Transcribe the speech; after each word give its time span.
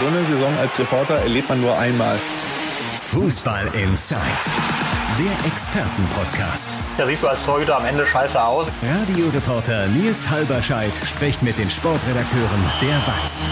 So 0.00 0.06
eine 0.06 0.24
Saison 0.24 0.56
als 0.58 0.78
Reporter 0.78 1.16
erlebt 1.16 1.50
man 1.50 1.60
nur 1.60 1.78
einmal. 1.78 2.18
Fußball 3.02 3.66
Inside, 3.74 4.18
der 5.18 5.46
Expertenpodcast. 5.46 6.70
Da 6.96 7.06
siehst 7.06 7.22
du 7.22 7.28
als 7.28 7.44
Torhüter 7.44 7.76
am 7.76 7.84
Ende 7.84 8.06
scheiße 8.06 8.42
aus. 8.42 8.68
Radioreporter 8.82 9.88
Nils 9.88 10.30
Halberscheid 10.30 10.94
spricht 11.04 11.42
mit 11.42 11.58
den 11.58 11.68
Sportredakteuren 11.68 12.64
der 12.80 12.96
WAZ. 13.06 13.44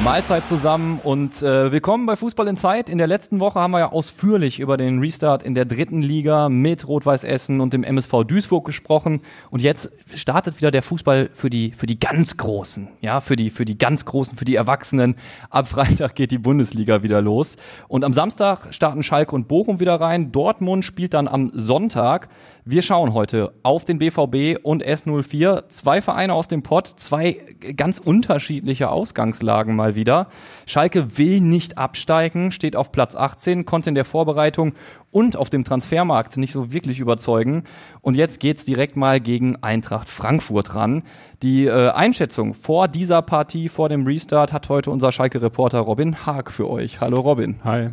Mahlzeit 0.00 0.46
zusammen 0.46 0.98
und 1.04 1.42
äh, 1.42 1.70
willkommen 1.70 2.06
bei 2.06 2.16
Fußball 2.16 2.48
in 2.48 2.56
Zeit. 2.56 2.90
In 2.90 2.98
der 2.98 3.06
letzten 3.06 3.38
Woche 3.38 3.60
haben 3.60 3.70
wir 3.70 3.78
ja 3.78 3.92
ausführlich 3.92 4.58
über 4.58 4.76
den 4.76 4.98
Restart 4.98 5.44
in 5.44 5.54
der 5.54 5.64
dritten 5.64 6.02
Liga 6.02 6.48
mit 6.48 6.88
Rot-Weiß 6.88 7.22
Essen 7.22 7.60
und 7.60 7.72
dem 7.72 7.84
MSV 7.84 8.24
Duisburg 8.26 8.64
gesprochen 8.64 9.20
und 9.50 9.62
jetzt 9.62 9.92
startet 10.12 10.56
wieder 10.56 10.72
der 10.72 10.82
Fußball 10.82 11.30
für 11.32 11.50
die 11.50 11.70
für 11.70 11.86
die 11.86 12.00
ganz 12.00 12.36
großen, 12.36 12.88
ja, 13.00 13.20
für 13.20 13.36
die 13.36 13.50
für 13.50 13.64
die 13.64 13.78
ganz 13.78 14.04
großen, 14.04 14.36
für 14.36 14.44
die 14.44 14.56
Erwachsenen. 14.56 15.14
Ab 15.50 15.68
Freitag 15.68 16.16
geht 16.16 16.32
die 16.32 16.38
Bundesliga 16.38 17.04
wieder 17.04 17.22
los 17.22 17.56
und 17.86 18.04
am 18.04 18.12
Samstag 18.12 18.74
starten 18.74 19.04
Schalke 19.04 19.36
und 19.36 19.46
Bochum 19.46 19.78
wieder 19.78 20.00
rein. 20.00 20.32
Dortmund 20.32 20.84
spielt 20.84 21.14
dann 21.14 21.28
am 21.28 21.52
Sonntag. 21.54 22.28
Wir 22.64 22.82
schauen 22.82 23.12
heute 23.12 23.52
auf 23.64 23.84
den 23.84 23.98
BVB 23.98 24.56
und 24.62 24.86
S04, 24.86 25.68
zwei 25.68 26.00
Vereine 26.00 26.32
aus 26.32 26.46
dem 26.46 26.62
Pott, 26.62 26.86
zwei 26.86 27.38
ganz 27.76 27.98
unterschiedliche 27.98 28.88
Ausgangslagen 28.88 29.74
mal 29.74 29.96
wieder. 29.96 30.28
Schalke 30.66 31.18
will 31.18 31.40
nicht 31.40 31.76
absteigen, 31.76 32.52
steht 32.52 32.76
auf 32.76 32.92
Platz 32.92 33.16
18, 33.16 33.64
konnte 33.64 33.88
in 33.88 33.96
der 33.96 34.04
Vorbereitung 34.04 34.74
und 35.10 35.36
auf 35.36 35.50
dem 35.50 35.64
Transfermarkt 35.64 36.36
nicht 36.36 36.52
so 36.52 36.70
wirklich 36.70 37.00
überzeugen. 37.00 37.64
Und 38.00 38.14
jetzt 38.14 38.38
geht's 38.38 38.64
direkt 38.64 38.94
mal 38.94 39.18
gegen 39.18 39.56
Eintracht 39.64 40.08
Frankfurt 40.08 40.76
ran. 40.76 41.02
Die 41.42 41.66
äh, 41.66 41.90
Einschätzung 41.90 42.54
vor 42.54 42.86
dieser 42.86 43.22
Partie, 43.22 43.68
vor 43.68 43.88
dem 43.88 44.06
Restart, 44.06 44.52
hat 44.52 44.68
heute 44.68 44.92
unser 44.92 45.10
Schalke-Reporter 45.10 45.80
Robin 45.80 46.26
Haag 46.26 46.52
für 46.52 46.70
euch. 46.70 47.00
Hallo 47.00 47.22
Robin. 47.22 47.56
Hi. 47.64 47.88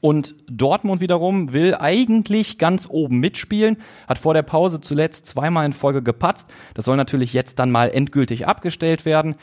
Und 0.00 0.34
Dortmund 0.48 1.00
wiederum 1.00 1.52
will 1.52 1.74
eigentlich 1.74 2.58
ganz 2.58 2.86
oben 2.88 3.18
mitspielen, 3.18 3.78
hat 4.06 4.18
vor 4.18 4.34
der 4.34 4.42
Pause 4.42 4.80
zuletzt 4.80 5.26
zweimal 5.26 5.66
in 5.66 5.72
Folge 5.72 6.02
gepatzt. 6.02 6.48
Das 6.74 6.84
soll 6.84 6.96
natürlich 6.96 7.32
jetzt 7.32 7.58
dann 7.58 7.70
mal 7.70 7.88
endgültig 7.90 8.46
abgestellt 8.46 9.04
werden. 9.04 9.36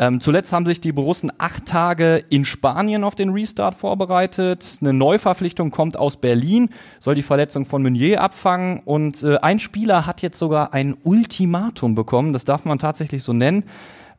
Ähm, 0.00 0.20
zuletzt 0.20 0.52
haben 0.52 0.64
sich 0.64 0.80
die 0.80 0.92
Borussen 0.92 1.32
acht 1.38 1.66
Tage 1.66 2.22
in 2.30 2.44
Spanien 2.44 3.02
auf 3.02 3.16
den 3.16 3.30
Restart 3.30 3.74
vorbereitet. 3.74 4.78
Eine 4.80 4.92
Neuverpflichtung 4.92 5.72
kommt 5.72 5.96
aus 5.96 6.16
Berlin, 6.16 6.70
soll 7.00 7.16
die 7.16 7.24
Verletzung 7.24 7.66
von 7.66 7.82
Meunier 7.82 8.20
abfangen. 8.22 8.80
Und 8.84 9.24
äh, 9.24 9.38
ein 9.38 9.58
Spieler 9.58 10.06
hat 10.06 10.22
jetzt 10.22 10.38
sogar 10.38 10.72
ein 10.72 10.96
Ultimatum 11.02 11.96
bekommen, 11.96 12.32
das 12.32 12.44
darf 12.44 12.64
man 12.64 12.78
tatsächlich 12.78 13.24
so 13.24 13.32
nennen. 13.32 13.64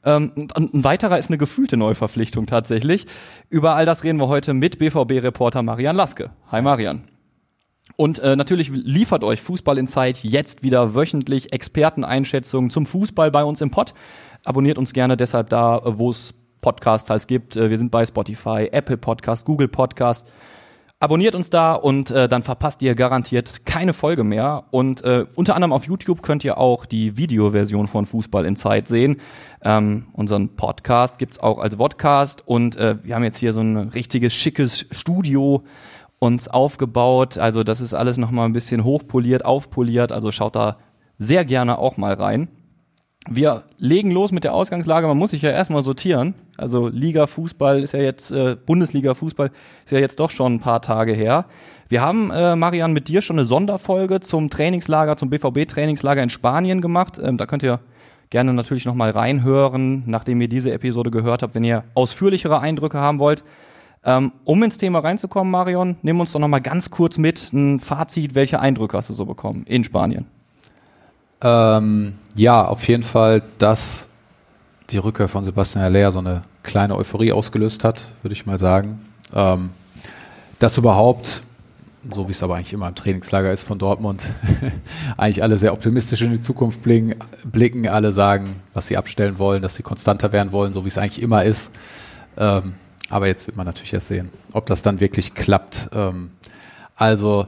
Ähm, 0.05 0.31
ein 0.55 0.83
weiterer 0.83 1.17
ist 1.17 1.29
eine 1.29 1.37
gefühlte 1.37 1.77
Neuverpflichtung 1.77 2.45
tatsächlich. 2.45 3.05
Über 3.49 3.75
all 3.75 3.85
das 3.85 4.03
reden 4.03 4.19
wir 4.19 4.27
heute 4.27 4.53
mit 4.53 4.79
BVB-Reporter 4.79 5.61
Marian 5.61 5.95
Laske. 5.95 6.31
Hi 6.51 6.61
Marian. 6.61 7.03
Und 7.95 8.19
äh, 8.19 8.35
natürlich 8.35 8.69
liefert 8.69 9.23
euch 9.23 9.41
Fußball 9.41 9.77
in 9.77 9.87
Zeit 9.87 10.23
jetzt 10.23 10.63
wieder 10.63 10.95
wöchentlich 10.95 11.51
Experteneinschätzungen 11.51 12.69
zum 12.69 12.85
Fußball 12.85 13.29
bei 13.31 13.43
uns 13.43 13.61
im 13.61 13.71
Pod. 13.71 13.93
Abonniert 14.45 14.77
uns 14.77 14.93
gerne 14.93 15.17
deshalb 15.17 15.49
da, 15.49 15.81
wo 15.83 16.11
es 16.11 16.33
Podcasts 16.61 17.09
halt 17.09 17.27
gibt. 17.27 17.57
Äh, 17.57 17.69
wir 17.69 17.77
sind 17.77 17.91
bei 17.91 18.05
Spotify, 18.05 18.69
Apple 18.71 18.97
Podcast, 18.97 19.45
Google 19.45 19.67
Podcast. 19.67 20.31
Abonniert 21.01 21.33
uns 21.33 21.49
da 21.49 21.75
und 21.75 22.11
äh, 22.11 22.27
dann 22.27 22.43
verpasst 22.43 22.81
ihr 22.81 22.93
garantiert 22.93 23.65
keine 23.65 23.93
Folge 23.93 24.25
mehr. 24.25 24.65
Und 24.71 25.01
äh, 25.05 25.25
unter 25.35 25.55
anderem 25.55 25.71
auf 25.71 25.85
YouTube 25.85 26.21
könnt 26.21 26.43
ihr 26.43 26.57
auch 26.57 26.85
die 26.85 27.15
Videoversion 27.15 27.87
von 27.87 28.05
Fußball 28.05 28.45
in 28.45 28.57
Zeit 28.57 28.89
sehen. 28.89 29.21
Ähm, 29.63 30.07
unseren 30.11 30.57
Podcast 30.57 31.17
gibt's 31.17 31.39
auch 31.39 31.59
als 31.59 31.75
Vodcast 31.75 32.45
und 32.45 32.75
äh, 32.75 32.97
wir 33.01 33.15
haben 33.15 33.23
jetzt 33.23 33.39
hier 33.39 33.53
so 33.53 33.61
ein 33.61 33.77
richtiges 33.77 34.33
schickes 34.33 34.87
Studio 34.91 35.63
uns 36.19 36.49
aufgebaut. 36.49 37.37
Also 37.37 37.63
das 37.63 37.79
ist 37.79 37.93
alles 37.93 38.17
nochmal 38.17 38.45
ein 38.47 38.53
bisschen 38.53 38.83
hochpoliert, 38.83 39.45
aufpoliert. 39.45 40.11
Also 40.11 40.33
schaut 40.33 40.57
da 40.57 40.79
sehr 41.17 41.45
gerne 41.45 41.77
auch 41.77 41.95
mal 41.95 42.13
rein. 42.13 42.49
Wir 43.27 43.65
legen 43.77 44.11
los 44.11 44.31
mit 44.31 44.43
der 44.43 44.53
Ausgangslage. 44.53 45.05
Man 45.05 45.17
muss 45.17 45.31
sich 45.31 45.41
ja 45.41 45.51
erstmal 45.51 45.83
sortieren. 45.83 46.35
Also 46.57 46.87
Liga 46.87 47.27
Fußball 47.27 47.81
ist 47.81 47.91
ja 47.91 47.99
jetzt, 47.99 48.31
äh, 48.31 48.55
Bundesliga 48.55 49.13
Fußball 49.13 49.51
ist 49.83 49.91
ja 49.91 49.99
jetzt 49.99 50.19
doch 50.19 50.29
schon 50.29 50.55
ein 50.55 50.59
paar 50.59 50.81
Tage 50.81 51.13
her. 51.13 51.45
Wir 51.89 52.01
haben, 52.01 52.31
äh, 52.31 52.55
Marian, 52.55 52.93
mit 52.93 53.07
dir 53.07 53.21
schon 53.21 53.37
eine 53.37 53.45
Sonderfolge 53.45 54.21
zum 54.21 54.49
Trainingslager, 54.49 55.17
zum 55.17 55.29
BVB-Trainingslager 55.29 56.23
in 56.23 56.29
Spanien 56.29 56.81
gemacht. 56.81 57.19
Ähm, 57.21 57.37
da 57.37 57.45
könnt 57.45 57.63
ihr 57.63 57.81
gerne 58.29 58.53
natürlich 58.53 58.85
nochmal 58.85 59.09
reinhören, 59.09 60.03
nachdem 60.05 60.39
ihr 60.39 60.47
diese 60.47 60.71
Episode 60.71 61.11
gehört 61.11 61.43
habt, 61.43 61.55
wenn 61.55 61.63
ihr 61.63 61.83
ausführlichere 61.95 62.59
Eindrücke 62.59 62.99
haben 62.99 63.19
wollt. 63.19 63.43
Ähm, 64.05 64.31
um 64.45 64.63
ins 64.63 64.77
Thema 64.77 64.99
reinzukommen, 64.99 65.51
Marion, 65.51 65.97
nimm 66.03 66.19
uns 66.19 66.31
doch 66.31 66.39
nochmal 66.39 66.61
ganz 66.61 66.89
kurz 66.89 67.17
mit 67.17 67.51
ein 67.51 67.79
Fazit. 67.79 68.33
Welche 68.33 68.59
Eindrücke 68.59 68.97
hast 68.97 69.09
du 69.09 69.13
so 69.13 69.25
bekommen 69.25 69.65
in 69.67 69.83
Spanien? 69.83 70.38
Ähm, 71.41 72.15
ja, 72.35 72.65
auf 72.65 72.87
jeden 72.87 73.03
Fall, 73.03 73.41
dass 73.57 74.07
die 74.89 74.97
Rückkehr 74.97 75.27
von 75.27 75.45
Sebastian 75.45 75.83
Haller 75.83 76.11
so 76.11 76.19
eine 76.19 76.43
kleine 76.63 76.95
Euphorie 76.95 77.31
ausgelöst 77.31 77.83
hat, 77.83 78.09
würde 78.21 78.33
ich 78.33 78.45
mal 78.45 78.59
sagen. 78.59 79.05
Ähm, 79.33 79.69
dass 80.59 80.77
überhaupt, 80.77 81.43
so 82.11 82.27
wie 82.27 82.31
es 82.31 82.43
aber 82.43 82.55
eigentlich 82.55 82.73
immer 82.73 82.87
im 82.87 82.95
Trainingslager 82.95 83.51
ist 83.51 83.63
von 83.63 83.79
Dortmund, 83.79 84.25
eigentlich 85.17 85.41
alle 85.41 85.57
sehr 85.57 85.73
optimistisch 85.73 86.21
in 86.21 86.31
die 86.33 86.41
Zukunft 86.41 86.81
blicken, 86.83 87.87
alle 87.87 88.11
sagen, 88.11 88.61
was 88.73 88.87
sie 88.87 88.97
abstellen 88.97 89.39
wollen, 89.39 89.61
dass 89.61 89.75
sie 89.75 89.83
konstanter 89.83 90.31
werden 90.31 90.51
wollen, 90.51 90.73
so 90.73 90.83
wie 90.83 90.89
es 90.89 90.97
eigentlich 90.97 91.21
immer 91.21 91.43
ist. 91.43 91.71
Ähm, 92.37 92.73
aber 93.09 93.27
jetzt 93.27 93.47
wird 93.47 93.57
man 93.57 93.65
natürlich 93.65 93.93
erst 93.93 94.07
sehen, 94.07 94.29
ob 94.53 94.65
das 94.65 94.81
dann 94.81 94.99
wirklich 94.99 95.33
klappt. 95.33 95.89
Ähm, 95.93 96.31
also 96.95 97.47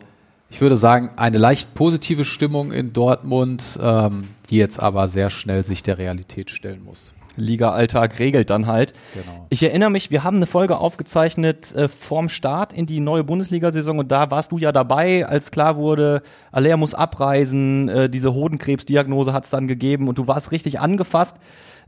ich 0.52 0.60
würde 0.60 0.76
sagen, 0.76 1.12
eine 1.16 1.38
leicht 1.38 1.74
positive 1.74 2.26
Stimmung 2.26 2.74
in 2.74 2.92
Dortmund, 2.92 3.80
ähm, 3.82 4.28
die 4.50 4.58
jetzt 4.58 4.80
aber 4.80 5.08
sehr 5.08 5.30
schnell 5.30 5.64
sich 5.64 5.82
der 5.82 5.98
Realität 5.98 6.50
stellen 6.50 6.84
muss. 6.84 7.14
Liga-Alltag 7.38 8.20
regelt 8.20 8.50
dann 8.50 8.68
halt. 8.68 8.92
Genau. 9.14 9.46
Ich 9.50 9.64
erinnere 9.64 9.90
mich, 9.90 10.12
wir 10.12 10.26
haben 10.26 10.36
eine 10.36 10.46
Folge 10.46 10.78
aufgezeichnet 10.78 11.74
äh, 11.74 11.88
vorm 11.88 12.28
Start 12.28 12.74
in 12.74 12.86
die 12.86 13.00
neue 13.00 13.24
Bundesliga-Saison 13.24 14.00
und 14.00 14.12
da 14.12 14.30
warst 14.30 14.52
du 14.52 14.58
ja 14.58 14.74
dabei, 14.74 15.26
als 15.26 15.52
klar 15.52 15.78
wurde, 15.78 16.22
Aller 16.52 16.76
muss 16.76 16.94
abreisen, 16.94 17.88
äh, 17.88 18.10
diese 18.10 18.34
Hodenkrebsdiagnose 18.34 19.32
hat 19.32 19.46
es 19.46 19.50
dann 19.50 19.70
gegeben 19.70 20.10
und 20.10 20.18
du 20.18 20.28
warst 20.28 20.52
richtig 20.52 20.82
angefasst, 20.82 21.38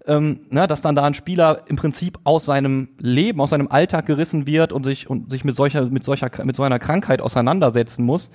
ähm, 0.05 0.41
ne, 0.49 0.67
dass 0.67 0.81
dann 0.81 0.95
da 0.95 1.03
ein 1.03 1.13
Spieler 1.13 1.61
im 1.67 1.75
Prinzip 1.75 2.19
aus 2.23 2.45
seinem 2.45 2.89
Leben, 2.99 3.39
aus 3.39 3.51
seinem 3.51 3.67
Alltag 3.67 4.05
gerissen 4.05 4.45
wird 4.45 4.73
und 4.73 4.83
sich 4.83 5.09
und 5.09 5.29
sich 5.31 5.43
mit 5.45 5.55
solcher 5.55 5.85
mit 5.85 6.03
solcher 6.03 6.29
mit 6.43 6.55
so 6.55 6.63
einer 6.63 6.79
Krankheit 6.79 7.21
auseinandersetzen 7.21 8.03
muss. 8.03 8.29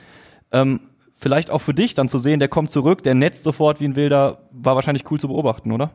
Ähm, 0.51 0.81
vielleicht 1.13 1.51
auch 1.51 1.61
für 1.61 1.75
dich 1.75 1.95
dann 1.95 2.09
zu 2.09 2.19
sehen, 2.19 2.39
der 2.39 2.49
kommt 2.49 2.71
zurück, 2.71 3.03
der 3.03 3.15
netzt 3.15 3.43
sofort 3.43 3.81
wie 3.81 3.85
ein 3.85 3.97
Wilder, 3.97 4.39
war 4.53 4.77
wahrscheinlich 4.77 5.11
cool 5.11 5.21
zu 5.21 5.29
beobachten, 5.29 5.73
oder? 5.73 5.91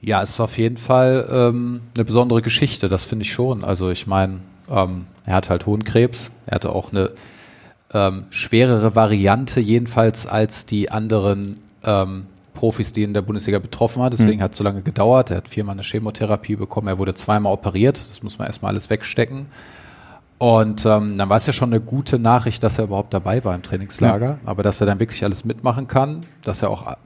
Ja, 0.00 0.22
es 0.22 0.30
ist 0.30 0.40
auf 0.40 0.58
jeden 0.58 0.76
Fall 0.76 1.28
ähm, 1.30 1.82
eine 1.94 2.04
besondere 2.04 2.40
Geschichte, 2.40 2.88
das 2.88 3.04
finde 3.04 3.24
ich 3.24 3.32
schon. 3.32 3.64
Also 3.64 3.90
ich 3.90 4.06
meine, 4.06 4.40
ähm, 4.70 5.06
er 5.24 5.34
hat 5.34 5.50
halt 5.50 5.66
Hohenkrebs, 5.66 6.30
er 6.46 6.54
hatte 6.56 6.70
auch 6.70 6.92
eine 6.92 7.10
ähm, 7.92 8.26
schwerere 8.30 8.94
Variante 8.94 9.60
jedenfalls 9.60 10.26
als 10.26 10.66
die 10.66 10.90
anderen 10.90 11.58
ähm, 11.84 12.26
Profis, 12.58 12.92
die 12.92 13.04
in 13.04 13.14
der 13.14 13.22
Bundesliga 13.22 13.60
betroffen 13.60 14.02
hat. 14.02 14.12
Deswegen 14.14 14.38
mhm. 14.38 14.42
hat 14.42 14.50
es 14.50 14.58
so 14.58 14.64
lange 14.64 14.82
gedauert. 14.82 15.30
Er 15.30 15.36
hat 15.36 15.48
viermal 15.48 15.74
eine 15.74 15.82
Chemotherapie 15.82 16.56
bekommen, 16.56 16.88
er 16.88 16.98
wurde 16.98 17.14
zweimal 17.14 17.52
operiert. 17.52 18.00
Das 18.10 18.20
muss 18.24 18.36
man 18.38 18.48
erstmal 18.48 18.72
alles 18.72 18.90
wegstecken. 18.90 19.46
Und 20.38 20.84
ähm, 20.84 21.16
dann 21.16 21.28
war 21.28 21.36
es 21.36 21.46
ja 21.46 21.52
schon 21.52 21.72
eine 21.72 21.80
gute 21.80 22.18
Nachricht, 22.18 22.64
dass 22.64 22.78
er 22.78 22.84
überhaupt 22.84 23.14
dabei 23.14 23.44
war 23.44 23.54
im 23.54 23.62
Trainingslager, 23.62 24.26
ja. 24.26 24.38
aber 24.44 24.64
dass 24.64 24.80
er 24.80 24.86
dann 24.88 24.98
wirklich 24.98 25.22
alles 25.22 25.44
mitmachen 25.44 25.86
kann, 25.86 26.20
dass 26.42 26.62
er 26.62 26.70
auch 26.70 26.96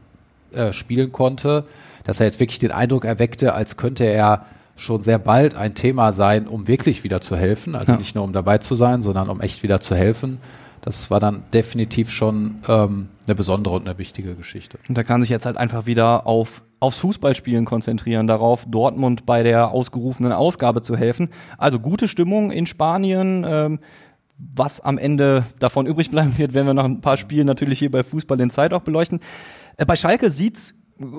äh, 0.53 0.73
spielen 0.73 1.13
konnte, 1.13 1.65
dass 2.05 2.21
er 2.21 2.27
jetzt 2.27 2.41
wirklich 2.41 2.59
den 2.59 2.73
Eindruck 2.73 3.05
erweckte, 3.05 3.55
als 3.55 3.77
könnte 3.77 4.05
er 4.05 4.47
schon 4.77 5.03
sehr 5.03 5.19
bald 5.19 5.55
ein 5.55 5.75
Thema 5.75 6.13
sein, 6.13 6.47
um 6.47 6.67
wirklich 6.67 7.05
wieder 7.05 7.21
zu 7.21 7.37
helfen. 7.37 7.75
Also 7.75 7.93
ja. 7.93 7.99
nicht 7.99 8.15
nur 8.15 8.25
um 8.25 8.33
dabei 8.33 8.59
zu 8.59 8.75
sein, 8.75 9.03
sondern 9.03 9.29
um 9.29 9.41
echt 9.41 9.63
wieder 9.63 9.81
zu 9.81 9.95
helfen. 9.95 10.39
Das 10.83 11.11
war 11.11 11.21
dann 11.21 11.45
definitiv 11.55 12.11
schon 12.11 12.57
ähm, 12.69 13.09
eine 13.25 13.35
besondere 13.35 13.77
und 13.77 13.89
eine 13.89 13.99
wichtige 13.99 14.35
Geschichte. 14.35 14.79
Und 14.89 14.99
da 14.99 15.05
kann 15.05 15.21
sich 15.21 15.31
jetzt 15.31 15.47
halt 15.47 15.57
einfach 15.57 15.87
wieder 15.87 16.27
auf 16.27 16.63
aufs 16.81 16.99
Fußballspielen 16.99 17.65
konzentrieren, 17.65 18.27
darauf 18.27 18.67
Dortmund 18.69 19.25
bei 19.25 19.45
der 19.45 19.71
ausgerufenen 19.71 20.33
Ausgabe 20.33 20.83
zu 20.83 20.97
helfen. 20.97 21.29
Also 21.57 21.79
gute 21.79 22.09
Stimmung 22.09 22.51
in 22.51 22.67
Spanien. 22.67 23.47
Ähm, 23.49 23.79
was 24.37 24.81
am 24.81 24.99
Ende 24.99 25.45
davon 25.61 25.87
übrig 25.87 26.11
bleiben 26.11 26.37
wird, 26.37 26.55
werden 26.55 26.67
wir 26.67 26.75
nach 26.75 26.85
ein 26.85 27.01
paar 27.01 27.17
Spielen 27.17 27.47
natürlich 27.47 27.79
hier 27.79 27.93
bei 27.93 28.03
Fußball 28.03 28.41
in 28.41 28.51
Zeit 28.51 28.75
auch 28.75 28.83
beleuchten. 28.83 29.21
Äh, 29.77 29.87
bei 29.87 29.95
Schalke 29.95 30.31
sieht's 30.31 30.75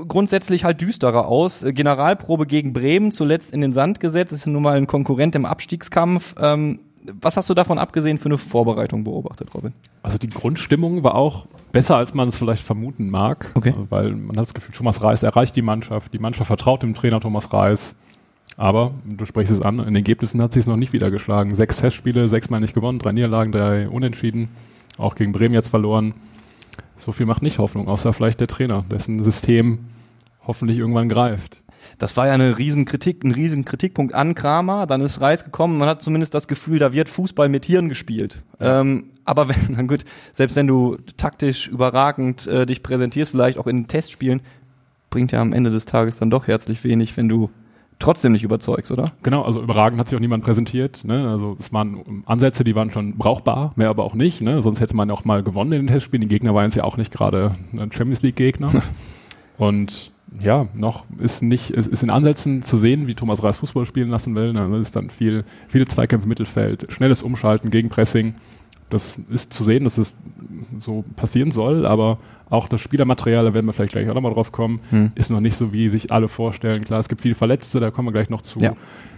grundsätzlich 0.08 0.66
halt 0.66 0.82
düsterer 0.82 1.28
aus. 1.28 1.64
Äh, 1.64 1.72
Generalprobe 1.72 2.46
gegen 2.46 2.74
Bremen, 2.74 3.14
zuletzt 3.14 3.54
in 3.54 3.62
den 3.62 3.72
Sand 3.72 4.02
gesetzt, 4.02 4.34
ist 4.34 4.46
nun 4.46 4.62
mal 4.62 4.76
ein 4.76 4.88
Konkurrent 4.88 5.36
im 5.36 5.46
Abstiegskampf. 5.46 6.36
Ähm, 6.40 6.80
was 7.22 7.38
hast 7.38 7.50
du 7.50 7.54
davon 7.54 7.78
abgesehen 7.78 8.18
für 8.18 8.26
eine 8.26 8.38
Vorbereitung 8.38 9.04
beobachtet, 9.04 9.54
Robin? 9.54 9.74
Also 10.02 10.18
die 10.18 10.30
Grundstimmung 10.30 11.04
war 11.04 11.16
auch 11.16 11.48
besser, 11.72 11.98
als 11.98 12.14
man 12.14 12.28
es 12.28 12.38
vielleicht 12.38 12.64
vermuten 12.64 13.10
mag. 13.10 13.52
Okay. 13.56 13.74
Weil 13.90 14.12
man 14.12 14.32
hat 14.32 14.46
das 14.46 14.54
Gefühl, 14.54 14.76
Thomas 14.76 15.02
Reis 15.04 15.24
erreicht 15.24 15.56
die 15.56 15.62
Mannschaft. 15.62 16.14
Die 16.14 16.20
Mannschaft 16.20 16.48
vertraut 16.48 16.84
dem 16.84 16.94
Trainer 16.94 17.20
Thomas 17.20 17.52
Reis. 17.52 17.96
Aber 18.58 18.92
du 19.06 19.26
sprichst 19.26 19.52
es 19.52 19.62
an, 19.62 19.80
in 19.80 19.86
den 19.86 19.96
Ergebnissen 19.96 20.42
hat 20.42 20.54
sich 20.54 20.62
es 20.62 20.68
noch 20.68 20.76
nicht 20.76 20.94
wieder 20.94 21.10
geschlagen. 21.10 21.56
Sechs 21.56 21.78
Testspiele, 21.78 22.28
sechsmal 22.28 22.60
nicht 22.60 22.74
gewonnen, 22.74 23.00
drei 23.00 23.12
Niederlagen, 23.12 23.52
drei 23.52 23.90
Unentschieden, 23.90 24.50
auch 24.98 25.16
gegen 25.16 25.32
Bremen 25.32 25.54
jetzt 25.54 25.70
verloren. 25.70 26.14
So 26.98 27.12
viel 27.12 27.26
macht 27.26 27.42
nicht 27.42 27.58
Hoffnung, 27.58 27.88
außer 27.88 28.14
vielleicht 28.14 28.40
der 28.40 28.48
Trainer, 28.48 28.86
dessen 28.90 29.24
System 29.24 29.80
hoffentlich 30.46 30.78
irgendwann 30.78 31.10
greift. 31.10 31.63
Das 31.98 32.18
war 32.18 32.28
ja 32.28 32.34
eine 32.34 32.58
Riesenkritik, 32.58 33.24
ein 33.24 33.32
Riesenkritikpunkt 33.32 34.14
an 34.14 34.36
Kramer. 34.36 34.88
Dann 34.88 35.02
ist 35.02 35.22
Reis 35.22 35.44
gekommen. 35.44 35.78
Man 35.78 35.88
hat 35.88 36.02
zumindest 36.02 36.34
das 36.34 36.48
Gefühl, 36.48 36.80
da 36.80 36.94
wird 36.94 37.10
Fußball 37.10 37.50
mit 37.50 37.66
Hirn 37.66 37.90
gespielt. 37.90 38.44
Ja. 38.60 38.82
Ähm, 38.82 39.12
aber 39.26 39.50
wenn, 39.50 39.56
na 39.70 39.82
gut, 39.84 40.04
selbst 40.32 40.56
wenn 40.56 40.68
du 40.68 40.98
taktisch 41.18 41.68
überragend 41.68 42.48
äh, 42.48 42.66
dich 42.66 42.84
präsentierst, 42.84 43.32
vielleicht 43.32 43.58
auch 43.58 43.68
in 43.68 43.88
Testspielen, 43.88 44.42
bringt 45.10 45.32
ja 45.32 45.42
am 45.42 45.54
Ende 45.54 45.70
des 45.70 45.86
Tages 45.86 46.18
dann 46.18 46.30
doch 46.30 46.48
herzlich 46.48 46.84
wenig, 46.84 47.16
wenn 47.18 47.30
du 47.30 47.50
trotzdem 48.00 48.32
nicht 48.32 48.44
überzeugst, 48.44 48.92
oder? 48.92 49.12
Genau, 49.22 49.44
also 49.44 49.62
überragend 49.62 50.00
hat 50.00 50.10
sich 50.10 50.16
auch 50.16 50.22
niemand 50.22 50.44
präsentiert. 50.44 51.06
Ne? 51.06 51.30
Also 51.30 51.56
es 51.60 51.72
waren 51.72 52.24
Ansätze, 52.26 52.64
die 52.64 52.76
waren 52.76 52.92
schon 52.92 53.18
brauchbar, 53.18 53.74
mehr 53.76 53.90
aber 53.90 54.04
auch 54.04 54.16
nicht. 54.16 54.42
Ne? 54.42 54.62
Sonst 54.62 54.82
hätte 54.82 54.96
man 54.96 55.10
auch 55.12 55.24
mal 55.26 55.44
gewonnen 55.44 55.72
in 55.74 55.82
den 55.84 55.88
Testspielen. 55.88 56.22
Die 56.22 56.28
Gegner 56.28 56.54
waren 56.54 56.66
jetzt 56.66 56.76
ja 56.76 56.84
auch 56.84 56.98
nicht 56.98 57.12
gerade 57.12 57.56
ein 57.72 57.92
Champions 57.92 58.22
League-Gegner. 58.22 58.72
Und 59.58 60.12
ja, 60.42 60.68
noch 60.74 61.06
ist 61.20 61.44
nicht, 61.44 61.72
es 61.72 61.88
ist 61.88 62.04
in 62.04 62.10
Ansätzen 62.10 62.64
zu 62.64 62.78
sehen, 62.78 63.08
wie 63.08 63.16
Thomas 63.16 63.44
Reis 63.44 63.58
Fußball 63.58 63.86
spielen 63.86 64.10
lassen 64.10 64.36
will. 64.36 64.54
Ne? 64.54 64.68
Das 64.72 64.82
ist 64.82 64.96
dann 64.96 65.10
viel, 65.10 65.44
viele 65.68 65.86
Zweikämpfe 65.86 66.26
im 66.26 66.30
Mittelfeld, 66.30 66.88
schnelles 66.90 67.24
Umschalten 67.24 67.70
gegen 67.70 67.90
Pressing. 67.90 68.34
Das 68.90 69.20
ist 69.30 69.54
zu 69.54 69.64
sehen, 69.64 69.86
dass 69.86 69.98
es 69.98 70.16
so 70.80 71.04
passieren 71.16 71.52
soll, 71.52 71.86
aber 71.86 72.20
auch 72.50 72.68
das 72.68 72.82
Spielermaterial, 72.82 73.44
da 73.44 73.54
werden 73.54 73.66
wir 73.66 73.74
vielleicht 73.74 73.94
gleich 73.94 74.10
auch 74.10 74.14
nochmal 74.14 74.34
drauf 74.34 74.52
kommen, 74.52 74.82
hm. 74.92 75.12
ist 75.16 75.32
noch 75.32 75.40
nicht 75.40 75.56
so, 75.56 75.74
wie 75.74 75.90
sich 75.90 76.12
alle 76.12 76.28
vorstellen. 76.28 76.84
Klar, 76.84 77.00
es 77.00 77.10
gibt 77.10 77.22
viele 77.22 77.36
Verletzte, 77.36 77.80
da 77.80 77.90
kommen 77.90 78.10
wir 78.10 78.12
gleich 78.12 78.30
noch 78.30 78.42
zu. 78.42 78.60
Ja. 78.60 78.74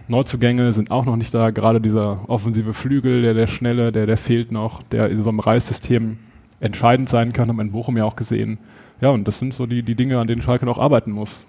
Neuzugänge 0.08 0.72
sind 0.72 0.92
auch 0.92 1.06
noch 1.06 1.16
nicht 1.16 1.34
da. 1.34 1.50
Gerade 1.50 1.82
dieser 1.82 2.30
offensive 2.30 2.74
Flügel, 2.74 3.22
der, 3.22 3.34
der 3.34 3.48
schnelle, 3.48 3.92
der, 3.92 4.06
der 4.06 4.18
fehlt 4.18 4.52
noch, 4.52 4.84
der 4.84 5.10
in 5.10 5.22
so 5.22 5.30
einem 5.30 5.40
Reissystem 5.40 6.18
entscheidend 6.60 7.10
sein 7.10 7.34
kann, 7.34 7.50
haben 7.50 7.58
wir 7.58 7.64
in 7.64 7.72
Bochum 7.72 7.98
ja 7.98 8.06
auch 8.06 8.16
gesehen. 8.16 8.60
Ja, 9.02 9.10
und 9.10 9.28
das 9.28 9.40
sind 9.40 9.54
so 9.54 9.66
die, 9.66 9.84
die 9.84 9.96
Dinge, 9.96 10.20
an 10.20 10.28
denen 10.28 10.42
Schalke 10.42 10.66
noch 10.66 10.78
arbeiten 10.78 11.12
muss. 11.12 11.46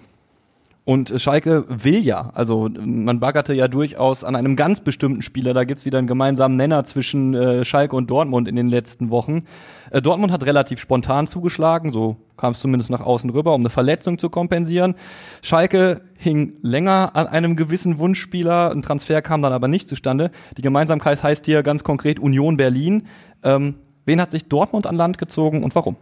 Und 0.87 1.13
Schalke 1.17 1.65
will 1.67 1.99
ja, 1.99 2.29
also 2.33 2.69
man 2.79 3.19
baggerte 3.19 3.53
ja 3.53 3.67
durchaus 3.67 4.23
an 4.23 4.37
einem 4.37 4.55
ganz 4.55 4.79
bestimmten 4.79 5.21
Spieler, 5.21 5.53
da 5.53 5.65
gibt's 5.65 5.83
wieder 5.83 5.97
einen 5.97 6.07
gemeinsamen 6.07 6.55
Nenner 6.55 6.85
zwischen 6.85 7.33
äh, 7.33 7.65
Schalke 7.65 7.93
und 7.93 8.09
Dortmund 8.09 8.47
in 8.47 8.55
den 8.55 8.69
letzten 8.69 9.09
Wochen. 9.09 9.43
Äh, 9.91 10.01
Dortmund 10.01 10.31
hat 10.31 10.45
relativ 10.45 10.79
spontan 10.79 11.27
zugeschlagen, 11.27 11.91
so 11.91 12.15
kam 12.37 12.53
es 12.53 12.61
zumindest 12.61 12.89
nach 12.89 13.01
außen 13.01 13.29
rüber, 13.31 13.53
um 13.53 13.63
eine 13.63 13.69
Verletzung 13.69 14.17
zu 14.17 14.29
kompensieren. 14.29 14.95
Schalke 15.41 16.03
hing 16.15 16.53
länger 16.61 17.17
an 17.17 17.27
einem 17.27 17.57
gewissen 17.57 17.97
Wunschspieler, 17.97 18.71
ein 18.71 18.81
Transfer 18.81 19.21
kam 19.21 19.41
dann 19.41 19.51
aber 19.51 19.67
nicht 19.67 19.89
zustande. 19.89 20.31
Die 20.55 20.61
Gemeinsamkeit 20.61 21.21
heißt 21.21 21.45
hier 21.45 21.63
ganz 21.63 21.83
konkret 21.83 22.17
Union 22.17 22.55
Berlin. 22.55 23.07
Ähm, 23.43 23.75
wen 24.05 24.21
hat 24.21 24.31
sich 24.31 24.47
Dortmund 24.47 24.87
an 24.87 24.95
Land 24.95 25.17
gezogen 25.17 25.65
und 25.65 25.75
warum? 25.75 25.97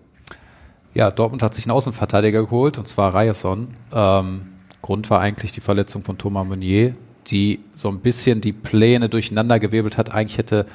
Ja, 0.96 1.12
Dortmund 1.12 1.44
hat 1.44 1.54
sich 1.54 1.66
einen 1.66 1.78
Außenverteidiger 1.78 2.42
geholt, 2.42 2.80
und 2.80 2.88
zwar 2.88 3.14
Ryerson. 3.14 3.68
Ähm 3.94 4.42
Grund 4.86 5.10
war 5.10 5.20
eigentlich 5.20 5.52
die 5.52 5.62
Verletzung 5.62 6.04
von 6.04 6.20
Thomas 6.20 6.48
Meunier, 6.48 6.94
die 7.26 7.60
so 7.74 7.90
ein 7.90 8.02
bisschen 8.02 8.40
die 8.40 8.54
Pläne 8.54 9.10
durcheinandergewirbelt 9.10 9.98
hat. 9.98 10.14
Eigentlich 10.14 10.38
hätte 10.38 10.68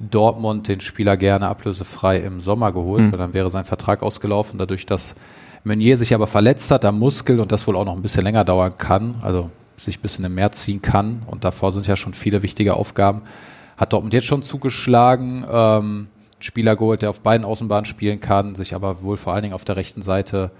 Dortmund 0.00 0.68
den 0.68 0.80
Spieler 0.80 1.18
gerne 1.18 1.48
ablösefrei 1.48 2.16
im 2.16 2.40
Sommer 2.40 2.72
geholt, 2.72 3.02
mhm. 3.02 3.12
weil 3.12 3.18
dann 3.18 3.34
wäre 3.34 3.50
sein 3.50 3.66
Vertrag 3.66 4.02
ausgelaufen. 4.02 4.58
Dadurch, 4.58 4.86
dass 4.86 5.16
Meunier 5.64 5.98
sich 5.98 6.14
aber 6.14 6.26
verletzt 6.26 6.70
hat 6.70 6.86
am 6.86 6.98
Muskel 6.98 7.40
und 7.40 7.52
das 7.52 7.66
wohl 7.66 7.76
auch 7.76 7.84
noch 7.84 7.94
ein 7.94 8.00
bisschen 8.00 8.24
länger 8.24 8.42
dauern 8.42 8.78
kann, 8.78 9.16
also 9.20 9.50
sich 9.76 10.00
bis 10.00 10.16
in 10.16 10.22
den 10.22 10.34
März 10.34 10.62
ziehen 10.62 10.80
kann 10.80 11.24
und 11.26 11.44
davor 11.44 11.72
sind 11.72 11.86
ja 11.86 11.96
schon 11.96 12.14
viele 12.14 12.42
wichtige 12.42 12.72
Aufgaben, 12.72 13.20
hat 13.76 13.92
Dortmund 13.92 14.14
jetzt 14.14 14.28
schon 14.28 14.42
zugeschlagen. 14.42 15.44
Ähm, 15.46 16.06
Spieler 16.40 16.76
geholt, 16.76 17.02
der 17.02 17.10
auf 17.10 17.20
beiden 17.20 17.44
Außenbahnen 17.44 17.84
spielen 17.84 18.20
kann, 18.20 18.54
sich 18.54 18.74
aber 18.74 19.02
wohl 19.02 19.16
vor 19.16 19.32
allen 19.32 19.42
Dingen 19.42 19.54
auf 19.54 19.64
der 19.64 19.76
rechten 19.76 20.02
Seite 20.02 20.50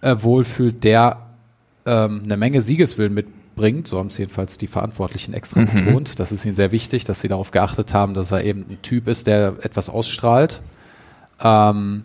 äh, 0.00 0.16
wohlfühlt, 0.18 0.84
der 0.84 1.18
ähm, 1.86 2.22
eine 2.24 2.36
Menge 2.36 2.62
Siegeswillen 2.62 3.14
mitbringt. 3.14 3.88
So 3.88 3.98
haben 3.98 4.06
es 4.06 4.18
jedenfalls 4.18 4.58
die 4.58 4.66
Verantwortlichen 4.66 5.34
extra 5.34 5.60
mhm. 5.60 5.66
betont. 5.66 6.18
Das 6.18 6.32
ist 6.32 6.44
ihnen 6.44 6.54
sehr 6.54 6.72
wichtig, 6.72 7.04
dass 7.04 7.20
sie 7.20 7.28
darauf 7.28 7.50
geachtet 7.50 7.92
haben, 7.92 8.14
dass 8.14 8.30
er 8.30 8.44
eben 8.44 8.64
ein 8.68 8.82
Typ 8.82 9.08
ist, 9.08 9.26
der 9.26 9.54
etwas 9.62 9.90
ausstrahlt. 9.90 10.62
Ähm, 11.40 12.04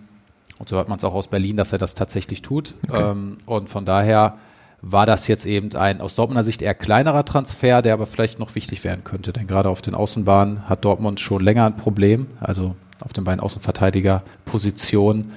und 0.60 0.70
so 0.70 0.76
hört 0.76 0.90
man 0.90 0.98
es 0.98 1.04
auch 1.04 1.14
aus 1.14 1.28
Berlin, 1.28 1.58
dass 1.58 1.72
er 1.72 1.80
das 1.80 1.96
tatsächlich 1.96 2.42
tut. 2.42 2.74
Okay. 2.90 3.12
Ähm, 3.12 3.38
und 3.46 3.70
von 3.70 3.86
daher 3.86 4.38
war 4.82 5.06
das 5.06 5.28
jetzt 5.30 5.46
eben 5.46 5.74
ein 5.76 6.02
aus 6.02 6.16
Dortmunder 6.16 6.44
Sicht 6.44 6.62
eher 6.62 6.74
kleinerer 6.74 7.24
Transfer, 7.24 7.82
der 7.82 7.94
aber 7.94 8.06
vielleicht 8.06 8.38
noch 8.38 8.54
wichtig 8.56 8.84
werden 8.84 9.04
könnte. 9.06 9.32
Denn 9.32 9.48
gerade 9.48 9.70
auf 9.70 9.82
den 9.82 9.96
Außenbahnen 9.96 10.68
hat 10.68 10.84
Dortmund 10.84 11.22
schon 11.22 11.42
länger 11.42 11.66
ein 11.66 11.78
Problem, 11.78 12.28
also 12.42 12.76
auf 13.00 13.14
den 13.14 13.24
beiden 13.24 13.40
Außenverteidiger-Positionen. 13.40 15.32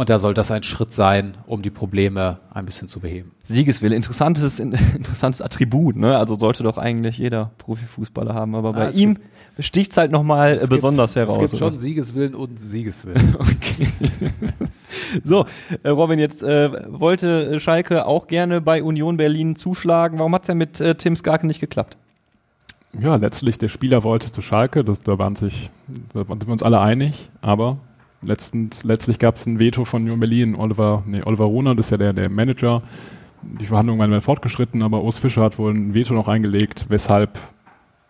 Und 0.00 0.08
da 0.08 0.18
soll 0.18 0.32
das 0.32 0.50
ein 0.50 0.62
Schritt 0.62 0.94
sein, 0.94 1.36
um 1.46 1.60
die 1.60 1.68
Probleme 1.68 2.38
ein 2.54 2.64
bisschen 2.64 2.88
zu 2.88 3.00
beheben. 3.00 3.32
Siegeswille, 3.44 3.94
interessantes, 3.94 4.58
interessantes 4.60 5.42
Attribut, 5.42 5.96
ne? 5.96 6.16
Also 6.16 6.36
sollte 6.36 6.62
doch 6.62 6.78
eigentlich 6.78 7.18
jeder 7.18 7.50
Profifußballer 7.58 8.32
haben, 8.32 8.54
aber 8.54 8.72
bei 8.72 8.86
ah, 8.86 8.90
ihm 8.92 9.18
sticht 9.58 9.90
es 9.90 9.98
halt 9.98 10.10
nochmal 10.10 10.56
besonders 10.70 11.12
gibt, 11.12 11.28
heraus. 11.28 11.44
Es 11.44 11.50
gibt 11.50 11.62
oder? 11.62 11.72
schon 11.72 11.78
Siegeswillen 11.78 12.34
und 12.34 12.58
Siegeswillen. 12.58 13.36
okay. 13.38 13.88
so, 15.22 15.44
äh, 15.82 15.90
Robin, 15.90 16.18
jetzt 16.18 16.42
äh, 16.42 16.70
wollte 16.98 17.60
Schalke 17.60 18.06
auch 18.06 18.26
gerne 18.26 18.62
bei 18.62 18.82
Union 18.82 19.18
Berlin 19.18 19.54
zuschlagen. 19.54 20.18
Warum 20.18 20.34
hat 20.34 20.42
es 20.42 20.48
ja 20.48 20.54
mit 20.54 20.80
äh, 20.80 20.94
Tim 20.94 21.14
Skarke 21.14 21.46
nicht 21.46 21.60
geklappt? 21.60 21.98
Ja, 22.92 23.16
letztlich 23.16 23.58
der 23.58 23.68
Spieler 23.68 24.02
wollte 24.02 24.32
zu 24.32 24.42
Schalke, 24.42 24.84
das, 24.84 25.00
da 25.00 25.18
waren 25.18 25.36
sich, 25.36 25.70
da 26.12 26.28
waren 26.28 26.40
wir 26.44 26.52
uns 26.52 26.62
alle 26.62 26.80
einig, 26.80 27.30
aber 27.40 27.78
Letztens, 28.22 28.84
letztlich 28.84 29.18
gab 29.18 29.36
es 29.36 29.46
ein 29.46 29.58
Veto 29.58 29.84
von 29.86 30.02
Union 30.02 30.20
Berlin. 30.20 30.54
Oliver, 30.54 31.02
nee, 31.06 31.22
Oliver 31.24 31.44
Rohner, 31.44 31.74
das 31.74 31.86
ist 31.86 31.90
ja 31.90 31.96
der, 31.96 32.12
der 32.12 32.28
Manager. 32.28 32.82
Die 33.42 33.64
Verhandlungen 33.64 34.10
waren 34.10 34.20
fortgeschritten, 34.20 34.82
aber 34.82 35.02
Urs 35.02 35.18
Fischer 35.18 35.42
hat 35.42 35.58
wohl 35.58 35.72
ein 35.72 35.94
Veto 35.94 36.12
noch 36.12 36.28
eingelegt, 36.28 36.86
weshalb 36.90 37.38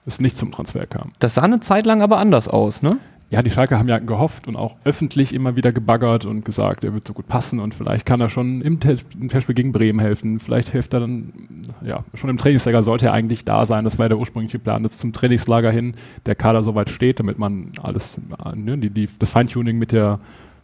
es 0.06 0.20
nicht 0.20 0.36
zum 0.36 0.50
Transfer 0.50 0.86
kam. 0.86 1.12
Das 1.20 1.34
sah 1.34 1.42
eine 1.42 1.60
Zeit 1.60 1.86
lang 1.86 2.02
aber 2.02 2.18
anders 2.18 2.48
aus, 2.48 2.82
ne? 2.82 2.96
Ja, 3.30 3.42
die 3.42 3.50
Schalke 3.50 3.78
haben 3.78 3.88
ja 3.88 3.98
gehofft 4.00 4.48
und 4.48 4.56
auch 4.56 4.76
öffentlich 4.82 5.32
immer 5.32 5.54
wieder 5.54 5.72
gebaggert 5.72 6.24
und 6.24 6.44
gesagt, 6.44 6.82
er 6.82 6.92
wird 6.92 7.06
so 7.06 7.14
gut 7.14 7.28
passen 7.28 7.60
und 7.60 7.74
vielleicht 7.74 8.04
kann 8.04 8.20
er 8.20 8.28
schon 8.28 8.60
im, 8.60 8.80
Testspiel 8.80 9.54
gegen 9.54 9.70
Bremen 9.70 10.00
helfen. 10.00 10.40
Vielleicht 10.40 10.70
hilft 10.70 10.94
er 10.94 11.00
dann, 11.00 11.32
ja, 11.80 12.04
schon 12.14 12.28
im 12.28 12.38
Trainingslager 12.38 12.82
sollte 12.82 13.06
er 13.06 13.12
eigentlich 13.12 13.44
da 13.44 13.66
sein. 13.66 13.84
Das 13.84 14.00
war 14.00 14.08
der 14.08 14.18
ursprüngliche 14.18 14.58
Plan, 14.58 14.82
dass 14.82 14.98
zum 14.98 15.12
Trainingslager 15.12 15.70
hin 15.70 15.94
der 16.26 16.34
Kader 16.34 16.64
soweit 16.64 16.90
steht, 16.90 17.20
damit 17.20 17.38
man 17.38 17.70
alles, 17.80 18.20
ne, 18.56 18.76
die, 18.78 18.90
die, 18.90 19.08
das 19.20 19.30
Feintuning 19.30 19.78
mit 19.78 19.92
der 19.92 20.18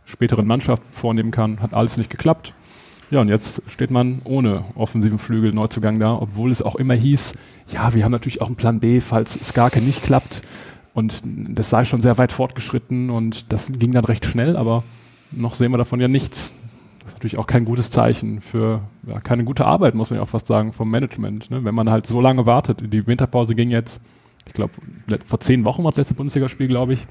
späteren 0.05 0.47
Mannschaft 0.47 0.83
vornehmen 0.91 1.31
kann. 1.31 1.61
Hat 1.61 1.73
alles 1.73 1.97
nicht 1.97 2.11
geklappt. 2.11 2.53
Ja, 3.13 3.21
und 3.21 3.29
jetzt 3.29 3.63
steht 3.69 3.93
man 3.93 4.23
ohne 4.25 4.65
offensiven 4.75 5.21
Flügel 5.21 5.53
Neuzugang 5.53 6.01
da, 6.01 6.15
obwohl 6.15 6.51
es 6.51 6.63
auch 6.63 6.75
immer 6.75 6.95
hieß, 6.95 7.35
ja, 7.71 7.95
wir 7.95 8.05
haben 8.05 8.11
natürlich 8.11 8.41
auch 8.41 8.49
einen 8.49 8.57
Plan 8.57 8.81
B, 8.81 8.99
falls 8.99 9.35
Skarke 9.35 9.81
nicht 9.81 10.03
klappt. 10.03 10.43
Und 10.97 11.21
das 11.27 11.69
sei 11.69 11.85
schon 11.85 12.01
sehr 12.01 12.17
weit 12.17 12.33
fortgeschritten 12.33 13.11
und 13.11 13.53
das 13.53 13.71
ging 13.71 13.93
dann 13.93 14.07
recht 14.07 14.25
schnell, 14.25 14.57
aber 14.57 14.83
noch 15.31 15.55
sehen 15.55 15.71
wir 15.71 15.77
davon 15.77 16.01
ja 16.01 16.09
nichts. 16.09 16.55
Das 17.01 17.09
ist 17.09 17.15
natürlich 17.17 17.37
auch 17.37 17.47
kein 17.47 17.67
gutes 17.67 17.91
Zeichen 17.91 18.41
für 18.41 18.81
ja, 19.07 19.21
keine 19.21 19.45
gute 19.45 19.67
Arbeit, 19.67 19.95
muss 19.95 20.09
man 20.09 20.17
ja 20.17 20.23
auch 20.23 20.29
fast 20.31 20.47
sagen, 20.47 20.73
vom 20.73 20.91
Management. 20.91 21.51
Ne? 21.51 21.63
Wenn 21.67 21.75
man 21.75 21.91
halt 21.91 22.07
so 22.07 22.23
lange 22.23 22.47
wartet. 22.47 22.81
Die 22.95 23.07
Winterpause 23.07 23.55
ging 23.55 23.69
jetzt, 23.69 24.01
ich 24.47 24.55
glaube, 24.55 24.73
vor 25.23 25.39
zehn 25.39 25.67
Wochen 25.67 25.85
war 25.85 25.91
das 25.91 25.99
letzte 25.99 26.15
Bundesligaspiel, 26.15 26.67
glaube 26.67 26.95
ich. 26.95 27.07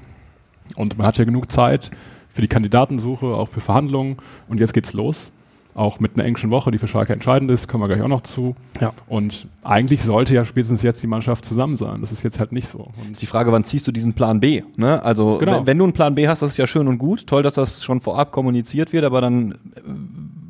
Und 0.74 0.98
man 0.98 1.06
hat 1.06 1.16
ja 1.18 1.24
genug 1.24 1.48
Zeit 1.48 1.92
für 2.34 2.42
die 2.42 2.48
Kandidatensuche, 2.48 3.26
auch 3.26 3.48
für 3.48 3.60
Verhandlungen. 3.60 4.16
Und 4.48 4.58
jetzt 4.58 4.74
geht's 4.74 4.94
los 4.94 5.32
auch 5.76 6.00
mit 6.00 6.12
einer 6.14 6.24
englischen 6.24 6.50
Woche, 6.50 6.70
die 6.70 6.78
für 6.78 6.88
Schalke 6.88 7.12
entscheidend 7.12 7.50
ist, 7.50 7.68
kommen 7.68 7.84
wir 7.84 7.88
gleich 7.88 8.02
auch 8.02 8.08
noch 8.08 8.22
zu. 8.22 8.56
Ja. 8.80 8.92
Und 9.08 9.46
eigentlich 9.62 10.02
sollte 10.02 10.34
ja 10.34 10.44
spätestens 10.44 10.82
jetzt 10.82 11.02
die 11.02 11.06
Mannschaft 11.06 11.44
zusammen 11.44 11.76
sein. 11.76 12.00
Das 12.00 12.12
ist 12.12 12.22
jetzt 12.22 12.40
halt 12.40 12.52
nicht 12.52 12.66
so. 12.66 12.78
Und 12.78 13.12
ist 13.12 13.22
die 13.22 13.26
Frage, 13.26 13.52
wann 13.52 13.62
ziehst 13.62 13.86
du 13.86 13.92
diesen 13.92 14.14
Plan 14.14 14.40
B? 14.40 14.62
Ne? 14.76 15.02
Also 15.02 15.38
genau. 15.38 15.58
wenn, 15.58 15.66
wenn, 15.66 15.78
du 15.78 15.84
einen 15.84 15.92
Plan 15.92 16.14
B 16.14 16.28
hast, 16.28 16.40
das 16.40 16.52
ist 16.52 16.56
ja 16.56 16.66
schön 16.66 16.88
und 16.88 16.98
gut. 16.98 17.26
Toll, 17.26 17.42
dass 17.42 17.54
das 17.54 17.84
schon 17.84 18.00
vorab 18.00 18.32
kommuniziert 18.32 18.92
wird, 18.92 19.04
aber 19.04 19.20
dann 19.20 19.52
äh, 19.52 19.56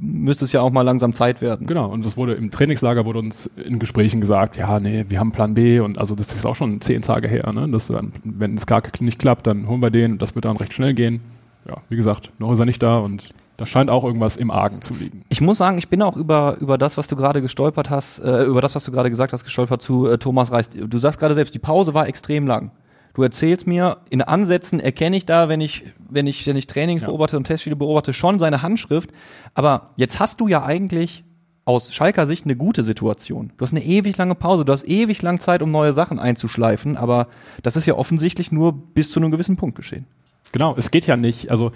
müsste 0.00 0.44
es 0.44 0.52
ja 0.52 0.60
auch 0.60 0.70
mal 0.70 0.82
langsam 0.82 1.12
Zeit 1.12 1.42
werden. 1.42 1.66
Genau, 1.66 1.90
und 1.90 2.04
das 2.04 2.16
wurde 2.16 2.34
im 2.34 2.52
Trainingslager 2.52 3.04
wurde 3.04 3.18
uns 3.18 3.50
in 3.56 3.80
Gesprächen 3.80 4.20
gesagt, 4.20 4.56
ja, 4.56 4.78
nee, 4.78 5.06
wir 5.08 5.18
haben 5.18 5.32
Plan 5.32 5.54
B 5.54 5.80
und 5.80 5.98
also 5.98 6.14
das 6.14 6.32
ist 6.32 6.46
auch 6.46 6.54
schon 6.54 6.80
zehn 6.80 7.02
Tage 7.02 7.26
her, 7.26 7.50
ne? 7.52 7.68
Das, 7.68 7.90
wenn 8.22 8.56
es 8.56 8.66
gar 8.66 8.82
nicht 9.00 9.18
klappt, 9.18 9.46
dann 9.46 9.68
holen 9.68 9.80
wir 9.80 9.90
den 9.90 10.12
und 10.12 10.22
das 10.22 10.34
wird 10.36 10.44
dann 10.44 10.56
recht 10.56 10.72
schnell 10.72 10.94
gehen. 10.94 11.20
Ja, 11.66 11.78
wie 11.88 11.96
gesagt, 11.96 12.30
noch 12.38 12.52
ist 12.52 12.60
er 12.60 12.66
nicht 12.66 12.82
da 12.82 12.98
und 12.98 13.30
da 13.56 13.66
scheint 13.66 13.90
auch 13.90 14.04
irgendwas 14.04 14.36
im 14.36 14.50
Argen 14.50 14.82
zu 14.82 14.94
liegen. 14.94 15.24
Ich 15.28 15.40
muss 15.40 15.58
sagen, 15.58 15.78
ich 15.78 15.88
bin 15.88 16.02
auch 16.02 16.16
über, 16.16 16.56
über 16.60 16.78
das, 16.78 16.96
was 16.96 17.06
du 17.08 17.16
gerade 17.16 17.40
gestolpert 17.40 17.90
hast, 17.90 18.18
äh, 18.18 18.44
über 18.44 18.60
das, 18.60 18.74
was 18.74 18.84
du 18.84 18.92
gerade 18.92 19.10
gesagt 19.10 19.32
hast, 19.32 19.44
gestolpert 19.44 19.82
zu 19.82 20.06
äh, 20.08 20.18
Thomas 20.18 20.52
Reis. 20.52 20.68
Du 20.70 20.98
sagst 20.98 21.18
gerade 21.18 21.34
selbst, 21.34 21.54
die 21.54 21.58
Pause 21.58 21.94
war 21.94 22.06
extrem 22.06 22.46
lang. 22.46 22.70
Du 23.14 23.22
erzählst 23.22 23.66
mir, 23.66 23.98
in 24.10 24.20
Ansätzen 24.20 24.78
erkenne 24.78 25.16
ich 25.16 25.24
da, 25.24 25.48
wenn 25.48 25.62
ich, 25.62 25.84
wenn 26.10 26.26
ich, 26.26 26.46
wenn 26.46 26.56
ich 26.56 26.66
Trainings 26.66 27.00
ja. 27.00 27.06
beobachte 27.06 27.38
und 27.38 27.44
Testspiele 27.44 27.76
beobachte, 27.76 28.12
schon 28.12 28.38
seine 28.38 28.60
Handschrift. 28.60 29.10
Aber 29.54 29.86
jetzt 29.96 30.20
hast 30.20 30.40
du 30.40 30.48
ja 30.48 30.62
eigentlich 30.62 31.24
aus 31.64 31.94
Schalker 31.94 32.26
Sicht 32.26 32.44
eine 32.44 32.56
gute 32.56 32.84
Situation. 32.84 33.52
Du 33.56 33.62
hast 33.62 33.72
eine 33.72 33.82
ewig 33.82 34.18
lange 34.18 34.34
Pause, 34.34 34.66
du 34.66 34.72
hast 34.72 34.86
ewig 34.86 35.22
lang 35.22 35.40
Zeit, 35.40 35.62
um 35.62 35.70
neue 35.70 35.94
Sachen 35.94 36.18
einzuschleifen, 36.18 36.96
aber 36.96 37.28
das 37.62 37.76
ist 37.76 37.86
ja 37.86 37.94
offensichtlich 37.94 38.52
nur 38.52 38.72
bis 38.72 39.10
zu 39.10 39.18
einem 39.18 39.30
gewissen 39.30 39.56
Punkt 39.56 39.76
geschehen. 39.76 40.06
Genau, 40.52 40.74
es 40.76 40.90
geht 40.90 41.06
ja 41.06 41.16
nicht. 41.16 41.50
Also 41.50 41.72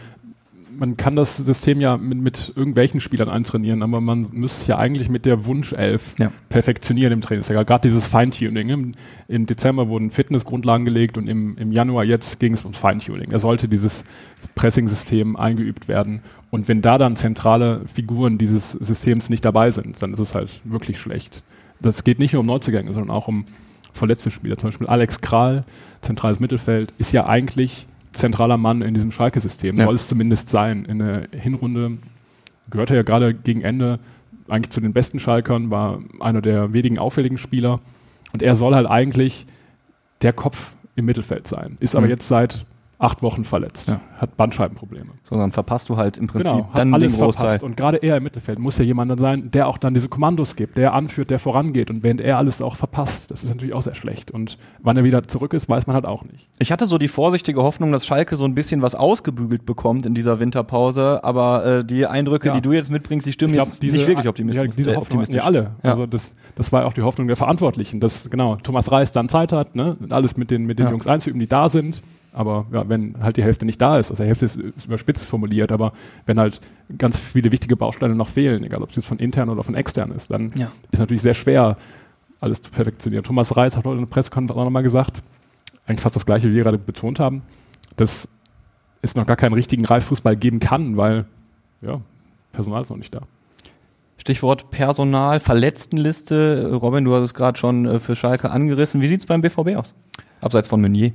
man 0.78 0.96
kann 0.96 1.16
das 1.16 1.36
System 1.36 1.80
ja 1.80 1.96
mit, 1.96 2.18
mit 2.18 2.52
irgendwelchen 2.54 3.00
Spielern 3.00 3.28
eintrainieren, 3.28 3.82
aber 3.82 4.00
man 4.00 4.28
müsste 4.32 4.62
es 4.62 4.66
ja 4.66 4.78
eigentlich 4.78 5.08
mit 5.08 5.26
der 5.26 5.44
Wunschelf 5.44 6.14
Ja. 6.18 6.32
perfektionieren 6.48 7.12
im 7.12 7.20
Trainingslager. 7.20 7.64
Gerade 7.64 7.88
dieses 7.88 8.08
Feintuning. 8.08 8.68
Im, 8.68 8.92
Im 9.28 9.46
Dezember 9.46 9.88
wurden 9.88 10.10
Fitnessgrundlagen 10.10 10.84
gelegt 10.84 11.18
und 11.18 11.28
im, 11.28 11.56
im 11.58 11.72
Januar 11.72 12.04
jetzt 12.04 12.40
ging 12.40 12.54
es 12.54 12.64
ums 12.64 12.78
Feintuning. 12.78 13.30
Da 13.30 13.38
sollte 13.38 13.68
dieses 13.68 14.04
Pressing-System 14.54 15.36
eingeübt 15.36 15.88
werden. 15.88 16.20
Und 16.50 16.68
wenn 16.68 16.82
da 16.82 16.98
dann 16.98 17.16
zentrale 17.16 17.82
Figuren 17.86 18.38
dieses 18.38 18.72
Systems 18.72 19.30
nicht 19.30 19.44
dabei 19.44 19.70
sind, 19.70 20.02
dann 20.02 20.12
ist 20.12 20.18
es 20.18 20.34
halt 20.34 20.60
wirklich 20.64 20.98
schlecht. 20.98 21.42
Das 21.80 22.04
geht 22.04 22.18
nicht 22.18 22.32
nur 22.32 22.40
um 22.40 22.46
Neuzugänge, 22.46 22.92
sondern 22.92 23.10
auch 23.10 23.28
um 23.28 23.44
verletzte 23.92 24.30
Spieler. 24.30 24.56
Zum 24.56 24.68
Beispiel 24.70 24.86
Alex 24.86 25.20
Kral, 25.20 25.64
zentrales 26.00 26.40
Mittelfeld, 26.40 26.92
ist 26.98 27.12
ja 27.12 27.26
eigentlich 27.26 27.86
zentraler 28.12 28.56
Mann 28.56 28.82
in 28.82 28.94
diesem 28.94 29.12
Schalke-System. 29.12 29.76
Ja. 29.76 29.84
Soll 29.84 29.94
es 29.94 30.08
zumindest 30.08 30.48
sein. 30.48 30.84
In 30.84 30.98
der 30.98 31.28
Hinrunde 31.32 31.98
gehörte 32.70 32.94
er 32.94 32.98
ja 32.98 33.02
gerade 33.02 33.34
gegen 33.34 33.62
Ende 33.62 33.98
eigentlich 34.48 34.70
zu 34.70 34.80
den 34.80 34.92
besten 34.92 35.20
Schalkern, 35.20 35.70
war 35.70 36.00
einer 36.18 36.40
der 36.42 36.72
wenigen 36.72 36.98
auffälligen 36.98 37.38
Spieler. 37.38 37.80
Und 38.32 38.42
er 38.42 38.54
soll 38.54 38.74
halt 38.74 38.88
eigentlich 38.88 39.46
der 40.22 40.32
Kopf 40.32 40.76
im 40.96 41.04
Mittelfeld 41.04 41.46
sein. 41.46 41.76
Ist 41.80 41.94
aber 41.96 42.06
Mhm. 42.06 42.10
jetzt 42.10 42.28
seit 42.28 42.64
acht 43.00 43.22
Wochen 43.22 43.44
verletzt. 43.44 43.88
Ja. 43.88 44.00
Hat 44.18 44.36
Bandscheibenprobleme. 44.36 45.06
So, 45.24 45.34
dann 45.36 45.52
verpasst 45.52 45.88
du 45.88 45.96
halt 45.96 46.18
im 46.18 46.26
Prinzip 46.26 46.52
Genau, 46.52 46.68
hat 46.68 46.78
dann 46.78 46.92
alles 46.94 47.12
den 47.14 47.20
Großteil. 47.20 47.46
verpasst. 47.48 47.64
Und 47.64 47.76
gerade 47.76 47.96
er 47.96 48.18
im 48.18 48.22
Mittelfeld 48.22 48.58
muss 48.58 48.76
ja 48.78 48.84
jemand 48.84 49.18
sein, 49.18 49.50
der 49.50 49.66
auch 49.68 49.78
dann 49.78 49.94
diese 49.94 50.08
Kommandos 50.08 50.54
gibt, 50.54 50.76
der 50.76 50.92
anführt, 50.92 51.30
der 51.30 51.38
vorangeht. 51.38 51.90
Und 51.90 52.02
während 52.02 52.20
er 52.20 52.36
alles 52.36 52.60
auch 52.60 52.76
verpasst, 52.76 53.30
das 53.30 53.42
ist 53.42 53.48
natürlich 53.48 53.74
auch 53.74 53.80
sehr 53.82 53.94
schlecht. 53.94 54.30
Und 54.30 54.58
wann 54.82 54.96
er 54.98 55.04
wieder 55.04 55.22
zurück 55.26 55.54
ist, 55.54 55.68
weiß 55.68 55.86
man 55.86 55.94
halt 55.94 56.04
auch 56.04 56.24
nicht. 56.24 56.46
Ich 56.58 56.70
hatte 56.70 56.84
so 56.86 56.98
die 56.98 57.08
vorsichtige 57.08 57.62
Hoffnung, 57.62 57.90
dass 57.90 58.04
Schalke 58.06 58.36
so 58.36 58.44
ein 58.44 58.54
bisschen 58.54 58.82
was 58.82 58.94
ausgebügelt 58.94 59.64
bekommt 59.64 60.04
in 60.04 60.14
dieser 60.14 60.38
Winterpause, 60.38 61.24
aber 61.24 61.64
äh, 61.64 61.84
die 61.84 62.06
Eindrücke, 62.06 62.48
Ja. 62.48 62.54
die 62.54 62.60
du 62.60 62.72
jetzt 62.72 62.90
mitbringst, 62.90 63.26
die 63.26 63.32
stimmen 63.32 63.54
glaub, 63.54 63.66
jetzt 63.68 63.82
nicht 63.82 64.06
wirklich 64.06 64.28
optimistisch. 64.28 64.62
Ja, 64.62 64.70
diese 64.76 64.90
äh, 64.92 64.96
Hoffnung 64.96 65.20
hatten 65.22 65.34
optimistisch. 65.34 65.36
ja 65.36 65.44
alle. 65.44 65.70
Ja. 65.82 65.90
Also 65.90 66.04
das, 66.06 66.34
das 66.54 66.70
war 66.70 66.84
auch 66.84 66.92
die 66.92 67.02
Hoffnung 67.02 67.28
der 67.28 67.36
Verantwortlichen, 67.36 67.98
dass 68.00 68.28
genau 68.28 68.56
Thomas 68.56 68.92
Reis 68.92 69.12
dann 69.12 69.30
Zeit 69.30 69.52
hat, 69.52 69.74
ne, 69.74 69.96
alles 70.10 70.36
mit 70.36 70.50
den, 70.50 70.66
mit 70.66 70.78
den. 70.78 70.90
Jungs 70.90 71.06
einzuüben, 71.06 71.38
die 71.38 71.46
da 71.46 71.68
sind. 71.68 72.02
Aber 72.32 72.66
ja, 72.72 72.88
wenn 72.88 73.16
halt 73.22 73.36
die 73.36 73.42
Hälfte 73.42 73.66
nicht 73.66 73.80
da 73.80 73.98
ist, 73.98 74.10
also 74.10 74.22
die 74.22 74.28
Hälfte 74.28 74.44
ist, 74.44 74.56
ist 74.56 74.86
überspitzt 74.86 75.26
formuliert, 75.26 75.72
aber 75.72 75.92
wenn 76.26 76.38
halt 76.38 76.60
ganz 76.96 77.18
viele 77.18 77.50
wichtige 77.50 77.76
Bausteine 77.76 78.14
noch 78.14 78.28
fehlen, 78.28 78.62
egal 78.62 78.82
ob 78.82 78.90
es 78.90 78.96
jetzt 78.96 79.06
von 79.06 79.18
intern 79.18 79.48
oder 79.48 79.64
von 79.64 79.74
extern 79.74 80.12
ist, 80.12 80.30
dann 80.30 80.52
Ja. 80.56 80.70
ist 80.92 81.00
natürlich 81.00 81.22
sehr 81.22 81.34
schwer, 81.34 81.76
alles 82.40 82.62
zu 82.62 82.70
perfektionieren. 82.70 83.24
Thomas 83.24 83.56
Reis 83.56 83.76
hat 83.76 83.84
heute 83.84 83.98
in 83.98 84.04
der 84.06 84.10
Pressekonferenz 84.12 84.58
auch 84.60 84.64
nochmal 84.64 84.82
gesagt, 84.84 85.22
eigentlich 85.86 86.00
fast 86.00 86.14
das 86.14 86.24
Gleiche, 86.24 86.48
wie 86.50 86.54
wir 86.54 86.62
gerade 86.62 86.78
betont 86.78 87.18
haben, 87.18 87.42
dass 87.96 88.28
es 89.02 89.14
noch 89.16 89.26
gar 89.26 89.36
keinen 89.36 89.54
richtigen 89.54 89.84
Reisfußball 89.84 90.36
geben 90.36 90.60
kann, 90.60 90.96
weil 90.96 91.24
ja, 91.82 92.00
Personal 92.52 92.82
ist 92.82 92.90
noch 92.90 92.96
nicht 92.96 93.14
da. 93.14 93.22
Stichwort 94.18 94.70
Personal, 94.70 95.40
Verletztenliste. 95.40 96.70
Robin, 96.74 97.04
du 97.04 97.14
hast 97.14 97.22
es 97.22 97.34
gerade 97.34 97.58
schon 97.58 97.86
äh, 97.86 97.98
für 97.98 98.14
Schalke 98.16 98.50
angerissen. 98.50 99.00
Wie 99.00 99.08
sieht's 99.08 99.26
beim 99.26 99.40
BVB 99.40 99.76
aus? 99.76 99.94
Abseits 100.42 100.68
von 100.68 100.80
Meunier. 100.80 101.12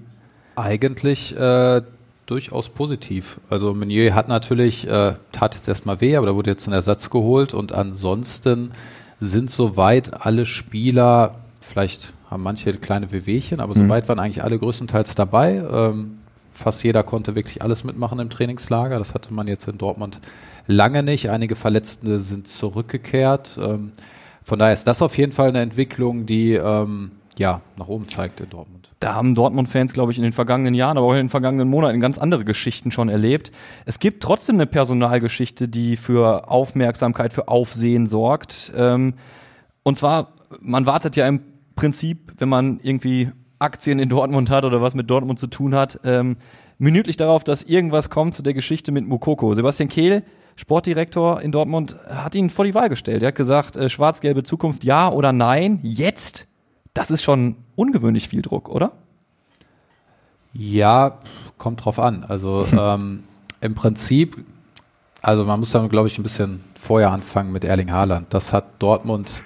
Eigentlich 0.55 1.35
äh, 1.37 1.81
durchaus 2.25 2.69
positiv. 2.69 3.39
Also 3.49 3.73
Meunier 3.73 4.15
hat 4.15 4.27
natürlich, 4.27 4.87
äh, 4.87 5.15
tat 5.31 5.55
jetzt 5.55 5.67
erstmal 5.67 6.01
weh, 6.01 6.15
aber 6.15 6.27
da 6.27 6.35
wurde 6.35 6.51
jetzt 6.51 6.67
ein 6.67 6.73
Ersatz 6.73 7.09
geholt 7.09 7.53
und 7.53 7.73
ansonsten 7.73 8.71
sind 9.19 9.51
soweit 9.51 10.25
alle 10.25 10.45
Spieler, 10.45 11.35
vielleicht 11.59 12.13
haben 12.29 12.43
manche 12.43 12.73
kleine 12.73 13.11
Wehwehchen, 13.11 13.59
aber 13.59 13.77
Mhm. 13.77 13.87
soweit 13.87 14.09
waren 14.09 14.19
eigentlich 14.19 14.43
alle 14.43 14.57
größtenteils 14.57 15.15
dabei. 15.15 15.63
Ähm, 15.71 16.17
fast 16.51 16.83
jeder 16.83 17.03
konnte 17.03 17.35
wirklich 17.35 17.61
alles 17.61 17.83
mitmachen 17.83 18.19
im 18.19 18.29
Trainingslager. 18.29 18.97
Das 18.97 19.13
hatte 19.13 19.33
man 19.33 19.47
jetzt 19.47 19.67
in 19.67 19.77
Dortmund 19.77 20.19
lange 20.67 21.03
nicht. 21.03 21.29
Einige 21.29 21.55
Verletzte 21.55 22.19
sind 22.21 22.47
zurückgekehrt. 22.47 23.57
Ähm, 23.61 23.91
von 24.41 24.59
daher 24.59 24.73
ist 24.73 24.85
das 24.87 25.01
auf 25.01 25.17
jeden 25.17 25.31
Fall 25.31 25.49
eine 25.49 25.61
Entwicklung, 25.61 26.25
die 26.25 26.53
ähm, 26.53 27.11
ja 27.37 27.61
nach 27.77 27.87
oben 27.87 28.07
zeigt 28.07 28.39
in 28.41 28.49
Dortmund. 28.49 28.84
Da 29.05 29.13
haben 29.13 29.35
Dortmund-Fans, 29.35 29.93
glaube 29.93 30.11
ich, 30.11 30.17
in 30.17 30.23
den 30.23 30.33
vergangenen 30.33 30.73
Jahren, 30.73 30.97
aber 30.97 31.05
auch 31.05 31.11
in 31.11 31.17
den 31.17 31.29
vergangenen 31.29 31.69
Monaten 31.69 31.99
ganz 31.99 32.17
andere 32.17 32.43
Geschichten 32.43 32.89
schon 32.89 33.07
erlebt. 33.07 33.51
Es 33.85 33.99
gibt 33.99 34.23
trotzdem 34.23 34.55
eine 34.55 34.65
Personalgeschichte, 34.65 35.67
die 35.67 35.95
für 35.95 36.49
Aufmerksamkeit, 36.49 37.31
für 37.31 37.47
Aufsehen 37.47 38.07
sorgt. 38.07 38.73
Ähm, 38.75 39.13
und 39.83 39.99
zwar, 39.99 40.33
man 40.59 40.87
wartet 40.87 41.15
ja 41.17 41.27
im 41.27 41.41
Prinzip, 41.75 42.31
wenn 42.39 42.49
man 42.49 42.79
irgendwie 42.81 43.29
Aktien 43.59 43.99
in 43.99 44.09
Dortmund 44.09 44.49
hat 44.49 44.65
oder 44.65 44.81
was 44.81 44.95
mit 44.95 45.07
Dortmund 45.07 45.37
zu 45.37 45.45
tun 45.45 45.75
hat, 45.75 45.99
ähm, 46.03 46.37
minütlich 46.79 47.15
darauf, 47.15 47.43
dass 47.43 47.61
irgendwas 47.61 48.09
kommt 48.09 48.33
zu 48.33 48.41
der 48.41 48.55
Geschichte 48.55 48.91
mit 48.91 49.07
Mukoko. 49.07 49.53
Sebastian 49.53 49.87
Kehl, 49.87 50.23
Sportdirektor 50.55 51.41
in 51.41 51.51
Dortmund, 51.51 51.95
hat 52.09 52.33
ihn 52.33 52.49
vor 52.49 52.65
die 52.65 52.73
Wahl 52.73 52.89
gestellt. 52.89 53.21
Er 53.21 53.27
hat 53.27 53.35
gesagt, 53.35 53.75
äh, 53.75 53.87
schwarz-gelbe 53.87 54.41
Zukunft 54.41 54.83
ja 54.83 55.11
oder 55.11 55.31
nein, 55.31 55.77
jetzt. 55.83 56.47
Das 56.95 57.11
ist 57.11 57.21
schon 57.21 57.57
ungewöhnlich 57.75 58.29
viel 58.29 58.41
Druck, 58.41 58.69
oder? 58.69 58.91
Ja, 60.53 61.19
kommt 61.57 61.83
drauf 61.83 61.99
an. 61.99 62.23
Also 62.23 62.65
ähm, 62.77 63.23
im 63.61 63.75
Prinzip, 63.75 64.43
also 65.21 65.45
man 65.45 65.59
muss 65.59 65.71
dann, 65.71 65.89
glaube 65.89 66.07
ich, 66.07 66.17
ein 66.17 66.23
bisschen 66.23 66.61
vorher 66.79 67.11
anfangen 67.11 67.51
mit 67.51 67.65
Erling 67.65 67.91
Haaland. 67.91 68.33
Das 68.33 68.53
hat 68.53 68.65
Dortmund 68.79 69.43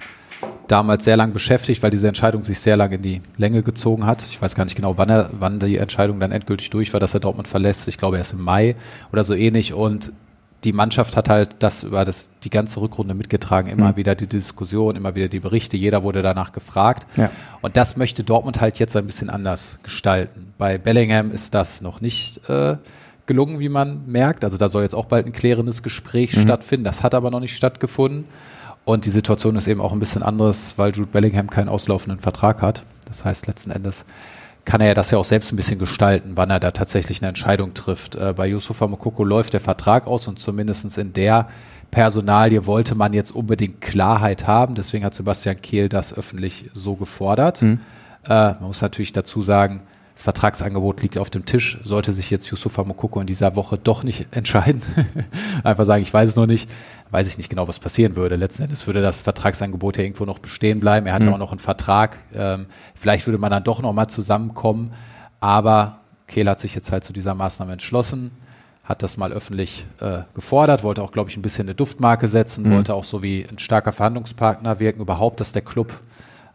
damals 0.68 1.04
sehr 1.04 1.18
lang 1.18 1.34
beschäftigt, 1.34 1.82
weil 1.82 1.90
diese 1.90 2.08
Entscheidung 2.08 2.44
sich 2.44 2.60
sehr 2.60 2.78
lange 2.78 2.96
in 2.96 3.02
die 3.02 3.22
Länge 3.38 3.64
gezogen 3.64 4.06
hat. 4.06 4.24
Ich 4.24 4.42
weiß 4.42 4.56
gar 4.56 4.66
nicht 4.66 4.76
genau, 4.76 4.98
wann, 4.98 5.10
er, 5.10 5.32
wann 5.34 5.60
die 5.60 5.78
Entscheidung 5.78 6.20
dann 6.20 6.32
endgültig 6.32 6.70
durch 6.70 6.94
war, 6.94 7.00
dass 7.00 7.14
er 7.14 7.20
Dortmund 7.20 7.48
verlässt. 7.48 7.88
Ich 7.88 7.98
glaube 7.98 8.18
erst 8.18 8.34
im 8.34 8.42
Mai 8.42 8.76
oder 9.12 9.24
so 9.24 9.34
ähnlich. 9.34 9.74
Und 9.74 10.12
die 10.64 10.74
Mannschaft 10.74 11.16
hat 11.16 11.30
halt 11.30 11.56
das 11.60 11.84
über 11.84 12.04
das, 12.04 12.30
die 12.44 12.50
ganze 12.50 12.82
Rückrunde 12.82 13.14
mitgetragen. 13.14 13.70
Immer 13.70 13.92
Mhm. 13.92 13.96
wieder 13.96 14.16
die 14.16 14.28
Diskussion, 14.28 14.96
immer 14.96 15.16
wieder 15.16 15.30
die 15.30 15.40
Berichte. 15.40 15.78
Jeder 15.78 16.04
wurde 16.04 16.22
danach 16.22 16.52
gefragt. 16.52 17.08
Ja. 17.16 17.30
Und 17.62 17.78
das 17.78 17.96
möchte 17.96 18.24
Dortmund 18.24 18.60
halt 18.60 18.78
jetzt 18.80 18.96
ein 18.98 19.06
bisschen 19.06 19.30
anders 19.30 19.80
gestalten. 19.84 20.54
Bei 20.58 20.78
Bellingham 20.78 21.32
ist 21.32 21.54
das 21.56 21.82
noch 21.82 22.02
nicht 22.02 22.50
äh, 22.50 22.76
gelungen, 23.26 23.60
wie 23.60 23.70
man 23.70 24.06
merkt. 24.08 24.44
Also 24.44 24.58
da 24.58 24.68
soll 24.68 24.84
jetzt 24.84 24.96
auch 24.96 25.06
bald 25.06 25.26
ein 25.26 25.32
klärendes 25.32 25.82
Gespräch 25.84 26.32
stattfinden. 26.40 26.84
Das 26.84 27.04
hat 27.04 27.14
aber 27.16 27.32
noch 27.32 27.40
nicht 27.40 27.56
stattgefunden. 27.56 28.26
Und 28.86 29.06
die 29.06 29.12
Situation 29.12 29.56
ist 29.56 29.68
eben 29.68 29.82
auch 29.82 29.94
ein 29.94 30.00
bisschen 30.00 30.24
anderes, 30.24 30.74
weil 30.78 30.92
Jude 30.92 31.10
Bellingham 31.12 31.50
keinen 31.50 31.70
auslaufenden 31.70 32.20
Vertrag 32.20 32.62
hat. 32.62 32.84
Das 33.06 33.24
heißt, 33.24 33.48
letzten 33.48 33.72
Endes 33.72 34.04
kann 34.70 34.82
er 34.82 34.88
ja 34.90 34.94
das 34.94 35.10
ja 35.10 35.18
auch 35.18 35.26
selbst 35.26 35.52
ein 35.52 35.56
bisschen 35.56 35.80
gestalten, 35.80 36.34
wann 36.36 36.52
er 36.52 36.60
da 36.60 36.70
tatsächlich 36.70 37.24
eine 37.24 37.30
Entscheidung 37.30 37.74
trifft. 37.74 38.14
Äh, 38.14 38.36
bei 38.38 38.46
Yusufa 38.46 38.86
Mokoko 38.86 39.24
läuft 39.24 39.54
der 39.54 39.62
Vertrag 39.62 40.06
aus 40.06 40.28
und 40.28 40.38
zumindest 40.38 40.96
in 41.00 41.12
der 41.12 41.48
Personalie 41.90 42.68
wollte 42.68 42.94
man 42.94 43.14
jetzt 43.14 43.32
unbedingt 43.32 43.82
Klarheit 43.82 44.46
haben. 44.46 44.76
Deswegen 44.76 45.04
hat 45.04 45.16
Sebastian 45.16 45.60
Kehl 45.60 45.90
das 45.90 46.14
öffentlich 46.16 46.70
so 46.76 46.94
gefordert. 46.94 47.64
Äh, 47.64 47.78
man 48.28 48.62
muss 48.62 48.84
natürlich 48.84 49.12
dazu 49.12 49.42
sagen, 49.42 49.82
das 50.20 50.26
Vertragsangebot 50.26 51.02
liegt 51.02 51.18
auf 51.18 51.30
dem 51.30 51.46
Tisch. 51.46 51.80
Sollte 51.86 52.12
sich 52.12 52.30
jetzt 52.30 52.52
Yusufa 52.52 52.84
Mokoko 52.84 53.22
in 53.22 53.28
dieser 53.28 53.56
Woche 53.56 53.78
doch 53.78 54.04
nicht 54.04 54.28
entscheiden, 54.36 54.82
einfach 55.64 55.86
sagen, 55.86 56.04
ich 56.04 56.14
weiß 56.14 56.32
es 56.32 56.36
noch 56.36 56.46
nicht, 56.46 56.70
weiß 57.10 57.30
ich 57.30 57.38
nicht 57.38 57.50
genau, 57.50 57.70
was 57.70 57.80
passieren 57.80 58.18
würde. 58.18 58.36
Letzten 58.36 58.64
Endes 58.64 58.86
würde 58.86 59.02
das 59.02 59.22
Vertragsangebot 59.22 59.96
ja 59.96 60.04
irgendwo 60.04 60.26
noch 60.26 60.40
bestehen 60.40 60.82
bleiben. 60.82 61.08
Er 61.08 61.14
hat 61.14 61.24
ja 61.24 61.32
auch 61.32 61.38
noch 61.38 61.52
einen 61.52 61.60
Vertrag. 61.60 62.18
Ähm, 62.36 62.66
vielleicht 62.96 63.28
würde 63.28 63.38
man 63.38 63.50
dann 63.50 63.64
doch 63.64 63.82
noch 63.82 63.94
mal 63.94 64.10
zusammenkommen. 64.10 64.92
Aber 65.40 66.02
Kehl 66.28 66.50
hat 66.50 66.60
sich 66.60 66.76
jetzt 66.76 66.92
halt 66.92 67.06
zu 67.06 67.14
dieser 67.14 67.34
Maßnahme 67.34 67.72
entschlossen, 67.72 68.32
hat 68.84 69.04
das 69.04 69.16
mal 69.16 69.32
öffentlich 69.32 69.86
äh, 70.02 70.24
gefordert, 70.34 70.84
wollte 70.84 71.02
auch, 71.02 71.14
glaube 71.14 71.30
ich, 71.30 71.38
ein 71.38 71.42
bisschen 71.42 71.68
eine 71.68 71.76
Duftmarke 71.76 72.28
setzen, 72.28 72.70
wollte 72.70 72.94
auch 72.94 73.06
so 73.06 73.24
wie 73.24 73.48
ein 73.50 73.58
starker 73.58 73.94
Verhandlungspartner 73.94 74.82
wirken, 74.82 75.00
überhaupt, 75.00 75.40
dass 75.40 75.54
der 75.54 75.62
Club 75.62 75.94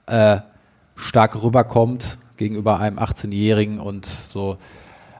äh, 0.04 0.40
stark 0.97 1.42
rüberkommt 1.42 2.18
gegenüber 2.37 2.81
einem 2.81 2.99
18-Jährigen 2.99 3.81
und 3.81 4.07
so 4.07 4.59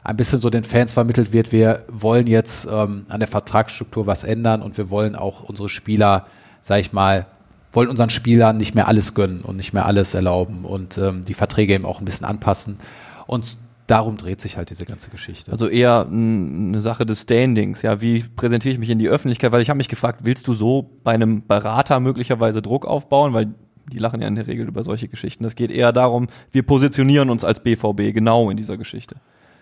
ein 0.03 0.17
bisschen 0.17 0.39
so 0.39 0.49
den 0.51 0.63
Fans 0.63 0.93
vermittelt 0.93 1.33
wird, 1.33 1.51
wir 1.51 1.83
wollen 1.87 2.27
jetzt 2.27 2.67
ähm, 2.71 3.05
an 3.09 3.19
der 3.19 3.27
Vertragsstruktur 3.27 4.05
was 4.05 4.23
ändern 4.23 4.61
und 4.61 4.77
wir 4.77 4.91
wollen 4.91 5.15
auch 5.15 5.43
unsere 5.43 5.67
Spieler, 5.67 6.27
sag 6.61 6.79
ich 6.79 6.93
mal, 6.93 7.25
wollen 7.71 7.89
unseren 7.89 8.11
Spielern 8.11 8.57
nicht 8.57 8.75
mehr 8.75 8.87
alles 8.87 9.15
gönnen 9.15 9.41
und 9.41 9.57
nicht 9.57 9.73
mehr 9.73 9.85
alles 9.85 10.13
erlauben 10.13 10.63
und 10.63 10.97
ähm, 10.97 11.25
die 11.25 11.33
Verträge 11.33 11.73
eben 11.73 11.85
auch 11.85 11.99
ein 11.99 12.05
bisschen 12.05 12.25
anpassen. 12.25 12.77
Und 13.25 13.57
darum 13.87 14.17
dreht 14.17 14.41
sich 14.41 14.57
halt 14.57 14.69
diese 14.69 14.85
ganze 14.85 15.09
Geschichte. 15.09 15.51
Also 15.51 15.67
eher 15.67 16.07
eine 16.09 16.81
Sache 16.81 17.05
des 17.05 17.23
Standings. 17.23 17.81
Ja, 17.81 17.99
wie 17.99 18.23
präsentiere 18.23 18.73
ich 18.73 18.79
mich 18.79 18.89
in 18.89 18.99
die 18.99 19.09
Öffentlichkeit? 19.09 19.51
Weil 19.51 19.61
ich 19.61 19.69
habe 19.69 19.77
mich 19.77 19.89
gefragt, 19.89 20.21
willst 20.23 20.47
du 20.47 20.53
so 20.53 20.89
bei 21.03 21.13
einem 21.13 21.45
Berater 21.45 21.99
möglicherweise 21.99 22.61
Druck 22.61 22.85
aufbauen? 22.85 23.33
Weil 23.33 23.53
die 23.91 23.99
lachen 23.99 24.21
ja 24.21 24.27
in 24.27 24.35
der 24.35 24.47
Regel 24.47 24.67
über 24.67 24.83
solche 24.83 25.07
Geschichten. 25.07 25.43
Das 25.43 25.55
geht 25.55 25.71
eher 25.71 25.91
darum, 25.93 26.27
wir 26.51 26.63
positionieren 26.63 27.29
uns 27.29 27.43
als 27.43 27.59
BVB 27.59 28.13
genau 28.13 28.49
in 28.49 28.57
dieser 28.57 28.77
Geschichte. 28.77 29.15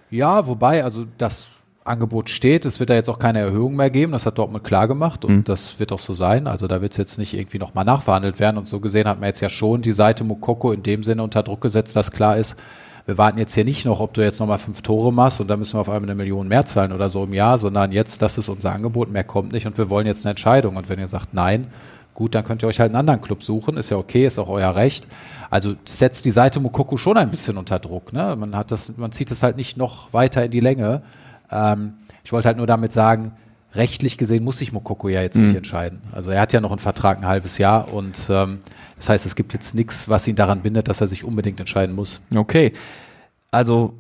Ja, 0.10 0.48
wobei, 0.48 0.84
also 0.84 1.06
das 1.18 1.50
Angebot 1.86 2.30
steht. 2.30 2.66
Es 2.66 2.80
wird 2.80 2.90
da 2.90 2.94
jetzt 2.94 3.10
auch 3.10 3.20
keine 3.20 3.40
Erhöhung 3.40 3.76
mehr 3.76 3.90
geben. 3.90 4.14
Das 4.14 4.26
hat 4.26 4.38
Dortmund 4.38 4.64
klar 4.64 4.88
gemacht 4.88 5.26
und 5.26 5.36
Mhm. 5.36 5.44
das 5.44 5.80
wird 5.80 5.92
auch 5.92 6.00
so 6.00 6.14
sein. 6.14 6.48
Also 6.48 6.68
da 6.68 6.82
wird 6.82 6.94
es 6.94 6.98
jetzt 6.98 7.18
nicht 7.18 7.34
irgendwie 7.34 7.58
nochmal 7.58 7.84
nachverhandelt 7.84 8.40
werden. 8.40 8.58
Und 8.58 8.68
so 8.68 8.80
gesehen 8.80 9.08
hat 9.08 9.20
man 9.20 9.28
jetzt 9.28 9.42
ja 9.42 9.50
schon 9.50 9.82
die 9.82 9.92
Seite 9.92 10.24
Mokoko 10.24 10.72
in 10.72 10.84
dem 10.84 11.04
Sinne 11.04 11.24
unter 11.24 11.44
Druck 11.44 11.60
gesetzt, 11.62 11.96
dass 11.96 12.12
klar 12.12 12.38
ist, 12.38 12.58
wir 13.06 13.18
warten 13.18 13.38
jetzt 13.38 13.54
hier 13.54 13.66
nicht 13.66 13.84
noch, 13.86 14.00
ob 14.00 14.14
du 14.14 14.22
jetzt 14.22 14.40
nochmal 14.40 14.60
fünf 14.60 14.82
Tore 14.82 15.12
machst 15.12 15.42
und 15.42 15.50
dann 15.50 15.60
müssen 15.60 15.76
wir 15.76 15.82
auf 15.82 15.90
einmal 15.90 16.10
eine 16.10 16.16
Million 16.16 16.48
mehr 16.48 16.64
zahlen 16.64 16.94
oder 16.94 17.10
so 17.10 17.26
im 17.26 17.34
Jahr, 17.34 17.58
sondern 17.58 17.92
jetzt, 17.92 18.22
das 18.22 18.38
ist 18.38 18.48
unser 18.48 18.72
Angebot, 18.72 19.12
mehr 19.12 19.26
kommt 19.26 19.52
nicht 19.52 19.66
und 19.68 19.78
wir 19.78 19.90
wollen 19.90 20.08
jetzt 20.08 20.26
eine 20.26 20.30
Entscheidung. 20.32 20.78
Und 20.78 20.88
wenn 20.88 21.00
ihr 21.00 21.10
sagt 21.10 21.34
nein, 21.34 21.68
gut, 22.14 22.36
dann 22.36 22.44
könnt 22.44 22.64
ihr 22.64 22.68
euch 22.68 22.80
halt 22.80 22.90
einen 22.90 22.98
anderen 22.98 23.22
Club 23.22 23.44
suchen, 23.44 23.78
ist 23.78 23.90
ja 23.90 23.98
okay, 23.98 24.26
ist 24.26 24.40
auch 24.40 24.50
euer 24.50 24.76
Recht. 24.76 25.08
Also 25.50 25.76
setzt 25.86 26.26
die 26.26 26.32
Seite 26.32 26.60
Mokoko 26.60 26.98
schon 26.98 27.18
ein 27.18 27.30
bisschen 27.30 27.58
unter 27.58 27.80
Druck. 27.80 28.14
Ne? 28.14 28.36
Man 28.38 28.56
hat 28.56 28.72
das, 28.72 28.98
man 28.98 29.12
zieht 29.12 29.32
es 29.32 29.44
halt 29.44 29.58
nicht 29.58 29.78
noch 29.78 30.14
weiter 30.14 30.46
in 30.46 30.52
die 30.52 30.60
Länge. 30.60 31.04
Ähm, 31.52 31.94
ich 32.24 32.32
wollte 32.32 32.48
halt 32.48 32.58
nur 32.58 32.68
damit 32.68 32.94
sagen, 32.94 33.34
rechtlich 33.76 34.18
gesehen 34.18 34.44
muss 34.44 34.60
sich 34.60 34.72
Mokoko 34.72 35.10
ja 35.10 35.22
jetzt 35.22 35.36
nicht 35.36 35.56
entscheiden. 35.56 36.02
Also 36.12 36.30
er 36.30 36.42
hat 36.42 36.54
ja 36.54 36.62
noch 36.62 36.72
einen 36.72 36.80
Vertrag 36.80 37.18
ein 37.18 37.26
halbes 37.26 37.58
Jahr 37.58 37.92
und 37.92 38.18
ähm, 38.30 38.60
das 38.98 39.10
heißt, 39.10 39.26
es 39.26 39.36
gibt 39.36 39.54
jetzt 39.54 39.74
nichts, 39.74 40.10
was 40.10 40.28
ihn 40.28 40.36
daran 40.36 40.62
bindet, 40.62 40.88
dass 40.88 41.02
er 41.02 41.08
sich 41.08 41.24
unbedingt 41.24 41.60
entscheiden 41.60 41.96
muss. 41.96 42.22
Okay. 42.36 42.74
Also 43.52 43.94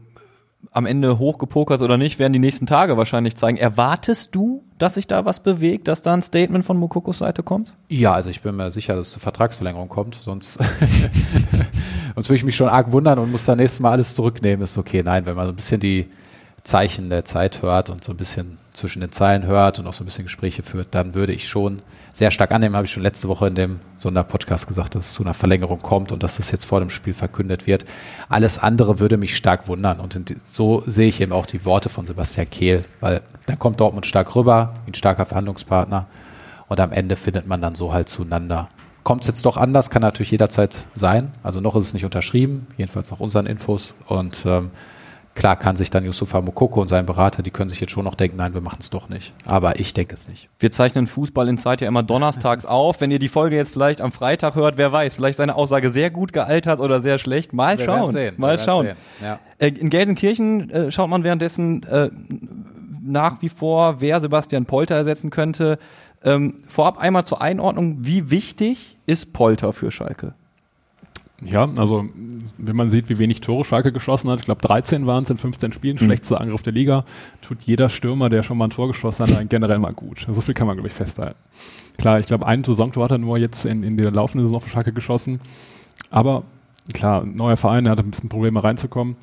am 0.73 0.87
Ende 0.87 1.19
hochgepokert 1.19 1.81
oder 1.81 1.97
nicht, 1.97 2.17
werden 2.17 2.33
die 2.33 2.39
nächsten 2.39 2.65
Tage 2.65 2.97
wahrscheinlich 2.97 3.35
zeigen. 3.35 3.57
Erwartest 3.57 4.33
du, 4.33 4.63
dass 4.79 4.95
sich 4.95 5.05
da 5.05 5.23
was 5.23 5.41
bewegt, 5.41 5.87
dass 5.87 6.01
da 6.01 6.13
ein 6.13 6.23
Statement 6.23 6.65
von 6.65 6.77
Mokokos 6.77 7.19
Seite 7.19 7.43
kommt? 7.43 7.75
Ja, 7.89 8.13
also 8.13 8.29
ich 8.29 8.41
bin 8.41 8.55
mir 8.55 8.71
sicher, 8.71 8.95
dass 8.95 9.07
es 9.07 9.13
zur 9.13 9.21
Vertragsverlängerung 9.21 9.87
kommt, 9.87 10.15
sonst, 10.15 10.53
sonst 12.15 12.29
würde 12.29 12.35
ich 12.35 12.43
mich 12.43 12.55
schon 12.55 12.69
arg 12.69 12.91
wundern 12.91 13.19
und 13.19 13.31
muss 13.31 13.45
dann 13.45 13.59
nächstes 13.59 13.79
Mal 13.81 13.91
alles 13.91 14.15
zurücknehmen. 14.15 14.63
Ist 14.63 14.77
okay, 14.77 15.03
nein, 15.03 15.27
wenn 15.27 15.35
man 15.35 15.45
so 15.45 15.53
ein 15.53 15.55
bisschen 15.55 15.79
die 15.79 16.07
Zeichen 16.63 17.09
der 17.09 17.23
Zeit 17.23 17.61
hört 17.61 17.91
und 17.91 18.03
so 18.03 18.11
ein 18.11 18.17
bisschen 18.17 18.57
zwischen 18.73 19.01
den 19.01 19.11
Zeilen 19.11 19.45
hört 19.45 19.77
und 19.77 19.85
auch 19.85 19.93
so 19.93 20.03
ein 20.03 20.05
bisschen 20.05 20.25
Gespräche 20.25 20.63
führt, 20.63 20.95
dann 20.95 21.13
würde 21.13 21.33
ich 21.33 21.47
schon 21.47 21.83
sehr 22.13 22.29
stark 22.29 22.51
annehmen, 22.51 22.75
habe 22.75 22.85
ich 22.85 22.91
schon 22.91 23.03
letzte 23.03 23.27
Woche 23.27 23.47
in 23.47 23.55
dem 23.55 23.79
Sonderpodcast 23.97 24.67
gesagt, 24.67 24.93
dass 24.93 25.07
es 25.07 25.13
zu 25.13 25.23
einer 25.23 25.33
Verlängerung 25.33 25.81
kommt 25.81 26.11
und 26.11 26.21
dass 26.21 26.37
das 26.37 26.51
jetzt 26.51 26.65
vor 26.65 26.79
dem 26.79 26.91
Spiel 26.91 27.15
verkündet 27.15 27.65
wird. 27.67 27.85
Alles 28.29 28.59
andere 28.59 28.99
würde 28.99 29.17
mich 29.17 29.35
stark 29.35 29.67
wundern 29.67 29.99
und 29.99 30.35
so 30.45 30.83
sehe 30.85 31.07
ich 31.07 31.19
eben 31.19 31.33
auch 31.33 31.47
die 31.47 31.65
Worte 31.65 31.89
von 31.89 32.05
Sebastian 32.05 32.49
Kehl, 32.49 32.85
weil 33.01 33.21
dann 33.47 33.57
kommt 33.57 33.79
Dortmund 33.79 34.05
stark 34.05 34.35
rüber, 34.35 34.75
ein 34.87 34.93
starker 34.93 35.25
Verhandlungspartner 35.25 36.05
und 36.67 36.79
am 36.79 36.91
Ende 36.91 37.15
findet 37.15 37.47
man 37.47 37.61
dann 37.61 37.73
so 37.73 37.91
halt 37.91 38.09
zueinander. 38.09 38.69
Kommt 39.03 39.23
es 39.23 39.27
jetzt 39.27 39.45
doch 39.45 39.57
anders, 39.57 39.89
kann 39.89 40.01
natürlich 40.01 40.31
jederzeit 40.31 40.83
sein. 40.95 41.33
Also 41.41 41.59
noch 41.59 41.75
ist 41.75 41.85
es 41.85 41.93
nicht 41.93 42.05
unterschrieben, 42.05 42.67
jedenfalls 42.77 43.11
nach 43.11 43.19
unseren 43.19 43.47
Infos. 43.47 43.93
Und 44.07 44.45
ähm, 44.45 44.71
klar 45.35 45.55
kann 45.55 45.75
sich 45.75 45.89
dann 45.89 46.05
Yusufa 46.05 46.41
Mokoko 46.41 46.81
und 46.81 46.87
sein 46.87 47.05
Berater, 47.05 47.43
die 47.43 47.51
können 47.51 47.69
sich 47.69 47.79
jetzt 47.79 47.91
schon 47.91 48.03
noch 48.05 48.15
denken, 48.15 48.37
nein, 48.37 48.53
wir 48.53 48.61
machen 48.61 48.77
es 48.79 48.89
doch 48.89 49.09
nicht. 49.09 49.33
Aber 49.45 49.79
ich 49.79 49.93
denke 49.93 50.13
es 50.13 50.27
nicht. 50.29 50.49
Wir 50.59 50.71
zeichnen 50.71 51.07
Fußball 51.07 51.47
in 51.49 51.57
Zeit 51.57 51.81
ja 51.81 51.87
immer 51.87 52.03
donnerstags 52.03 52.65
auf. 52.65 53.01
Wenn 53.01 53.11
ihr 53.11 53.19
die 53.19 53.29
Folge 53.29 53.55
jetzt 53.55 53.73
vielleicht 53.73 54.01
am 54.01 54.11
Freitag 54.11 54.55
hört, 54.55 54.77
wer 54.77 54.91
weiß, 54.91 55.15
vielleicht 55.15 55.31
ist 55.31 55.37
seine 55.37 55.55
Aussage 55.55 55.89
sehr 55.91 56.09
gut 56.11 56.33
gealtert 56.33 56.79
oder 56.79 57.01
sehr 57.01 57.19
schlecht. 57.19 57.53
Mal 57.53 57.77
Wir 57.77 57.85
schauen. 57.85 58.11
sehen, 58.11 58.35
Mal 58.37 58.59
schauen. 58.59 58.85
sehen. 58.87 58.95
Ja. 59.21 59.39
Äh, 59.57 59.69
In 59.69 59.89
Gelsenkirchen 59.89 60.69
äh, 60.69 60.91
schaut 60.91 61.09
man 61.09 61.23
währenddessen 61.23 61.83
äh, 61.83 62.09
nach 63.01 63.41
wie 63.41 63.49
vor, 63.49 64.01
wer 64.01 64.19
Sebastian 64.19 64.65
Polter 64.65 64.95
ersetzen 64.95 65.29
könnte. 65.29 65.77
Ähm, 66.23 66.63
vorab 66.67 66.97
einmal 66.99 67.25
zur 67.25 67.41
Einordnung, 67.41 67.97
wie 68.01 68.29
wichtig 68.31 68.97
ist 69.05 69.33
Polter 69.33 69.73
für 69.73 69.91
Schalke? 69.91 70.35
Ja, 71.45 71.69
also 71.77 72.05
wenn 72.57 72.75
man 72.75 72.89
sieht, 72.89 73.09
wie 73.09 73.17
wenig 73.17 73.41
Tore 73.41 73.65
Schalke 73.65 73.91
geschossen 73.91 74.29
hat, 74.29 74.39
ich 74.39 74.45
glaube 74.45 74.61
13 74.61 75.05
waren 75.05 75.23
es 75.23 75.29
in 75.29 75.37
15 75.37 75.73
Spielen, 75.73 75.97
schlechtester 75.97 76.39
Angriff 76.39 76.63
der 76.63 76.73
Liga, 76.73 77.05
tut 77.41 77.61
jeder 77.63 77.89
Stürmer, 77.89 78.29
der 78.29 78.43
schon 78.43 78.57
mal 78.57 78.65
ein 78.65 78.69
Tor 78.69 78.87
geschossen 78.87 79.27
hat, 79.27 79.49
generell 79.49 79.79
mal 79.79 79.93
gut. 79.93 80.25
So 80.29 80.41
viel 80.41 80.53
kann 80.53 80.67
man, 80.67 80.77
glaube 80.77 80.87
ich, 80.87 80.93
festhalten. 80.93 81.39
Klar, 81.97 82.19
ich 82.19 82.25
glaube, 82.25 82.47
ein 82.47 82.63
Saisontor 82.63 83.05
hat 83.05 83.11
er 83.11 83.17
nur 83.17 83.37
jetzt 83.37 83.65
in, 83.65 83.83
in 83.83 83.97
der 83.97 84.11
laufenden 84.11 84.47
Saison 84.47 84.61
für 84.61 84.69
Schalke 84.69 84.93
geschossen. 84.93 85.39
Aber 86.09 86.43
klar, 86.93 87.25
neuer 87.25 87.57
Verein, 87.57 87.85
er 87.85 87.91
hatte 87.91 88.03
ein 88.03 88.11
bisschen 88.11 88.29
Probleme 88.29 88.63
reinzukommen. 88.63 89.15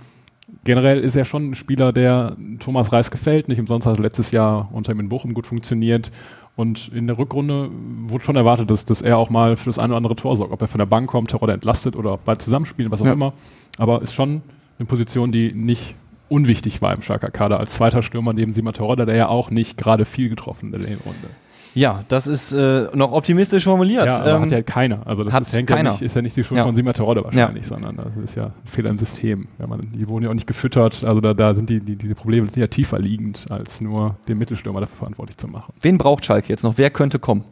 Generell 0.64 1.00
ist 1.00 1.16
er 1.16 1.24
schon 1.24 1.50
ein 1.50 1.54
Spieler, 1.54 1.92
der 1.92 2.36
Thomas 2.58 2.92
Reis 2.92 3.10
gefällt. 3.10 3.48
Nicht 3.48 3.58
umsonst 3.60 3.86
hat 3.86 3.96
er 3.98 4.02
letztes 4.02 4.30
Jahr 4.30 4.68
unter 4.72 4.92
ihm 4.92 5.00
in 5.00 5.08
Bochum 5.08 5.32
gut 5.32 5.46
funktioniert. 5.46 6.10
Und 6.56 6.88
in 6.94 7.06
der 7.06 7.16
Rückrunde 7.16 7.70
wurde 8.06 8.24
schon 8.24 8.36
erwartet, 8.36 8.70
dass, 8.70 8.84
dass 8.84 9.00
er 9.00 9.16
auch 9.16 9.30
mal 9.30 9.56
für 9.56 9.66
das 9.66 9.78
eine 9.78 9.88
oder 9.92 9.96
andere 9.96 10.16
Tor 10.16 10.36
sorgt. 10.36 10.52
Ob 10.52 10.60
er 10.60 10.68
von 10.68 10.78
der 10.78 10.86
Bank 10.86 11.08
kommt, 11.08 11.30
Terodde 11.30 11.54
entlastet 11.54 11.96
oder 11.96 12.18
bald 12.18 12.42
zusammenspielen, 12.42 12.92
was 12.92 13.00
auch 13.00 13.06
Ja. 13.06 13.12
immer. 13.12 13.32
Aber 13.78 14.02
ist 14.02 14.12
schon 14.12 14.42
eine 14.78 14.86
Position, 14.86 15.32
die 15.32 15.52
nicht 15.54 15.94
unwichtig 16.28 16.82
war 16.82 16.92
im 16.94 17.02
Schalker 17.02 17.30
Kader 17.30 17.58
als 17.58 17.72
zweiter 17.72 18.02
Stürmer 18.02 18.32
neben 18.34 18.52
Simon 18.52 18.74
Terodde, 18.74 19.06
der 19.06 19.16
ja 19.16 19.28
auch 19.28 19.50
nicht 19.50 19.78
gerade 19.78 20.04
viel 20.04 20.28
getroffen 20.28 20.72
hat 20.72 20.80
in 20.80 20.86
der 20.86 20.98
Runde. 20.98 21.28
Ja, 21.74 22.02
das 22.08 22.26
ist 22.26 22.52
äh, 22.52 22.88
noch 22.94 23.12
optimistisch 23.12 23.64
formuliert. 23.64 24.06
Ja, 24.06 24.18
aber 24.20 24.34
Ähm, 24.36 24.42
hat 24.42 24.50
ja 24.50 24.62
keiner. 24.62 25.06
Also 25.06 25.22
das 25.22 25.54
ist, 25.54 25.66
keiner. 25.66 25.90
Ja 25.90 25.92
nicht, 25.92 26.02
ist 26.02 26.16
ja 26.16 26.22
nicht 26.22 26.36
die 26.36 26.42
Schuld 26.42 26.58
Ja. 26.58 26.64
von 26.64 26.74
Sima 26.74 26.92
Terodde 26.92 27.22
wahrscheinlich, 27.24 27.66
sondern 27.66 27.96
das 27.96 28.06
ist 28.24 28.34
ja 28.34 28.46
ein 28.46 28.52
Fehler 28.64 28.90
im 28.90 28.98
System. 28.98 29.46
Ja, 29.58 29.66
man, 29.66 29.88
die 29.92 30.08
wurden 30.08 30.24
ja 30.24 30.30
auch 30.30 30.34
nicht 30.34 30.46
gefüttert. 30.48 31.04
Also 31.04 31.20
da, 31.20 31.32
da 31.32 31.54
sind 31.54 31.70
die, 31.70 31.80
die, 31.80 31.96
diese 31.96 32.14
Probleme 32.16 32.46
sind 32.48 32.56
ja 32.60 32.66
tiefer 32.66 32.98
liegend, 32.98 33.46
als 33.50 33.80
nur 33.80 34.16
den 34.26 34.38
Mittelstürmer 34.38 34.80
dafür 34.80 34.96
verantwortlich 34.96 35.36
zu 35.36 35.46
machen. 35.46 35.72
wen 35.80 35.96
braucht 35.98 36.24
Schalke 36.24 36.48
jetzt 36.48 36.64
noch? 36.64 36.76
Wer 36.76 36.90
könnte 36.90 37.18
kommen? 37.18 37.44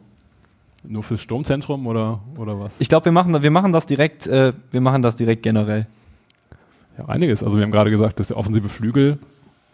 Nur 0.83 1.03
fürs 1.03 1.21
Sturmzentrum 1.21 1.87
oder, 1.87 2.19
oder 2.37 2.59
was? 2.59 2.71
Ich 2.79 2.89
glaube, 2.89 3.05
wir 3.05 3.11
machen, 3.11 3.41
wir 3.41 3.51
machen 3.51 3.73
das 3.73 3.85
direkt, 3.85 4.27
äh, 4.27 4.53
wir 4.71 4.81
machen 4.81 5.01
das 5.01 5.15
direkt 5.15 5.43
generell. 5.43 5.87
Ja, 6.97 7.05
einiges. 7.05 7.43
Also 7.43 7.57
wir 7.57 7.63
haben 7.63 7.71
gerade 7.71 7.91
gesagt, 7.91 8.19
dass 8.19 8.27
der 8.27 8.37
offensive 8.37 8.67
Flügel 8.69 9.17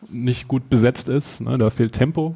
nicht 0.09 0.47
gut 0.47 0.69
besetzt 0.69 1.09
ist. 1.09 1.41
Ne? 1.41 1.57
Da 1.57 1.69
fehlt 1.71 1.93
Tempo. 1.93 2.35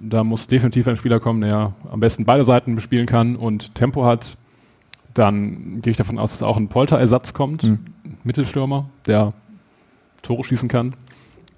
Da 0.00 0.24
muss 0.24 0.46
definitiv 0.46 0.88
ein 0.88 0.96
Spieler 0.96 1.20
kommen, 1.20 1.40
der 1.42 1.74
am 1.90 2.00
besten 2.00 2.24
beide 2.24 2.44
Seiten 2.44 2.74
bespielen 2.74 3.06
kann 3.06 3.36
und 3.36 3.74
Tempo 3.74 4.04
hat. 4.04 4.36
Dann 5.14 5.80
gehe 5.82 5.90
ich 5.90 5.96
davon 5.96 6.18
aus, 6.18 6.30
dass 6.32 6.42
auch 6.42 6.56
ein 6.56 6.68
Polter-Ersatz 6.68 7.34
kommt, 7.34 7.62
Mhm. 7.64 7.78
Mittelstürmer, 8.24 8.86
der 9.06 9.32
Tore 10.22 10.44
schießen 10.44 10.68
kann. 10.68 10.94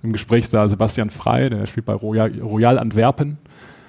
Im 0.02 0.12
Gespräch 0.12 0.48
da 0.50 0.66
Sebastian 0.68 1.10
Frei, 1.10 1.48
der 1.48 1.66
spielt 1.66 1.86
bei 1.86 1.94
Royal, 1.94 2.32
Royal 2.40 2.78
Antwerpen. 2.78 3.38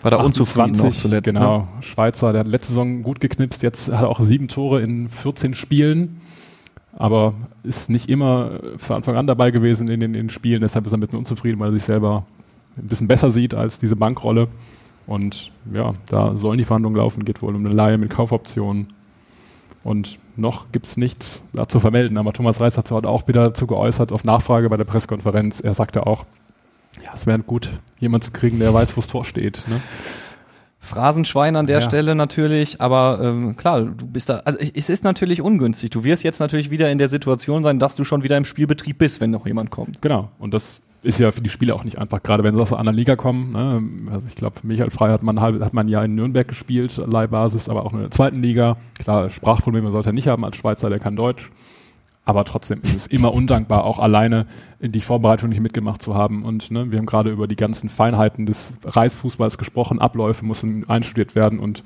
War 0.01 0.11
da 0.11 0.17
unzufrieden 0.17 0.73
noch 0.73 0.85
28, 0.85 1.01
zuletzt. 1.01 1.25
Genau, 1.33 1.57
Ne? 1.59 1.67
Schweizer, 1.81 2.31
der 2.31 2.41
hat 2.41 2.47
letzte 2.47 2.69
Saison 2.69 3.01
gut 3.01 3.19
geknipst, 3.19 3.63
jetzt 3.63 3.91
hat 3.91 4.03
er 4.03 4.09
auch 4.09 4.19
sieben 4.19 4.47
Tore 4.47 4.81
in 4.81 5.09
14 5.09 5.55
Spielen, 5.55 6.21
aber 6.93 7.33
ist 7.63 7.89
nicht 7.89 8.07
immer 8.07 8.59
von 8.77 8.97
Anfang 8.97 9.15
an 9.17 9.25
dabei 9.27 9.51
gewesen 9.51 9.87
in 9.89 9.99
den, 9.99 10.13
in 10.13 10.13
den 10.13 10.29
Spielen, 10.29 10.61
deshalb 10.61 10.85
ist 10.85 10.93
er 10.93 10.97
ein 10.97 11.01
bisschen 11.01 11.17
unzufrieden, 11.19 11.59
weil 11.59 11.69
er 11.69 11.73
sich 11.73 11.83
selber 11.83 12.25
ein 12.77 12.87
bisschen 12.87 13.07
besser 13.07 13.31
sieht 13.31 13.53
als 13.53 13.79
diese 13.79 13.95
Bankrolle. 13.95 14.47
Und 15.07 15.51
ja, 15.71 15.93
da 16.09 16.35
sollen 16.35 16.57
die 16.57 16.65
Verhandlungen 16.65 16.97
laufen, 16.97 17.25
geht 17.25 17.41
wohl 17.41 17.55
um 17.55 17.65
eine 17.65 17.73
Leihe 17.73 17.97
mit 17.97 18.09
Kaufoptionen. 18.09 18.87
Und 19.83 20.17
noch 20.35 20.71
gibt 20.71 20.87
es 20.87 20.97
nichts 20.97 21.43
dazu 21.53 21.79
vermelden, 21.79 22.17
aber 22.17 22.33
Thomas 22.33 22.59
Reis 22.59 22.77
hat 22.77 22.89
heute 22.89 23.07
auch 23.07 23.27
wieder 23.27 23.43
dazu 23.43 23.67
geäußert, 23.67 24.11
auf 24.11 24.23
Nachfrage 24.23 24.67
bei 24.69 24.77
der 24.77 24.83
Pressekonferenz. 24.83 25.59
Er 25.59 25.75
sagte 25.75 26.07
auch, 26.07 26.25
ja, 27.03 27.11
es 27.13 27.27
wäre 27.27 27.39
gut, 27.39 27.69
jemanden 27.99 28.25
zu 28.25 28.31
kriegen, 28.31 28.57
der 28.57 28.73
weiß, 28.73 28.97
wo 28.97 29.01
das 29.01 29.07
Tor 29.07 29.25
steht. 29.25 29.63
Ne? 29.67 29.79
Phrasenschwein 30.79 31.55
an 31.55 31.67
der 31.67 31.79
Ja. 31.79 31.85
Stelle 31.85 32.15
natürlich, 32.15 32.81
aber 32.81 33.19
ähm, 33.21 33.55
klar, 33.55 33.81
du 33.81 34.07
bist 34.07 34.29
da, 34.29 34.37
also 34.45 34.59
es 34.59 34.89
ist 34.89 35.03
natürlich 35.03 35.41
ungünstig. 35.41 35.89
Du 35.89 36.03
wirst 36.03 36.23
jetzt 36.23 36.39
natürlich 36.39 36.69
wieder 36.71 36.91
in 36.91 36.97
der 36.97 37.07
Situation 37.07 37.63
sein, 37.63 37.79
dass 37.79 37.95
du 37.95 38.03
schon 38.03 38.23
wieder 38.23 38.37
im 38.37 38.45
Spielbetrieb 38.45 38.97
bist, 38.97 39.19
wenn 39.19 39.31
noch 39.31 39.45
jemand 39.45 39.71
kommt. 39.71 40.01
Genau. 40.01 40.29
Und 40.37 40.53
das 40.53 40.81
ist 41.05 41.19
ja 41.19 41.31
für 41.31 41.41
die 41.41 41.49
Spieler 41.49 41.75
auch 41.75 41.83
nicht 41.83 41.97
einfach, 41.97 42.23
gerade 42.23 42.43
wenn 42.43 42.55
sie 42.55 42.61
aus 42.61 42.73
einer 42.73 42.79
anderen 42.79 42.97
Liga 42.97 43.15
kommen. 43.15 43.51
Ne? 43.51 44.11
Also 44.11 44.27
ich 44.27 44.35
glaube, 44.35 44.55
Michael 44.63 44.89
Frey 44.89 45.09
hat 45.09 45.23
man, 45.23 45.39
hat 45.39 45.73
man 45.73 45.87
ja 45.87 46.03
in 46.03 46.15
Nürnberg 46.15 46.47
gespielt, 46.47 46.97
Leihbasis, 46.97 47.69
aber 47.69 47.85
auch 47.85 47.93
in 47.93 47.99
der 47.99 48.11
zweiten 48.11 48.41
Liga. 48.41 48.77
Klar, 48.99 49.29
Sprachprobleme 49.29 49.91
sollte 49.91 50.09
er 50.09 50.13
nicht 50.13 50.27
haben 50.27 50.43
als 50.43 50.57
Schweizer, 50.57 50.89
der 50.89 50.99
kann 50.99 51.15
Deutsch. 51.15 51.51
Aber 52.27 52.43
trotzdem 52.43 52.81
ist 52.81 52.95
es 52.95 53.05
immer 53.05 53.33
undankbar, 53.33 53.83
auch 53.83 53.99
alleine 53.99 54.47
in 54.79 54.91
die 54.91 55.01
Vorbereitung 55.01 55.49
nicht 55.49 55.61
mitgemacht 55.61 56.01
zu 56.01 56.15
haben. 56.15 56.43
Und 56.43 56.71
ne, 56.71 56.91
wir 56.91 56.97
haben 56.97 57.05
gerade 57.05 57.29
über 57.29 57.47
die 57.47 57.55
ganzen 57.55 57.87
Feinheiten 57.87 58.47
des 58.47 58.73
Reisfußballs 58.83 59.59
gesprochen. 59.59 60.01
Abläufe 60.01 60.43
müssen 60.43 60.89
einstudiert 60.89 61.35
werden 61.35 61.59
und 61.59 61.83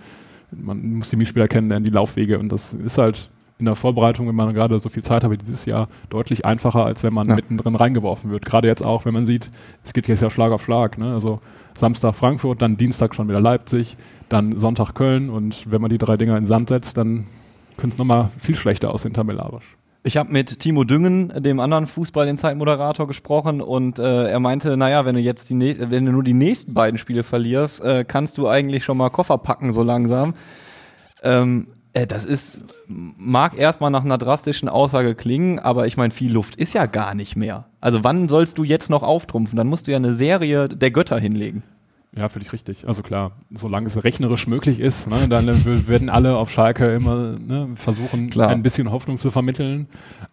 man 0.51 0.93
muss 0.93 1.09
die 1.09 1.17
Mitspieler 1.17 1.47
kennenlernen, 1.47 1.83
die 1.83 1.91
Laufwege. 1.91 2.39
Und 2.39 2.53
das 2.53 2.73
ist 2.73 2.97
halt 2.97 3.29
in 3.59 3.65
der 3.65 3.75
Vorbereitung, 3.75 4.27
wenn 4.27 4.35
man 4.35 4.53
gerade 4.53 4.79
so 4.79 4.89
viel 4.89 5.03
Zeit 5.03 5.23
hat 5.23 5.31
wie 5.31 5.37
dieses 5.37 5.65
Jahr, 5.65 5.89
deutlich 6.09 6.45
einfacher, 6.45 6.85
als 6.85 7.03
wenn 7.03 7.13
man 7.13 7.27
Ja. 7.27 7.35
mittendrin 7.35 7.75
reingeworfen 7.75 8.31
wird. 8.31 8.45
Gerade 8.45 8.67
jetzt 8.67 8.83
auch, 8.85 9.05
wenn 9.05 9.13
man 9.13 9.25
sieht, 9.25 9.49
es 9.83 9.93
geht 9.93 10.07
jetzt 10.07 10.23
ja 10.23 10.29
Schlag 10.29 10.51
auf 10.53 10.63
Schlag. 10.63 10.97
Ne? 10.97 11.13
Also 11.13 11.41
Samstag 11.77 12.15
Frankfurt, 12.15 12.61
dann 12.61 12.77
Dienstag 12.77 13.13
schon 13.15 13.27
wieder 13.27 13.41
Leipzig, 13.41 13.97
dann 14.29 14.57
Sonntag 14.57 14.93
Köln. 14.95 15.29
Und 15.29 15.69
wenn 15.69 15.81
man 15.81 15.89
die 15.89 15.97
drei 15.97 16.15
Dinger 16.17 16.37
in 16.37 16.43
den 16.43 16.47
Sand 16.47 16.69
setzt, 16.69 16.97
dann 16.97 17.27
könnte 17.77 17.95
es 17.95 17.97
nochmal 17.99 18.29
viel 18.37 18.55
schlechter 18.55 18.93
aussehen 18.93 19.13
tabellarisch. 19.13 19.75
Ich 20.03 20.15
habe 20.15 20.31
mit 20.31 20.59
Timo 20.59 20.85
Düngen, 20.85 21.33
dem 21.43 21.59
anderen 21.59 21.85
Fußball-Insight-Moderator, 21.85 23.05
gesprochen 23.05 23.59
und 23.59 23.99
äh, 23.99 24.27
er 24.29 24.39
meinte, 24.39 24.77
naja, 24.77 25.03
wenn 25.03 25.15
du 25.15 25.21
jetzt 25.21 25.49
die 25.49 25.59
wenn 25.77 26.05
du 26.05 26.13
nur 26.13 26.23
die 26.23 26.33
nächsten 26.33 26.73
beiden 26.73 26.97
Spiele 26.97 27.23
verlierst, 27.23 27.83
äh, 27.83 28.05
kannst 28.07 28.37
du 28.37 28.47
eigentlich 28.47 28.85
schon 28.85 28.95
mal 28.95 29.09
Koffer 29.09 29.37
packen 29.37 29.73
so 29.73 29.83
langsam. 29.83 30.33
Ähm, 31.21 31.67
Äh, 31.67 31.78
das 31.93 32.25
ist, 32.25 32.57
mag 32.87 33.57
erstmal 33.57 33.89
nach 33.89 34.05
einer 34.05 34.17
drastischen 34.17 34.69
Aussage 34.69 35.15
klingen, 35.15 35.59
aber 35.59 35.87
ich 35.87 35.97
meine, 35.97 36.11
viel 36.13 36.31
Luft 36.31 36.55
ist 36.55 36.73
ja 36.73 36.85
gar 36.85 37.15
nicht 37.15 37.35
mehr. 37.35 37.65
Also 37.81 38.03
wann 38.03 38.29
sollst 38.29 38.57
du 38.57 38.63
jetzt 38.63 38.89
noch 38.89 39.03
auftrumpfen? 39.03 39.57
Dann 39.57 39.67
musst 39.67 39.87
du 39.87 39.91
ja 39.91 39.97
eine 39.97 40.13
Serie 40.13 40.67
der 40.67 40.91
Götter 40.91 41.19
hinlegen. 41.19 41.63
Ja, 42.15 42.27
völlig 42.27 42.51
richtig. 42.53 42.87
Also 42.87 43.03
klar, 43.03 43.31
solange 43.51 43.87
es 43.87 44.03
rechnerisch 44.03 44.47
möglich 44.47 44.79
ist, 44.79 45.09
ne, 45.09 45.27
dann 45.27 45.47
werden 45.87 46.09
alle 46.09 46.37
auf 46.37 46.51
Schalke 46.51 46.93
immer 46.93 47.35
ne, 47.39 47.69
versuchen, 47.75 48.29
Klar. 48.29 48.49
ein 48.49 48.63
bisschen 48.63 48.91
Hoffnung 48.91 49.17
zu 49.17 49.29
vermitteln. 49.31 49.87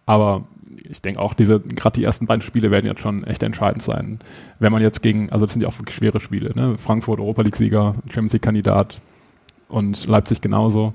Aber 0.05 0.47
ich 0.89 1.01
denke 1.01 1.19
auch, 1.19 1.33
diese, 1.33 1.59
gerade 1.59 1.99
die 1.99 2.03
ersten 2.03 2.25
beiden 2.25 2.41
Spiele 2.41 2.71
werden 2.71 2.85
jetzt 2.85 3.01
schon 3.01 3.23
echt 3.23 3.43
entscheidend 3.43 3.83
sein. 3.83 4.19
Wenn 4.59 4.71
man 4.71 4.81
jetzt 4.81 5.01
gegen, 5.01 5.31
also 5.31 5.45
das 5.45 5.53
sind 5.53 5.61
ja 5.61 5.67
auch 5.67 5.77
wirklich 5.79 5.95
schwere 5.95 6.19
Spiele, 6.19 6.51
ne? 6.55 6.77
Frankfurt, 6.77 7.19
Europa 7.19 7.43
League-Sieger, 7.43 7.95
Champions 8.07 8.33
League-Kandidat 8.33 9.01
und 9.69 10.07
Leipzig 10.07 10.41
genauso. 10.41 10.93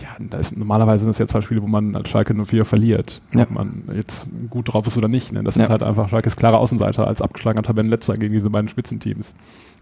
Ja, 0.00 0.08
da 0.18 0.38
ist 0.38 0.56
normalerweise 0.56 1.00
sind 1.04 1.08
das 1.10 1.18
ja 1.18 1.26
zwei 1.26 1.40
Spiele, 1.42 1.62
wo 1.62 1.66
man 1.66 1.94
als 1.94 2.08
Schalke 2.08 2.34
04 2.34 2.64
verliert. 2.64 3.20
Ja. 3.34 3.42
Ob 3.42 3.50
man 3.50 3.82
jetzt 3.94 4.30
gut 4.50 4.72
drauf 4.72 4.86
ist 4.86 4.96
oder 4.96 5.08
nicht. 5.08 5.32
Ne? 5.32 5.42
Das 5.42 5.54
sind 5.54 5.64
Ja. 5.64 5.68
halt 5.68 5.82
einfach 5.82 6.08
Schalkes 6.08 6.36
klare 6.36 6.58
Außenseiter 6.58 7.06
als 7.06 7.20
abgeschlagener 7.20 7.62
Tabellenletzter 7.62 8.14
gegen 8.16 8.32
diese 8.32 8.50
beiden 8.50 8.68
Spitzenteams. 8.68 9.34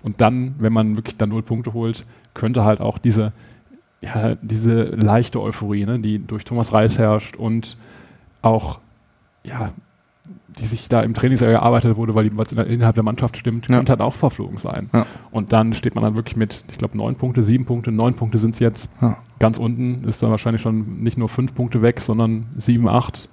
Und 0.03 0.21
dann, 0.21 0.55
wenn 0.59 0.73
man 0.73 0.97
wirklich 0.97 1.17
dann 1.17 1.29
null 1.29 1.43
Punkte 1.43 1.73
holt, 1.73 2.05
könnte 2.35 2.65
halt 2.65 2.81
auch 2.81 2.99
diese, 2.99 3.31
ja, 4.01 4.35
diese 4.43 4.83
leichte 4.85 5.41
Euphorie, 5.41 5.85
ne, 5.87 5.99
die 6.01 6.19
durch 6.19 6.45
Thomas 6.45 6.73
Reis 6.73 6.99
herrscht 6.99 7.37
und 7.37 7.77
auch, 8.43 8.81
ja, 9.45 9.71
die 10.59 10.67
sich 10.67 10.89
da 10.89 11.01
im 11.03 11.15
Trainingslager 11.15 11.53
erarbeitet 11.55 11.97
wurde, 11.97 12.15
weil 12.15 12.29
die, 12.29 12.57
innerhalb 12.73 12.95
der 12.95 13.05
Mannschaft 13.05 13.37
stimmt, 13.37 13.69
Ja. 13.71 13.77
könnte 13.77 13.91
halt 13.91 14.01
auch 14.01 14.15
verflogen 14.15 14.57
sein. 14.59 14.91
Ja. 14.93 15.07
Und 15.31 15.53
dann 15.53 15.75
steht 15.75 15.95
man 15.95 16.03
dann 16.05 16.17
wirklich 16.17 16.37
mit, 16.37 16.65
ich 16.71 16.79
glaube, 16.79 16.97
neun 16.97 17.15
Punkte, 17.17 17.43
sieben 17.43 17.65
Punkte, 17.67 17.93
neun 17.93 18.15
Punkte 18.15 18.39
sind 18.39 18.55
es 18.55 18.59
jetzt. 18.59 18.91
Ja. 19.01 19.17
Ganz 19.39 19.59
unten 19.59 20.05
ist 20.05 20.23
dann 20.23 20.31
wahrscheinlich 20.31 20.61
schon 20.63 21.03
nicht 21.03 21.17
nur 21.19 21.29
fünf 21.29 21.55
Punkte 21.55 21.83
weg, 21.83 22.01
sondern 22.01 22.47
sieben, 22.57 22.89
acht. 22.89 23.29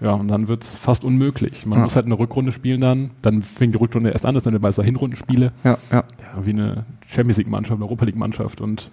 Ja, 0.00 0.12
und 0.12 0.28
dann 0.28 0.46
wird 0.48 0.62
es 0.62 0.76
fast 0.76 1.04
unmöglich. 1.04 1.64
Man 1.66 1.78
Ja. 1.78 1.84
muss 1.84 1.96
halt 1.96 2.04
eine 2.06 2.18
Rückrunde 2.18 2.52
spielen 2.52 2.80
dann. 2.82 3.10
Dann 3.22 3.42
fängt 3.42 3.74
die 3.74 3.78
Rückrunde 3.78 4.10
erst 4.10 4.26
an, 4.26 4.34
das 4.34 4.44
sind 4.44 4.52
dann 4.52 4.60
meist 4.62 4.80
Hinrundenspiele. 4.80 5.52
Ja, 5.64 5.78
ja. 5.90 5.96
Ja, 5.98 6.04
wie 6.44 6.50
eine 6.50 6.84
Champions 7.06 7.38
League-Mannschaft, 7.38 7.80
Europa 7.80 8.04
League-Mannschaft. 8.04 8.60
Und 8.60 8.90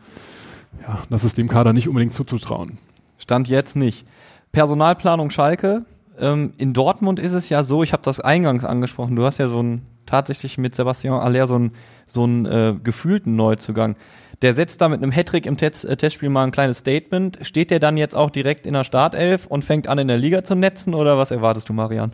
ja, 0.88 1.00
das 1.10 1.24
ist 1.26 1.38
dem 1.38 1.48
Kader 1.50 1.74
nicht 1.74 1.88
unbedingt 1.90 2.14
zuzutrauen. 2.14 2.78
Stand 3.18 3.48
jetzt 3.50 3.76
nicht. 3.76 4.06
Personalplanung 4.54 5.30
Schalke. 5.30 5.84
Ähm, 6.20 6.54
in 6.58 6.74
Dortmund 6.74 7.20
ist 7.20 7.34
es 7.34 7.50
ja 7.50 7.64
so, 7.64 7.84
ich 7.84 7.94
habe 7.94 8.04
das 8.04 8.20
eingangs 8.20 8.66
angesprochen, 8.66 9.16
du 9.16 9.26
hast 9.26 9.40
ja 9.40 9.48
so 9.48 9.60
einen 9.60 9.88
tatsächlich 10.06 10.58
mit 10.58 10.76
Sebastian 10.76 11.20
Aller 11.20 11.48
so 11.48 11.56
einen 11.56 11.72
so 12.08 12.24
einen 12.24 12.46
äh, 12.46 12.76
gefühlten 12.84 13.36
Neuzugang. 13.36 13.96
Der 14.42 14.54
setzt 14.54 14.82
da 14.82 14.90
mit 14.90 15.02
einem 15.02 15.12
Hattrick 15.12 15.46
im 15.46 15.58
Test, 15.58 15.86
äh, 15.86 15.96
Testspiel 15.96 16.30
mal 16.30 16.44
ein 16.44 16.52
kleines 16.52 16.80
Statement. 16.80 17.40
Steht 17.42 17.72
der 17.72 17.80
dann 17.80 17.98
jetzt 17.98 18.16
auch 18.16 18.30
direkt 18.30 18.66
in 18.66 18.74
der 18.74 18.84
Startelf 18.84 19.48
und 19.48 19.64
fängt 19.64 19.88
an 19.88 19.98
in 20.00 20.08
der 20.08 20.18
Liga 20.18 20.44
zu 20.44 20.56
netzen 20.56 20.94
oder 20.94 21.18
was 21.18 21.32
erwartest 21.32 21.70
du, 21.70 21.74
Marian? 21.74 22.12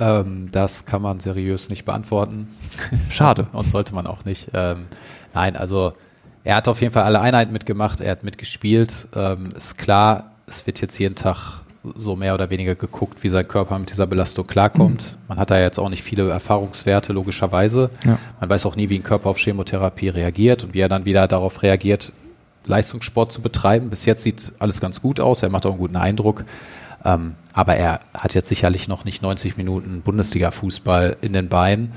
Ähm, 0.00 0.48
das 0.50 0.86
kann 0.86 1.02
man 1.02 1.20
seriös 1.20 1.68
nicht 1.68 1.84
beantworten. 1.84 2.48
Schade. 3.10 3.46
Und 3.52 3.70
sollte 3.70 3.94
man 3.94 4.06
auch 4.06 4.24
nicht. 4.24 4.48
Ähm, 4.54 4.86
nein, 5.34 5.56
also 5.56 5.92
er 6.44 6.56
hat 6.56 6.68
auf 6.68 6.80
jeden 6.80 6.92
Fall 6.92 7.02
alle 7.02 7.20
Einheiten 7.20 7.52
mitgemacht, 7.52 8.00
er 8.00 8.12
hat 8.12 8.24
mitgespielt. 8.24 9.08
Ähm, 9.14 9.52
ist 9.54 9.76
klar, 9.76 10.32
es 10.46 10.66
wird 10.66 10.80
jetzt 10.80 10.98
jeden 10.98 11.14
Tag 11.14 11.62
so 11.94 12.16
mehr 12.16 12.34
oder 12.34 12.50
weniger 12.50 12.74
geguckt, 12.74 13.22
wie 13.22 13.28
sein 13.28 13.46
Körper 13.46 13.78
mit 13.78 13.90
dieser 13.90 14.06
Belastung 14.06 14.46
klarkommt. 14.46 15.16
Man 15.28 15.38
hat 15.38 15.50
da 15.50 15.60
jetzt 15.60 15.78
auch 15.78 15.88
nicht 15.88 16.02
viele 16.02 16.28
Erfahrungswerte, 16.28 17.12
logischerweise. 17.12 17.90
Ja. 18.04 18.18
Man 18.40 18.50
weiß 18.50 18.66
auch 18.66 18.76
nie, 18.76 18.88
wie 18.88 18.98
ein 18.98 19.02
Körper 19.02 19.30
auf 19.30 19.38
Chemotherapie 19.38 20.08
reagiert 20.08 20.64
und 20.64 20.74
wie 20.74 20.80
er 20.80 20.88
dann 20.88 21.04
wieder 21.04 21.28
darauf 21.28 21.62
reagiert, 21.62 22.12
Leistungssport 22.66 23.32
zu 23.32 23.40
betreiben. 23.40 23.90
Bis 23.90 24.04
jetzt 24.06 24.22
sieht 24.22 24.52
alles 24.58 24.80
ganz 24.80 25.00
gut 25.00 25.20
aus, 25.20 25.42
er 25.42 25.50
macht 25.50 25.66
auch 25.66 25.70
einen 25.70 25.78
guten 25.78 25.96
Eindruck. 25.96 26.44
Ähm, 27.04 27.36
aber 27.52 27.76
er 27.76 28.00
hat 28.12 28.34
jetzt 28.34 28.48
sicherlich 28.48 28.88
noch 28.88 29.04
nicht 29.04 29.22
90 29.22 29.56
Minuten 29.56 30.02
Bundesliga-Fußball 30.02 31.16
in 31.20 31.32
den 31.32 31.48
Beinen. 31.48 31.92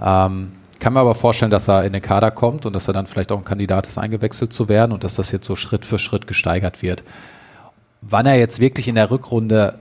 Ähm, 0.00 0.52
kann 0.78 0.92
mir 0.92 1.00
aber 1.00 1.14
vorstellen, 1.14 1.50
dass 1.50 1.68
er 1.68 1.84
in 1.84 1.92
den 1.92 2.02
Kader 2.02 2.30
kommt 2.30 2.66
und 2.66 2.74
dass 2.74 2.88
er 2.88 2.94
dann 2.94 3.06
vielleicht 3.06 3.32
auch 3.32 3.38
ein 3.38 3.44
Kandidat 3.44 3.86
ist, 3.86 3.98
eingewechselt 3.98 4.52
zu 4.52 4.68
werden 4.68 4.92
und 4.92 5.04
dass 5.04 5.14
das 5.14 5.30
jetzt 5.32 5.46
so 5.46 5.56
Schritt 5.56 5.84
für 5.84 5.98
Schritt 5.98 6.26
gesteigert 6.26 6.82
wird. 6.82 7.02
Wann 8.02 8.26
er 8.26 8.38
jetzt 8.38 8.60
wirklich 8.60 8.88
in 8.88 8.94
der 8.94 9.10
Rückrunde 9.10 9.78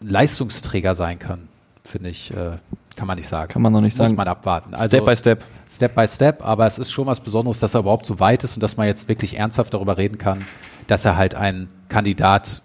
Leistungsträger 0.00 0.94
sein 0.94 1.18
kann, 1.18 1.48
finde 1.84 2.10
ich, 2.10 2.30
äh, 2.32 2.56
kann 2.96 3.06
man 3.06 3.16
nicht 3.16 3.28
sagen. 3.28 3.52
Kann 3.52 3.62
man 3.62 3.72
noch 3.72 3.80
nicht 3.80 3.96
Muss 3.98 4.06
sagen. 4.06 4.16
man 4.16 4.28
abwarten. 4.28 4.74
Also 4.74 4.86
step 4.86 5.04
by 5.04 5.16
Step. 5.16 5.44
Step 5.66 5.94
by 5.94 6.06
Step, 6.06 6.44
aber 6.44 6.66
es 6.66 6.78
ist 6.78 6.92
schon 6.92 7.06
was 7.06 7.20
Besonderes, 7.20 7.58
dass 7.58 7.74
er 7.74 7.80
überhaupt 7.80 8.06
so 8.06 8.20
weit 8.20 8.44
ist 8.44 8.56
und 8.56 8.62
dass 8.62 8.76
man 8.76 8.86
jetzt 8.86 9.08
wirklich 9.08 9.36
ernsthaft 9.36 9.74
darüber 9.74 9.96
reden 9.96 10.18
kann, 10.18 10.44
dass 10.86 11.04
er 11.04 11.16
halt 11.16 11.34
ein 11.34 11.68
Kandidat 11.88 12.62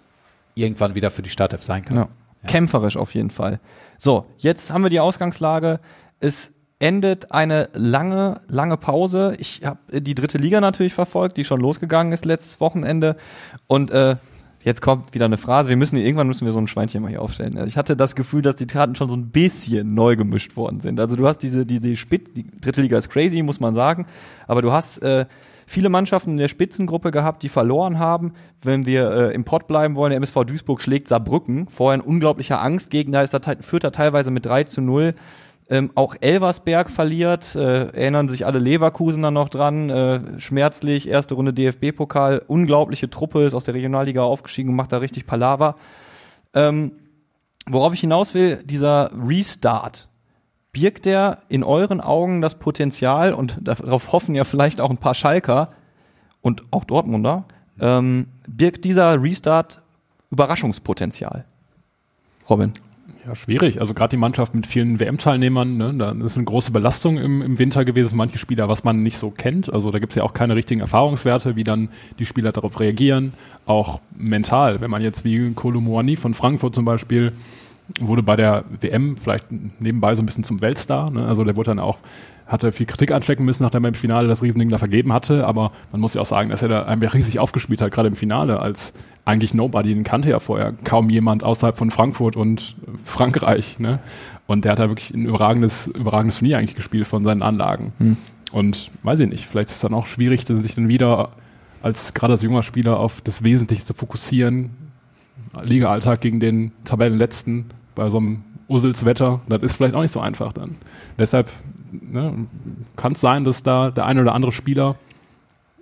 irgendwann 0.56 0.96
wieder 0.96 1.12
für 1.12 1.22
die 1.22 1.30
Startelf 1.30 1.64
sein 1.64 1.86
kann. 1.86 1.98
Ja. 1.98 2.08
Kämpferisch 2.48 2.98
auf 2.98 3.14
jeden 3.16 3.32
Fall. 3.32 3.60
So, 3.98 4.26
jetzt 4.38 4.72
haben 4.72 4.84
wir 4.84 4.90
die 4.90 5.00
Ausgangslage. 5.00 5.80
Es 6.20 6.52
endet 6.80 7.32
eine 7.32 7.70
lange, 7.74 8.42
lange 8.48 8.78
Pause. 8.78 9.36
Ich 9.40 9.62
habe 9.66 9.80
die 10.00 10.16
dritte 10.16 10.38
Liga 10.38 10.62
natürlich 10.62 10.94
verfolgt, 10.94 11.38
die 11.38 11.44
schon 11.44 11.60
losgegangen 11.60 12.14
ist 12.14 12.26
letztes 12.26 12.62
Wochenende. 12.62 13.18
Und 13.68 13.92
äh, 13.92 14.16
jetzt 14.64 14.82
kommt 14.82 15.14
wieder 15.14 15.26
eine 15.26 15.38
Phrase. 15.38 15.70
Wir 15.70 15.78
müssen 15.78 15.96
hier, 15.98 16.06
irgendwann 16.06 16.28
müssen 16.28 16.46
wir 16.46 16.52
so 16.52 16.60
ein 16.60 16.68
Schweinchen 16.68 17.02
mal 17.02 17.10
hier 17.10 17.22
aufstellen. 17.22 17.58
Also 17.58 17.68
ich 17.68 17.78
hatte 17.78 17.96
das 17.96 18.16
Gefühl, 18.16 18.42
dass 18.42 18.56
die 18.56 18.68
Karten 18.68 18.96
schon 18.96 19.10
so 19.10 19.16
ein 19.16 19.30
bisschen 19.30 19.94
neu 19.94 20.16
gemischt 20.16 20.56
worden 20.58 20.82
sind. 20.82 21.00
Also 21.00 21.16
du 21.16 21.28
hast 21.28 21.40
diese, 21.40 21.66
die, 21.66 21.80
die 21.80 21.98
Spitz, 21.98 22.34
die 22.34 22.46
dritte 22.60 22.82
Liga 22.82 22.98
ist 22.98 23.10
crazy, 23.10 23.42
muss 23.42 23.60
man 23.60 23.74
sagen. 23.74 24.06
Aber 24.48 24.62
du 24.62 24.72
hast 24.72 25.00
äh, 25.00 25.26
viele 25.66 25.90
Mannschaften 25.90 26.32
in 26.32 26.38
der 26.38 26.48
Spitzengruppe 26.48 27.12
gehabt, 27.12 27.44
die 27.44 27.50
verloren 27.50 28.00
haben. 28.00 28.34
Wenn 28.62 28.86
wir 28.86 29.12
äh, 29.12 29.34
im 29.34 29.46
Pott 29.46 29.68
bleiben 29.68 29.96
wollen, 29.96 30.10
der 30.10 30.18
MSV 30.18 30.46
Duisburg 30.46 30.82
schlägt 30.82 31.08
Saarbrücken. 31.08 31.68
Vorher 31.70 32.00
ein 32.00 32.06
unglaublicher 32.06 32.62
Angstgegner, 32.62 33.24
ist 33.24 33.34
da 33.34 33.40
führt 33.62 33.84
er 33.84 33.92
teilweise 33.92 34.32
mit 34.32 34.46
3 34.46 34.66
zu 34.66 34.82
0. 34.82 35.14
Ähm, 35.72 35.92
auch 35.94 36.16
Elversberg 36.20 36.90
verliert, 36.90 37.56
äh, 37.56 37.90
erinnern 37.90 38.28
sich 38.28 38.48
alle 38.48 38.58
Leverkusener 38.58 39.30
noch 39.30 39.50
dran, 39.50 39.90
äh, 39.92 40.40
schmerzlich, 40.40 41.08
erste 41.08 41.36
Runde 41.36 41.54
DFB-Pokal, 41.54 42.42
unglaubliche 42.48 43.10
Truppe, 43.12 43.44
ist 43.44 43.54
aus 43.54 43.66
der 43.66 43.76
Regionalliga 43.76 44.24
aufgestiegen 44.24 44.70
und 44.70 44.76
macht 44.76 44.92
da 44.92 44.98
richtig 44.98 45.28
Palaver. 45.28 45.76
Ähm, 46.56 46.94
worauf 47.68 47.94
ich 47.94 48.00
hinaus 48.00 48.34
will, 48.34 48.64
dieser 48.66 49.12
Restart, 49.14 50.08
birgt 50.72 51.06
der 51.06 51.44
in 51.50 51.64
euren 51.64 52.02
Augen 52.02 52.42
das 52.42 52.56
Potenzial, 52.56 53.34
und 53.34 53.60
darauf 53.62 54.12
hoffen 54.12 54.34
ja 54.34 54.46
vielleicht 54.46 54.82
auch 54.82 54.90
ein 54.90 54.98
paar 54.98 55.14
Schalker 55.14 55.70
und 56.42 56.64
auch 56.72 56.84
Dortmunder, 56.84 57.46
ähm, 57.80 58.28
birgt 58.48 58.86
dieser 58.86 59.22
Restart 59.22 59.82
Überraschungspotenzial? 60.32 61.46
Robin. 62.50 62.74
Ja, 63.30 63.36
schwierig. 63.36 63.80
Also 63.80 63.94
gerade 63.94 64.10
die 64.10 64.18
Mannschaft 64.18 64.56
mit 64.56 64.66
vielen 64.66 65.00
WM-Teilnehmern, 65.00 65.78
ne, 65.78 65.94
da 65.96 66.14
ist 66.26 66.36
eine 66.36 66.46
große 66.46 66.72
Belastung 66.72 67.20
im, 67.20 67.44
im 67.44 67.60
Winter 67.60 67.86
gewesen 67.86 68.10
für 68.10 68.16
manche 68.16 68.40
Spieler, 68.40 68.70
was 68.70 68.84
man 68.84 69.04
nicht 69.04 69.18
so 69.18 69.30
kennt. 69.30 69.72
Also 69.72 69.92
da 69.92 70.00
gibt 70.00 70.14
es 70.14 70.16
ja 70.16 70.24
auch 70.24 70.34
keine 70.34 70.56
richtigen 70.56 70.82
Erfahrungswerte, 70.82 71.56
wie 71.56 71.64
dann 71.64 71.90
die 72.18 72.26
Spieler 72.26 72.52
darauf 72.52 72.80
reagieren. 72.80 73.34
Auch 73.68 74.02
mental, 74.18 74.82
wenn 74.82 74.90
man 74.90 75.04
jetzt 75.04 75.26
wie 75.26 75.52
Kolomoani 75.52 76.16
von 76.16 76.34
Frankfurt 76.34 76.74
zum 76.74 76.86
Beispiel 76.86 77.32
wurde 78.00 78.24
bei 78.24 78.36
der 78.36 78.66
WM 78.82 79.18
vielleicht 79.18 79.48
nebenbei 79.80 80.16
so 80.16 80.22
ein 80.22 80.26
bisschen 80.26 80.44
zum 80.44 80.62
Weltstar. 80.62 81.10
Ne? 81.12 81.26
Also 81.26 81.44
der 81.44 81.56
wurde 81.56 81.72
dann 81.72 81.80
auch, 81.80 82.00
hatte 82.46 82.72
viel 82.72 82.86
Kritik 82.86 83.12
anstecken 83.12 83.46
müssen, 83.46 83.64
nachdem 83.64 83.84
er 83.86 83.90
im 83.90 83.94
Finale 83.94 84.28
das 84.28 84.42
Riesending 84.42 84.70
da 84.70 84.78
vergeben 84.78 85.12
hatte. 85.12 85.46
Aber 85.48 85.72
man 85.92 86.02
muss 86.02 86.14
ja 86.14 86.22
auch 86.22 86.26
sagen, 86.26 86.50
dass 86.50 86.62
er 86.62 86.70
da 86.70 86.84
einfach 86.84 87.14
riesig 87.14 87.40
aufgespielt 87.40 87.82
hat, 87.82 87.92
gerade 87.92 88.08
im 88.08 88.16
Finale, 88.16 88.60
als 88.60 88.94
eigentlich 89.26 89.54
Nobody. 89.54 89.94
Den 89.94 90.04
kannte 90.04 90.30
ja 90.30 90.40
vorher 90.40 90.74
kaum 90.84 91.10
jemand 91.10 91.44
außerhalb 91.44 91.78
von 91.78 91.92
Frankfurt 91.92 92.36
und 92.36 92.76
Frankreich. 93.06 93.80
Ne? 93.80 94.00
Und 94.48 94.66
der 94.66 94.74
hat 94.74 94.80
da 94.80 94.90
wirklich 94.90 95.12
ein 95.14 95.26
überragendes, 95.26 95.88
überragendes 95.88 96.40
Turnier 96.40 96.58
eigentlich 96.58 96.76
gespielt 96.76 97.08
von 97.08 97.24
seinen 97.24 97.42
Anlagen. 97.42 97.94
Und 98.52 98.92
weiß 99.04 99.20
ich 99.20 99.30
nicht, 99.30 99.46
vielleicht 99.46 99.70
ist 99.70 99.76
es 99.76 99.82
dann 99.82 99.94
auch 99.94 100.08
schwierig, 100.08 100.46
sich 100.48 100.76
dann 100.76 100.88
wieder 100.88 101.30
als 101.82 102.14
gerade 102.14 102.34
als 102.34 102.42
junger 102.42 102.64
Spieler 102.64 103.00
auf 103.00 103.22
das 103.22 103.44
Wesentliche 103.44 103.84
zu 103.84 103.94
fokussieren. 103.94 104.72
Liga-Alltag 105.62 106.22
gegen 106.22 106.40
den 106.40 106.72
Tabellenletzten 106.84 107.66
bei 108.00 108.10
so 108.10 108.18
einem 108.18 108.44
Usselswetter, 108.70 109.42
das 109.50 109.62
ist 109.62 109.76
vielleicht 109.76 109.94
auch 109.94 110.02
nicht 110.02 110.14
so 110.14 110.22
einfach 110.22 110.54
dann. 110.54 110.78
Deshalb 111.18 111.50
ne, 111.92 112.48
kann 112.96 113.12
es 113.12 113.20
sein, 113.20 113.44
dass 113.44 113.62
da 113.62 113.92
der 113.92 114.06
eine 114.06 114.22
oder 114.22 114.34
andere 114.34 114.54
Spieler 114.54 114.96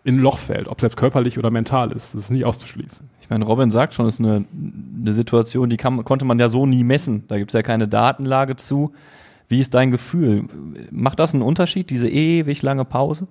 in 0.04 0.16
ein 0.16 0.20
Loch 0.20 0.40
fällt, 0.40 0.68
ob 0.68 0.80
es 0.80 0.82
jetzt 0.82 0.98
körperlich 0.98 1.38
oder 1.38 1.52
mental 1.52 1.92
ist. 1.92 2.16
Das 2.16 2.24
ist 2.24 2.32
nicht 2.32 2.46
auszuschließen. 2.46 3.08
Ich 3.22 3.30
meine, 3.30 3.46
Robin 3.46 3.70
sagt 3.70 3.94
schon, 3.94 4.08
es 4.08 4.16
ist 4.16 4.20
eine, 4.20 4.46
eine 5.00 5.14
Situation, 5.14 5.70
die 5.70 5.78
kann, 5.78 6.04
konnte 6.06 6.26
man 6.26 6.40
ja 6.40 6.50
so 6.50 6.66
nie 6.66 6.84
messen. 6.84 7.26
Da 7.28 7.38
gibt 7.38 7.52
es 7.52 7.54
ja 7.54 7.62
keine 7.62 7.88
Datenlage 7.88 8.56
zu. 8.56 8.94
Wie 9.48 9.60
ist 9.60 9.76
dein 9.76 9.92
Gefühl? 9.92 10.46
Macht 10.90 11.20
das 11.20 11.34
einen 11.34 11.44
Unterschied, 11.44 11.92
diese 11.92 12.10
ewig 12.10 12.64
lange 12.64 12.84
Pause? 12.84 13.28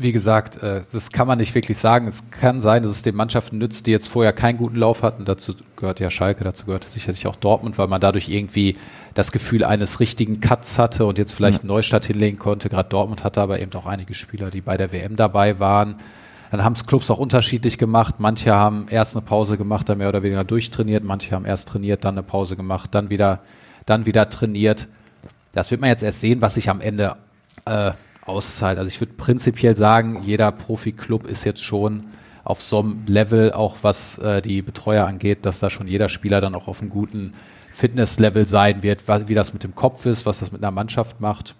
Wie 0.00 0.12
gesagt, 0.12 0.62
äh, 0.62 0.82
das 0.92 1.10
kann 1.10 1.26
man 1.26 1.38
nicht 1.38 1.56
wirklich 1.56 1.76
sagen. 1.76 2.06
Es 2.06 2.30
kann 2.30 2.60
sein, 2.60 2.84
dass 2.84 2.92
es 2.92 3.02
den 3.02 3.16
Mannschaften 3.16 3.58
nützt, 3.58 3.88
die 3.88 3.90
jetzt 3.90 4.06
vorher 4.06 4.32
keinen 4.32 4.56
guten 4.56 4.76
Lauf 4.76 5.02
hatten. 5.02 5.24
Dazu 5.24 5.54
gehört 5.74 5.98
ja 5.98 6.08
Schalke, 6.08 6.44
dazu 6.44 6.66
gehört 6.66 6.88
sicherlich 6.88 7.26
auch 7.26 7.34
Dortmund, 7.34 7.78
weil 7.78 7.88
man 7.88 8.00
dadurch 8.00 8.28
irgendwie 8.28 8.76
das 9.14 9.32
Gefühl 9.32 9.64
eines 9.64 9.98
richtigen 9.98 10.38
Cuts 10.38 10.78
hatte 10.78 11.04
und 11.04 11.18
jetzt 11.18 11.32
vielleicht 11.32 11.62
einen 11.62 11.68
Neustart 11.68 12.04
hinlegen 12.04 12.38
konnte. 12.38 12.68
Gerade 12.68 12.88
Dortmund 12.88 13.24
hatte 13.24 13.40
aber 13.40 13.58
eben 13.58 13.72
auch 13.72 13.86
einige 13.86 14.14
Spieler, 14.14 14.50
die 14.50 14.60
bei 14.60 14.76
der 14.76 14.92
WM 14.92 15.16
dabei 15.16 15.58
waren. 15.58 15.96
dann 16.52 16.62
haben 16.62 16.74
es 16.74 16.86
Clubs 16.86 17.10
auch 17.10 17.18
unterschiedlich 17.18 17.76
gemacht. 17.76 18.16
Manche 18.18 18.54
haben 18.54 18.86
erst 18.88 19.16
eine 19.16 19.22
Pause 19.22 19.58
gemacht, 19.58 19.88
dann 19.88 19.98
mehr 19.98 20.10
oder 20.10 20.22
weniger 20.22 20.44
durchtrainiert. 20.44 21.02
Manche 21.02 21.34
haben 21.34 21.44
erst 21.44 21.70
trainiert, 21.70 22.04
dann 22.04 22.14
eine 22.14 22.22
Pause 22.22 22.54
gemacht, 22.54 22.94
dann 22.94 23.10
wieder, 23.10 23.40
dann 23.84 24.06
wieder 24.06 24.28
trainiert. 24.28 24.86
Das 25.50 25.72
wird 25.72 25.80
man 25.80 25.90
jetzt 25.90 26.04
erst 26.04 26.20
sehen, 26.20 26.40
was 26.40 26.54
sich 26.54 26.70
am 26.70 26.80
Ende 26.80 27.16
äh, 27.64 27.90
auszahlt. 28.28 28.78
Also 28.78 28.88
ich 28.88 29.00
würde 29.00 29.14
prinzipiell 29.14 29.76
sagen, 29.76 30.22
jeder 30.24 30.52
Profi-Club 30.52 31.26
ist 31.26 31.44
jetzt 31.44 31.62
schon 31.62 32.04
auf 32.44 32.62
so 32.62 32.80
einem 32.80 33.04
Level, 33.06 33.52
auch 33.52 33.78
was 33.82 34.18
äh, 34.18 34.40
die 34.40 34.62
Betreuer 34.62 35.06
angeht, 35.06 35.44
dass 35.44 35.58
da 35.58 35.68
schon 35.68 35.86
jeder 35.86 36.08
Spieler 36.08 36.40
dann 36.40 36.54
auch 36.54 36.66
auf 36.66 36.80
einem 36.80 36.90
guten 36.90 37.34
Fitnesslevel 37.72 38.44
sein 38.46 38.82
wird, 38.82 39.02
wie 39.28 39.34
das 39.34 39.52
mit 39.52 39.62
dem 39.64 39.74
Kopf 39.74 40.06
ist, 40.06 40.26
was 40.26 40.40
das 40.40 40.50
mit 40.50 40.62
einer 40.62 40.70
Mannschaft 40.70 41.20
macht. 41.20 41.54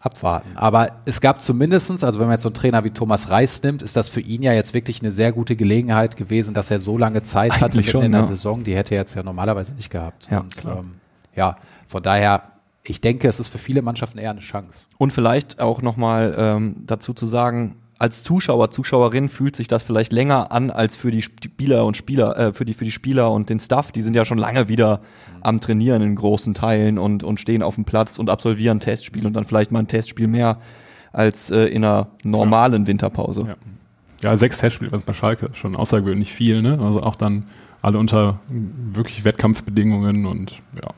Abwarten. 0.00 0.50
Aber 0.54 0.92
es 1.06 1.22
gab 1.22 1.40
zumindestens, 1.40 2.04
also 2.04 2.20
wenn 2.20 2.26
man 2.26 2.34
jetzt 2.34 2.42
so 2.42 2.50
einen 2.50 2.54
Trainer 2.54 2.84
wie 2.84 2.90
Thomas 2.90 3.30
Reis 3.30 3.62
nimmt, 3.62 3.80
ist 3.80 3.96
das 3.96 4.10
für 4.10 4.20
ihn 4.20 4.42
ja 4.42 4.52
jetzt 4.52 4.74
wirklich 4.74 5.00
eine 5.00 5.10
sehr 5.10 5.32
gute 5.32 5.56
Gelegenheit 5.56 6.16
gewesen, 6.18 6.52
dass 6.52 6.70
er 6.70 6.78
so 6.78 6.98
lange 6.98 7.22
Zeit 7.22 7.52
Eigentlich 7.52 7.62
hatte 7.62 7.82
schon, 7.82 8.04
in 8.04 8.12
der 8.12 8.20
ja. 8.20 8.26
Saison, 8.26 8.64
die 8.64 8.76
hätte 8.76 8.94
er 8.94 9.00
jetzt 9.00 9.14
ja 9.14 9.22
normalerweise 9.22 9.74
nicht 9.74 9.90
gehabt. 9.90 10.28
Ja, 10.30 10.40
Und, 10.40 10.64
ähm, 10.66 10.94
ja 11.34 11.56
von 11.88 12.02
daher 12.02 12.42
ich 12.86 13.00
denke, 13.00 13.28
es 13.28 13.40
ist 13.40 13.48
für 13.48 13.58
viele 13.58 13.82
Mannschaften 13.82 14.18
eher 14.18 14.30
eine 14.30 14.40
Chance. 14.40 14.86
Und 14.98 15.12
vielleicht 15.12 15.60
auch 15.60 15.80
nochmal 15.80 16.34
ähm, 16.38 16.76
dazu 16.86 17.14
zu 17.14 17.26
sagen, 17.26 17.76
als 17.98 18.22
Zuschauer, 18.22 18.70
Zuschauerin 18.70 19.28
fühlt 19.28 19.56
sich 19.56 19.68
das 19.68 19.82
vielleicht 19.82 20.12
länger 20.12 20.52
an 20.52 20.70
als 20.70 20.96
für 20.96 21.10
die 21.10 21.22
Spieler 21.22 21.86
und 21.86 21.96
Spieler, 21.96 22.36
äh, 22.36 22.52
für 22.52 22.64
die 22.64 22.74
für 22.74 22.84
die 22.84 22.90
Spieler 22.90 23.30
und 23.30 23.48
den 23.48 23.60
Staff. 23.60 23.92
Die 23.92 24.02
sind 24.02 24.14
ja 24.14 24.24
schon 24.24 24.36
lange 24.36 24.68
wieder 24.68 24.98
mhm. 24.98 25.42
am 25.42 25.60
Trainieren 25.60 26.02
in 26.02 26.14
großen 26.14 26.54
Teilen 26.54 26.98
und 26.98 27.24
und 27.24 27.40
stehen 27.40 27.62
auf 27.62 27.76
dem 27.76 27.84
Platz 27.84 28.18
und 28.18 28.28
absolvieren 28.28 28.80
Testspiel 28.80 29.26
und 29.26 29.34
dann 29.34 29.44
vielleicht 29.44 29.70
mal 29.70 29.78
ein 29.78 29.88
Testspiel 29.88 30.26
mehr 30.26 30.58
als 31.12 31.50
äh, 31.50 31.66
in 31.66 31.84
einer 31.84 32.08
normalen 32.24 32.82
ja. 32.82 32.88
Winterpause. 32.88 33.44
Ja. 33.46 34.30
ja, 34.30 34.36
sechs 34.36 34.58
Testspiele, 34.58 34.92
was 34.92 35.02
bei 35.02 35.12
Schalke 35.12 35.50
schon 35.52 35.76
außergewöhnlich 35.76 36.32
viel, 36.32 36.60
ne? 36.60 36.78
Also 36.80 37.00
auch 37.00 37.14
dann 37.14 37.46
alle 37.80 37.98
unter 37.98 38.40
wirklich 38.48 39.24
Wettkampfbedingungen 39.24 40.26
und 40.26 40.52
ja. 40.82 40.90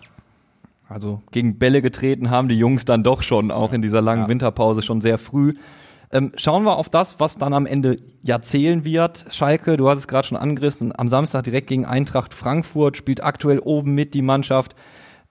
Also 0.88 1.22
gegen 1.32 1.58
Bälle 1.58 1.82
getreten 1.82 2.30
haben 2.30 2.48
die 2.48 2.58
Jungs 2.58 2.84
dann 2.84 3.02
doch 3.02 3.22
schon, 3.22 3.50
auch 3.50 3.72
in 3.72 3.82
dieser 3.82 4.00
langen 4.00 4.22
ja. 4.22 4.28
Winterpause 4.28 4.82
schon 4.82 5.00
sehr 5.00 5.18
früh. 5.18 5.54
Ähm, 6.12 6.32
schauen 6.36 6.62
wir 6.64 6.76
auf 6.76 6.88
das, 6.88 7.18
was 7.18 7.36
dann 7.36 7.52
am 7.52 7.66
Ende 7.66 7.96
ja 8.22 8.40
zählen 8.40 8.84
wird. 8.84 9.26
Schalke, 9.30 9.76
du 9.76 9.88
hast 9.88 9.98
es 9.98 10.08
gerade 10.08 10.28
schon 10.28 10.38
angerissen, 10.38 10.92
am 10.96 11.08
Samstag 11.08 11.44
direkt 11.44 11.66
gegen 11.66 11.84
Eintracht 11.84 12.32
Frankfurt, 12.32 12.96
spielt 12.96 13.22
aktuell 13.22 13.58
oben 13.58 13.94
mit 13.94 14.14
die 14.14 14.22
Mannschaft. 14.22 14.76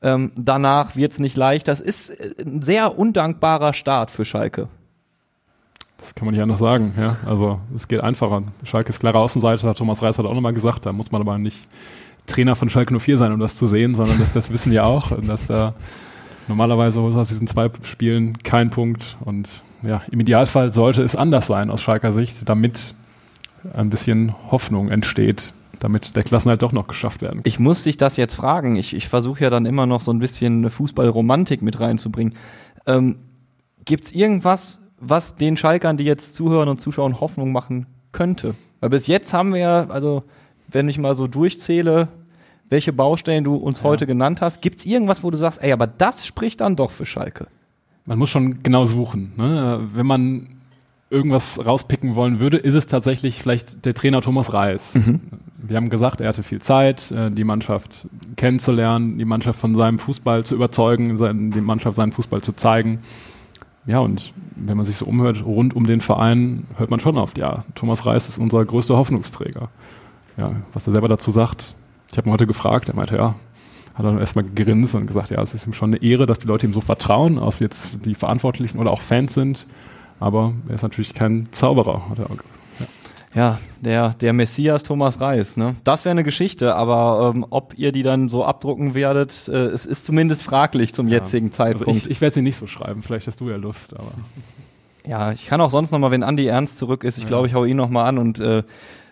Ähm, 0.01 0.33
danach 0.35 0.97
wird 0.97 1.13
es 1.13 1.19
nicht 1.19 1.37
leicht. 1.37 1.69
Das 1.69 1.79
ist 1.79 2.09
äh, 2.09 2.43
ein 2.45 2.61
sehr 2.61 2.99
undankbarer 2.99 3.71
Start 3.71 4.11
für 4.11 4.25
Schalke. 4.25 4.67
Das 5.97 6.13
kann 6.13 6.25
man 6.25 6.35
nicht 6.35 6.43
anders 6.43 6.59
sagen, 6.59 6.93
ja. 7.01 7.15
Also 7.25 7.59
es 7.73 7.87
geht 7.87 8.01
einfacher. 8.01 8.43
Schalke 8.63 8.89
ist 8.89 8.99
klare 8.99 9.19
Außenseite, 9.19 9.67
hat 9.67 9.77
Thomas 9.77 10.03
Reis 10.03 10.17
hat 10.17 10.25
auch 10.25 10.33
nochmal 10.33 10.53
gesagt, 10.53 10.85
da 10.85 10.91
muss 10.91 11.11
man 11.11 11.21
aber 11.21 11.37
nicht 11.37 11.67
Trainer 12.27 12.55
von 12.55 12.69
Schalke 12.69 12.97
04 12.97 13.17
sein, 13.17 13.31
um 13.31 13.39
das 13.39 13.55
zu 13.55 13.65
sehen, 13.65 13.95
sondern 13.95 14.19
das, 14.19 14.33
das 14.33 14.51
wissen 14.51 14.71
wir 14.71 14.85
auch, 14.85 15.11
dass 15.21 15.47
da 15.47 15.73
normalerweise 16.47 16.99
aus 16.99 17.27
diesen 17.27 17.47
zwei 17.47 17.69
Spielen 17.83 18.37
kein 18.43 18.69
Punkt 18.69 19.17
und 19.25 19.61
ja, 19.83 20.01
im 20.11 20.19
Idealfall 20.19 20.71
sollte 20.71 21.03
es 21.03 21.15
anders 21.15 21.47
sein 21.47 21.69
aus 21.69 21.81
Schalker 21.81 22.11
Sicht, 22.11 22.49
damit 22.49 22.93
ein 23.73 23.89
bisschen 23.89 24.33
Hoffnung 24.51 24.89
entsteht, 24.89 25.53
damit 25.79 26.15
der 26.15 26.23
Klassenhalt 26.23 26.61
doch 26.61 26.71
noch 26.71 26.87
geschafft 26.87 27.21
werden 27.21 27.37
kann. 27.37 27.43
Ich 27.45 27.59
muss 27.59 27.83
dich 27.83 27.97
das 27.97 28.17
jetzt 28.17 28.35
fragen. 28.35 28.75
Ich, 28.75 28.95
ich 28.95 29.07
versuche 29.07 29.43
ja 29.43 29.49
dann 29.49 29.65
immer 29.65 29.85
noch 29.85 30.01
so 30.01 30.11
ein 30.11 30.19
bisschen 30.19 30.69
Fußballromantik 30.69 31.61
mit 31.61 31.79
reinzubringen. 31.79 32.35
Ähm, 32.85 33.17
Gibt 33.83 34.05
es 34.05 34.11
irgendwas, 34.11 34.79
was 34.99 35.35
den 35.35 35.57
Schalkern, 35.57 35.97
die 35.97 36.05
jetzt 36.05 36.35
zuhören 36.35 36.69
und 36.69 36.79
zuschauen, 36.79 37.19
Hoffnung 37.19 37.51
machen 37.51 37.87
könnte? 38.11 38.55
Weil 38.79 38.89
bis 38.89 39.07
jetzt 39.07 39.33
haben 39.33 39.53
wir 39.53 39.59
ja, 39.59 39.87
also 39.89 40.23
wenn 40.67 40.89
ich 40.89 40.97
mal 40.97 41.15
so 41.15 41.27
durchzähle, 41.27 42.07
welche 42.69 42.93
Baustellen 42.93 43.43
du 43.43 43.55
uns 43.55 43.79
ja. 43.79 43.85
heute 43.85 44.07
genannt 44.07 44.41
hast, 44.41 44.61
gibt 44.61 44.79
es 44.79 44.85
irgendwas, 44.85 45.23
wo 45.23 45.31
du 45.31 45.37
sagst, 45.37 45.61
ey, 45.61 45.71
aber 45.71 45.87
das 45.87 46.25
spricht 46.25 46.61
dann 46.61 46.75
doch 46.75 46.91
für 46.91 47.05
Schalke? 47.05 47.47
Man 48.05 48.19
muss 48.19 48.29
schon 48.29 48.61
genau 48.63 48.85
suchen. 48.85 49.33
Ne? 49.37 49.81
Wenn 49.93 50.05
man 50.05 50.47
irgendwas 51.09 51.63
rauspicken 51.63 52.15
wollen 52.15 52.39
würde, 52.39 52.57
ist 52.57 52.75
es 52.75 52.87
tatsächlich 52.87 53.39
vielleicht 53.39 53.85
der 53.85 53.93
Trainer 53.93 54.21
Thomas 54.21 54.53
Reis. 54.53 54.95
Mhm. 54.95 55.21
Wir 55.57 55.77
haben 55.77 55.89
gesagt, 55.89 56.21
er 56.21 56.29
hatte 56.29 56.43
viel 56.43 56.61
Zeit, 56.61 57.11
äh, 57.11 57.31
die 57.31 57.43
Mannschaft 57.43 58.07
kennenzulernen, 58.35 59.17
die 59.17 59.25
Mannschaft 59.25 59.59
von 59.59 59.75
seinem 59.75 59.99
Fußball 59.99 60.43
zu 60.43 60.55
überzeugen, 60.55 61.51
die 61.51 61.61
Mannschaft 61.61 61.95
seinen 61.95 62.11
Fußball 62.11 62.41
zu 62.41 62.53
zeigen. 62.53 62.99
Ja, 63.87 63.99
und 63.99 64.33
wenn 64.55 64.77
man 64.77 64.85
sich 64.85 64.97
so 64.97 65.05
umhört, 65.05 65.45
rund 65.45 65.75
um 65.75 65.85
den 65.85 66.01
Verein, 66.01 66.65
hört 66.77 66.89
man 66.89 66.99
schon 66.99 67.17
auf, 67.17 67.33
ja, 67.37 67.65
Thomas 67.75 68.05
Reis 68.05 68.27
ist 68.27 68.39
unser 68.39 68.65
größter 68.65 68.97
Hoffnungsträger 68.97 69.69
ja, 70.37 70.51
was 70.73 70.87
er 70.87 70.93
selber 70.93 71.07
dazu 71.07 71.31
sagt. 71.31 71.75
Ich 72.11 72.17
habe 72.17 72.29
ihn 72.29 72.33
heute 72.33 72.47
gefragt, 72.47 72.89
er 72.89 72.95
meinte, 72.95 73.15
ja, 73.15 73.35
hat 73.93 74.05
dann 74.05 74.19
erstmal 74.19 74.45
gegrinst 74.45 74.95
und 74.95 75.07
gesagt, 75.07 75.31
ja, 75.31 75.41
es 75.41 75.53
ist 75.53 75.65
ihm 75.65 75.73
schon 75.73 75.93
eine 75.93 76.03
Ehre, 76.03 76.25
dass 76.25 76.37
die 76.37 76.47
Leute 76.47 76.65
ihm 76.65 76.73
so 76.73 76.81
vertrauen, 76.81 77.39
aus 77.39 77.59
jetzt 77.59 78.05
die 78.05 78.15
Verantwortlichen 78.15 78.79
oder 78.79 78.91
auch 78.91 79.01
Fans 79.01 79.33
sind. 79.33 79.65
Aber 80.19 80.53
er 80.67 80.75
ist 80.75 80.81
natürlich 80.81 81.13
kein 81.13 81.47
Zauberer, 81.51 82.09
hat 82.09 82.19
er 82.19 82.25
auch 82.25 82.37
gesagt. 82.37 82.59
Ja, 83.33 83.59
der, 83.81 84.13
der 84.13 84.31
Messias 84.31 84.83
Thomas 84.83 85.19
Reis, 85.19 85.57
ne? 85.57 85.75
Das 85.83 86.05
wäre 86.05 86.11
eine 86.11 86.23
Geschichte, 86.23 86.73
aber 86.73 87.33
ähm, 87.35 87.45
ob 87.49 87.73
ihr 87.77 87.91
die 87.91 88.01
dann 88.01 88.29
so 88.29 88.45
abdrucken 88.45 88.93
werdet, 88.93 89.49
äh, 89.49 89.51
es 89.51 89.85
ist 89.85 90.05
zumindest 90.05 90.41
fraglich 90.41 90.93
zum 90.93 91.09
ja. 91.09 91.15
jetzigen 91.15 91.51
Zeitpunkt. 91.51 91.89
Also 91.89 91.99
ich, 92.05 92.09
ich 92.09 92.21
werde 92.21 92.33
sie 92.33 92.41
nicht 92.41 92.55
so 92.55 92.65
schreiben, 92.65 93.03
vielleicht 93.03 93.27
hast 93.27 93.41
du 93.41 93.49
ja 93.49 93.57
Lust, 93.57 93.93
aber. 93.93 94.11
Ja, 95.05 95.33
ich 95.33 95.47
kann 95.47 95.59
auch 95.59 95.69
sonst 95.69 95.91
nochmal, 95.91 96.11
wenn 96.11 96.23
Andi 96.23 96.47
Ernst 96.47 96.77
zurück 96.77 97.03
ist, 97.03 97.17
ich 97.17 97.25
ja. 97.25 97.29
glaube, 97.29 97.47
ich 97.47 97.53
hau 97.53 97.65
ihn 97.65 97.75
nochmal 97.75 98.07
an 98.07 98.17
und 98.17 98.39
äh, 98.39 98.63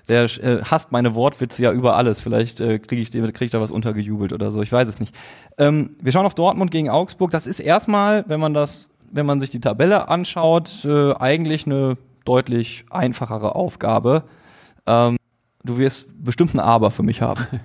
der 0.09 0.23
äh, 0.23 0.63
hasst 0.63 0.91
meine 0.91 1.15
Wortwitze 1.15 1.63
ja 1.63 1.71
über 1.71 1.95
alles. 1.95 2.21
Vielleicht 2.21 2.59
äh, 2.59 2.79
kriege 2.79 3.01
ich, 3.01 3.11
krieg 3.11 3.41
ich 3.41 3.51
da 3.51 3.61
was 3.61 3.71
untergejubelt 3.71 4.33
oder 4.33 4.51
so. 4.51 4.61
Ich 4.61 4.71
weiß 4.71 4.87
es 4.87 4.99
nicht. 4.99 5.15
Ähm, 5.57 5.95
wir 6.01 6.11
schauen 6.11 6.25
auf 6.25 6.35
Dortmund 6.35 6.71
gegen 6.71 6.89
Augsburg. 6.89 7.31
Das 7.31 7.47
ist 7.47 7.59
erstmal, 7.59 8.25
wenn 8.27 8.39
man 8.39 8.53
das, 8.53 8.89
wenn 9.11 9.25
man 9.25 9.39
sich 9.39 9.49
die 9.49 9.61
Tabelle 9.61 10.09
anschaut, 10.09 10.85
äh, 10.85 11.13
eigentlich 11.13 11.65
eine 11.65 11.97
deutlich 12.25 12.85
einfachere 12.89 13.55
Aufgabe. 13.55 14.23
Ähm, 14.85 15.17
du 15.63 15.77
wirst 15.77 16.07
bestimmt 16.23 16.53
ein 16.55 16.59
Aber 16.59 16.91
für 16.91 17.03
mich 17.03 17.21
haben. 17.21 17.45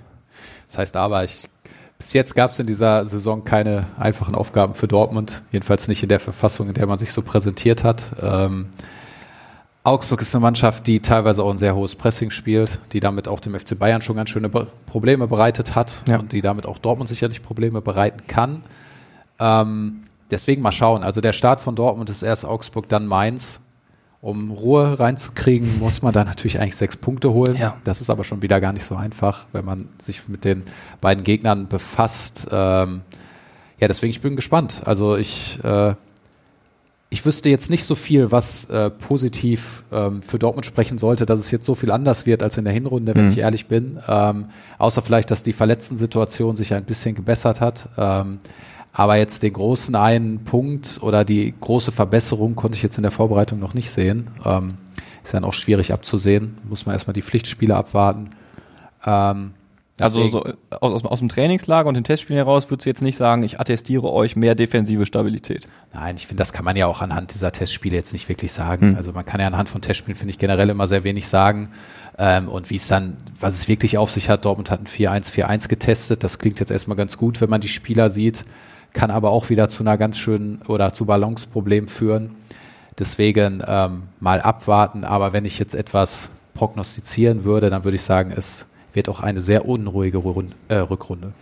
Das 0.67 0.77
heißt 0.77 0.97
aber, 0.97 1.23
ich 1.23 1.49
bis 1.99 2.13
jetzt 2.13 2.33
gab 2.33 2.51
es 2.51 2.59
in 2.59 2.65
dieser 2.65 3.05
Saison 3.05 3.43
keine 3.43 3.85
einfachen 3.97 4.33
Aufgaben 4.33 4.73
für 4.73 4.87
Dortmund, 4.87 5.43
jedenfalls 5.51 5.87
nicht 5.87 6.01
in 6.01 6.09
der 6.09 6.19
Verfassung, 6.19 6.69
in 6.69 6.73
der 6.73 6.87
man 6.87 6.97
sich 6.97 7.11
so 7.11 7.21
präsentiert 7.21 7.83
hat. 7.83 8.03
Ähm, 8.21 8.69
Augsburg 9.83 10.21
ist 10.21 10.35
eine 10.35 10.41
Mannschaft, 10.41 10.87
die 10.87 10.99
teilweise 10.99 11.43
auch 11.43 11.51
ein 11.51 11.57
sehr 11.57 11.75
hohes 11.75 11.95
Pressing 11.95 12.31
spielt, 12.31 12.79
die 12.91 12.99
damit 12.99 13.27
auch 13.27 13.39
dem 13.39 13.57
FC 13.57 13.79
Bayern 13.79 14.01
schon 14.01 14.17
ganz 14.17 14.29
schöne 14.29 14.49
Probleme 14.49 15.27
bereitet 15.27 15.73
hat 15.73 16.03
ja. 16.07 16.19
und 16.19 16.33
die 16.33 16.41
damit 16.41 16.65
auch 16.65 16.77
Dortmund 16.77 17.09
sicherlich 17.09 17.41
Probleme 17.41 17.81
bereiten 17.81 18.27
kann. 18.27 18.61
Ähm, 19.39 20.03
deswegen 20.29 20.61
mal 20.61 20.73
schauen. 20.73 21.03
Also 21.03 21.21
der 21.21 21.33
Start 21.33 21.61
von 21.61 21.75
Dortmund 21.75 22.09
ist 22.09 22.23
erst 22.23 22.45
Augsburg, 22.45 22.89
dann 22.89 23.07
Mainz. 23.07 23.61
Um 24.21 24.51
Ruhe 24.51 24.99
reinzukriegen, 24.99 25.79
muss 25.79 26.01
man 26.01 26.11
da 26.11 26.25
natürlich 26.25 26.59
eigentlich 26.59 26.75
sechs 26.75 26.97
Punkte 26.97 27.31
holen. 27.31 27.55
Ja. 27.55 27.77
Das 27.85 28.01
ist 28.01 28.09
aber 28.09 28.25
schon 28.25 28.41
wieder 28.41 28.59
gar 28.59 28.73
nicht 28.73 28.83
so 28.83 28.97
einfach, 28.97 29.45
wenn 29.53 29.63
man 29.63 29.87
sich 29.97 30.27
mit 30.27 30.43
den 30.43 30.63
beiden 30.99 31.23
Gegnern 31.23 31.69
befasst. 31.69 32.49
Ähm, 32.51 33.03
ja, 33.79 33.87
deswegen 33.87 34.11
ich 34.11 34.19
bin 34.19 34.35
gespannt. 34.35 34.81
Also 34.83 35.15
ich 35.15 35.63
äh, 35.63 35.93
ich 37.11 37.25
wüsste 37.25 37.49
jetzt 37.49 37.71
nicht 37.71 37.85
so 37.85 37.95
viel, 37.95 38.31
was 38.31 38.65
äh, 38.65 38.91
positiv 38.91 39.83
ähm, 39.91 40.21
für 40.21 40.37
Dortmund 40.37 40.65
sprechen 40.65 40.99
sollte, 40.99 41.25
dass 41.25 41.39
es 41.39 41.49
jetzt 41.49 41.65
so 41.65 41.73
viel 41.73 41.89
anders 41.89 42.27
wird 42.27 42.43
als 42.43 42.57
in 42.57 42.65
der 42.65 42.73
Hinrunde, 42.73 43.15
wenn 43.15 43.25
mhm. 43.25 43.31
ich 43.31 43.39
ehrlich 43.39 43.65
bin. 43.65 43.99
Ähm, 44.07 44.45
außer 44.77 45.01
vielleicht, 45.01 45.31
dass 45.31 45.41
die 45.41 45.53
Verletzten-Situation 45.53 46.55
sich 46.55 46.73
ein 46.73 46.85
bisschen 46.85 47.15
gebessert 47.15 47.61
hat. 47.61 47.89
Ähm, 47.97 48.39
aber 48.93 49.15
jetzt 49.15 49.41
den 49.41 49.53
großen 49.53 49.95
einen 49.95 50.43
Punkt 50.43 50.99
oder 51.01 51.25
die 51.25 51.53
große 51.59 51.91
Verbesserung 51.91 52.55
konnte 52.55 52.75
ich 52.75 52.83
jetzt 52.83 52.97
in 52.97 53.03
der 53.03 53.11
Vorbereitung 53.11 53.59
noch 53.59 53.73
nicht 53.73 53.89
sehen. 53.89 54.29
Ähm, 54.45 54.75
ist 55.23 55.33
dann 55.33 55.43
auch 55.43 55.53
schwierig 55.53 55.91
abzusehen. 55.91 56.57
Muss 56.67 56.85
man 56.85 56.93
erstmal 56.93 57.13
die 57.13 57.21
Pflichtspiele 57.23 57.75
abwarten. 57.75 58.31
Ähm, 59.05 59.51
also 60.01 60.27
so 60.27 60.45
äh, 60.45 60.53
aus, 60.69 61.03
aus, 61.03 61.19
dem 61.19 61.29
Trainingslager 61.29 61.87
und 61.87 61.95
den 61.95 62.03
Testspielen 62.03 62.37
heraus 62.37 62.69
würdest 62.69 62.85
du 62.85 62.89
jetzt 62.89 63.01
nicht 63.01 63.17
sagen, 63.17 63.43
ich 63.43 63.59
attestiere 63.59 64.11
euch 64.11 64.35
mehr 64.35 64.55
defensive 64.55 65.05
Stabilität. 65.05 65.67
Nein, 65.93 66.15
ich 66.15 66.27
finde, 66.27 66.41
das 66.41 66.53
kann 66.53 66.65
man 66.65 66.75
ja 66.75 66.87
auch 66.87 67.01
anhand 67.01 67.33
dieser 67.33 67.51
Testspiele 67.51 67.95
jetzt 67.95 68.13
nicht 68.13 68.29
wirklich 68.29 68.51
sagen. 68.51 68.91
Mhm. 68.91 68.95
Also 68.95 69.11
man 69.11 69.25
kann 69.25 69.39
ja 69.41 69.47
anhand 69.47 69.69
von 69.69 69.81
Testspielen, 69.81 70.17
finde 70.17 70.31
ich, 70.31 70.39
generell 70.39 70.69
immer 70.69 70.87
sehr 70.87 71.03
wenig 71.03 71.27
sagen. 71.27 71.69
Ähm, 72.17 72.49
und 72.49 72.69
wie 72.69 72.75
es 72.75 72.87
dann, 72.87 73.15
was 73.39 73.53
es 73.53 73.67
wirklich 73.67 73.97
auf 73.97 74.11
sich 74.11 74.29
hat, 74.29 74.45
Dortmund 74.45 74.71
hat 74.71 74.81
ein 74.81 74.87
4-1, 74.87 75.33
4-1 75.33 75.67
getestet. 75.69 76.23
Das 76.23 76.39
klingt 76.39 76.59
jetzt 76.59 76.71
erstmal 76.71 76.97
ganz 76.97 77.17
gut, 77.17 77.41
wenn 77.41 77.49
man 77.49 77.61
die 77.61 77.67
Spieler 77.67 78.09
sieht, 78.09 78.45
kann 78.93 79.11
aber 79.11 79.31
auch 79.31 79.49
wieder 79.49 79.69
zu 79.69 79.83
einer 79.83 79.97
ganz 79.97 80.17
schönen 80.17 80.61
oder 80.67 80.93
zu 80.93 81.05
Balanceproblemen 81.05 81.87
führen. 81.87 82.35
Deswegen 82.97 83.63
ähm, 83.65 84.03
mal 84.19 84.41
abwarten. 84.41 85.05
Aber 85.05 85.31
wenn 85.31 85.45
ich 85.45 85.59
jetzt 85.59 85.73
etwas 85.73 86.29
prognostizieren 86.53 87.45
würde, 87.45 87.69
dann 87.69 87.85
würde 87.85 87.95
ich 87.95 88.01
sagen, 88.01 88.33
es 88.35 88.65
wird 88.93 89.09
auch 89.09 89.19
eine 89.21 89.41
sehr 89.41 89.67
unruhige 89.67 90.17
Rund, 90.19 90.55
äh, 90.67 90.75
Rückrunde. 90.75 91.33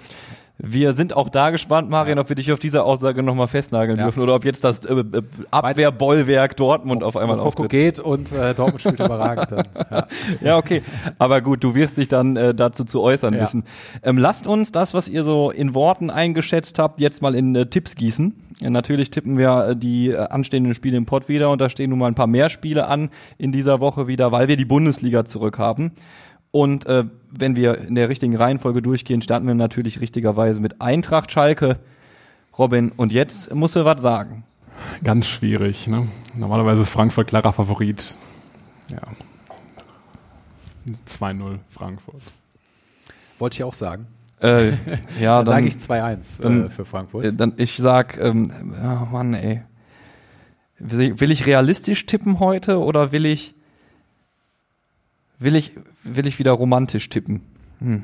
Wir 0.59 0.93
sind 0.93 1.15
auch 1.15 1.29
da 1.29 1.51
gespannt, 1.51 1.87
Marian, 1.91 2.17
ob 2.17 2.29
wir 2.29 2.35
dich 2.35 2.51
auf 2.51 2.57
diese 2.57 2.83
Aussage 2.83 3.21
nochmal 3.21 3.47
festnageln 3.47 3.95
Ja. 3.99 4.05
dürfen 4.05 4.23
oder 4.23 4.33
ob 4.33 4.43
jetzt 4.43 4.63
das 4.63 4.79
äh, 4.85 4.93
äh, 4.95 5.21
Abwehrbollwerk 5.51 6.55
Dortmund 6.57 7.03
auf 7.03 7.15
einmal 7.15 7.37
Mokoko 7.37 7.63
auftritt. 7.63 7.69
geht 7.69 7.99
und 7.99 8.31
äh, 8.31 8.55
Dortmund 8.55 8.79
spielt 8.81 8.99
überragend. 8.99 9.51
Dann. 9.51 9.67
Ja. 9.91 10.05
Ja, 10.41 10.57
okay. 10.57 10.81
Aber 11.19 11.41
gut, 11.41 11.63
du 11.63 11.75
wirst 11.75 11.97
dich 11.97 12.07
dann 12.07 12.35
äh, 12.37 12.55
dazu 12.55 12.85
zu 12.85 13.01
äußern 13.01 13.35
Ja. 13.35 13.41
wissen. 13.41 13.63
Ähm, 14.01 14.17
lasst 14.17 14.47
uns 14.47 14.71
das, 14.71 14.93
was 14.95 15.07
ihr 15.07 15.23
so 15.23 15.51
in 15.51 15.75
Worten 15.75 16.09
eingeschätzt 16.09 16.79
habt, 16.79 16.99
jetzt 17.01 17.21
mal 17.21 17.35
in 17.35 17.53
äh, 17.55 17.67
Tipps 17.67 17.93
gießen. 17.95 18.33
Ja, 18.59 18.71
natürlich 18.71 19.11
tippen 19.11 19.37
wir 19.37 19.75
die 19.75 20.15
anstehenden 20.17 20.73
Spiele 20.73 20.97
im 20.97 21.05
Pott 21.05 21.29
wieder 21.29 21.51
und 21.51 21.61
da 21.61 21.69
stehen 21.69 21.91
nun 21.91 21.99
mal 21.99 22.07
ein 22.07 22.15
paar 22.15 22.25
mehr 22.25 22.49
Spiele 22.49 22.87
an 22.87 23.09
in 23.37 23.51
dieser 23.51 23.79
Woche 23.79 24.07
wieder, 24.07 24.31
weil 24.31 24.47
wir 24.47 24.57
die 24.57 24.65
Bundesliga 24.65 25.25
zurück 25.25 25.59
haben. 25.59 25.91
Und 26.57 26.87
äh, 26.87 27.03
wenn 27.29 27.55
wir 27.55 27.77
in 27.77 27.93
der 27.93 28.09
richtigen 28.09 28.35
Reihenfolge 28.35 28.81
durchgehen, 28.81 29.21
starten 29.21 29.45
wir 29.45 29.53
natürlich 29.53 30.01
richtigerweise 30.01 30.59
mit 30.59 30.81
Eintracht 30.81 31.31
Schalke. 31.31 31.77
Robin, 32.57 32.91
und 32.97 33.11
jetzt 33.11 33.53
musst 33.53 33.75
du 33.75 33.85
was 33.85 34.01
sagen. 34.01 34.43
Ganz 35.03 35.27
schwierig. 35.27 35.85
Ne? 35.85 36.07
Normalerweise 36.33 36.81
ist 36.81 36.89
Frankfurt 36.89 37.27
klarer 37.27 37.53
Favorit. 37.53 38.17
Ja. 38.89 38.97
2-0 41.07 41.59
Frankfurt. 41.69 42.23
Wollte 43.37 43.53
ich 43.57 43.63
auch 43.63 43.75
sagen. 43.75 44.07
Äh, 44.41 44.71
ja, 45.21 45.43
Dann, 45.43 45.47
sage 45.47 45.67
ich 45.67 45.75
2-1 45.75 46.41
dann- 46.41 46.65
äh, 46.65 46.69
für 46.71 46.85
Frankfurt. 46.85 47.23
Äh, 47.23 47.33
Dann, 47.33 47.53
ich 47.57 47.75
sag, 47.77 48.17
ähm, 48.19 48.51
oh 48.81 49.05
Mann, 49.11 49.35
ey. 49.35 49.61
Will 50.79 51.29
ich 51.29 51.45
realistisch 51.45 52.07
tippen 52.07 52.39
heute 52.39 52.79
oder 52.79 53.11
will 53.11 53.27
ich, 53.27 53.53
will 55.39 55.55
ich, 55.55 55.73
will 56.03 56.27
ich 56.27 56.39
wieder 56.39 56.51
romantisch 56.51 57.09
tippen? 57.09 57.41
Hm. 57.79 58.03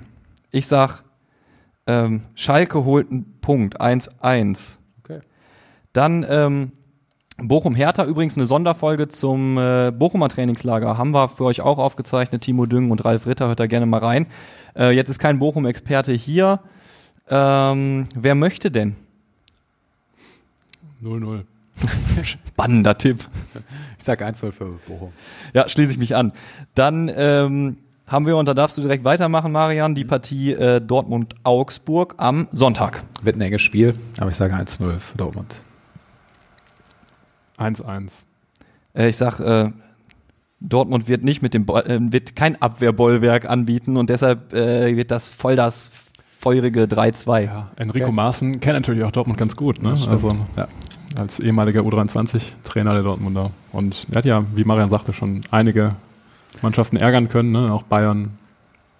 Ich 0.51 0.67
sag, 0.67 1.03
ähm, 1.87 2.21
Schalke 2.35 2.85
holt 2.85 3.11
einen 3.11 3.39
Punkt, 3.41 3.81
1-1. 3.81 4.77
Okay. 4.99 5.19
Dann 5.91 6.25
ähm, 6.27 6.71
Bochum 7.37 7.75
Hertha 7.75 8.05
übrigens 8.05 8.35
eine 8.35 8.45
Sonderfolge 8.45 9.07
zum 9.07 9.57
äh, 9.57 9.91
Bochumer 9.91 10.29
Trainingslager 10.29 10.97
haben 10.97 11.11
wir 11.11 11.29
für 11.29 11.45
euch 11.45 11.61
auch 11.61 11.79
aufgezeichnet. 11.79 12.43
Timo 12.43 12.67
Düngen 12.67 12.91
und 12.91 13.03
Ralf 13.03 13.25
Ritter 13.25 13.47
hört 13.47 13.59
da 13.59 13.65
gerne 13.65 13.85
mal 13.85 13.99
rein. 13.99 14.27
Äh, 14.75 14.91
jetzt 14.91 15.09
ist 15.09 15.19
kein 15.19 15.39
Bochum-Experte 15.39 16.13
hier. 16.13 16.59
Ähm, 17.27 18.07
wer 18.15 18.35
möchte 18.35 18.69
denn? 18.69 18.95
0-0. 21.03 21.43
Spannender 22.23 22.97
Tipp. 22.97 23.25
Ich 23.97 24.03
sage 24.03 24.25
1-0 24.25 24.51
für 24.51 24.79
Bochum. 24.87 25.13
Ja, 25.53 25.67
schließe 25.67 25.91
ich 25.91 25.97
mich 25.97 26.15
an. 26.15 26.33
Dann 26.75 27.11
ähm, 27.13 27.77
haben 28.07 28.25
wir, 28.25 28.37
und 28.37 28.47
da 28.47 28.53
darfst 28.53 28.77
du 28.77 28.81
direkt 28.81 29.03
weitermachen, 29.03 29.51
Marian, 29.51 29.95
die 29.95 30.05
Partie 30.05 30.53
äh, 30.53 30.81
Dortmund-Augsburg 30.81 32.15
am 32.17 32.47
Sonntag. 32.51 33.03
Wird 33.21 33.37
ein 33.37 33.41
enges 33.41 33.61
Spiel, 33.61 33.93
aber 34.19 34.29
ich 34.29 34.35
sage 34.35 34.53
1-0 34.55 34.99
für 34.99 35.17
Dortmund. 35.17 35.63
1-1. 37.57 38.23
Äh, 38.93 39.09
ich 39.09 39.17
sag, 39.17 39.39
äh, 39.39 39.71
Dortmund 40.59 41.07
wird 41.07 41.23
nicht 41.23 41.41
mit 41.41 41.53
dem 41.53 41.65
Bo 41.65 41.77
äh, 41.79 41.99
wird 42.11 42.35
kein 42.35 42.61
Abwehrbollwerk 42.61 43.49
anbieten 43.49 43.97
und 43.97 44.09
deshalb 44.09 44.53
äh, 44.53 44.95
wird 44.95 45.11
das 45.11 45.29
voll 45.29 45.55
das 45.55 45.91
feurige 46.39 46.83
3-2. 46.85 47.41
Ja, 47.41 47.71
Enrico 47.75 48.05
Okay. 48.05 48.13
Maaßen 48.13 48.59
kennt 48.59 48.75
natürlich 48.75 49.03
auch 49.03 49.11
Dortmund 49.11 49.37
ganz 49.37 49.55
gut. 49.55 49.81
Ne? 49.81 49.89
Also 49.89 50.29
Ja. 50.55 50.67
Als 51.15 51.39
ehemaliger 51.39 51.81
U23-Trainer 51.81 52.93
der 52.93 53.03
Dortmunder. 53.03 53.51
Und 53.71 54.07
er 54.11 54.17
hat 54.17 54.25
ja, 54.25 54.43
wie 54.55 54.63
Marian 54.63 54.89
sagte, 54.89 55.13
schon 55.13 55.41
einige 55.51 55.95
Mannschaften 56.61 56.97
ärgern 56.97 57.29
können. 57.29 57.51
Ne? 57.51 57.71
Auch 57.71 57.83
Bayern. 57.83 58.29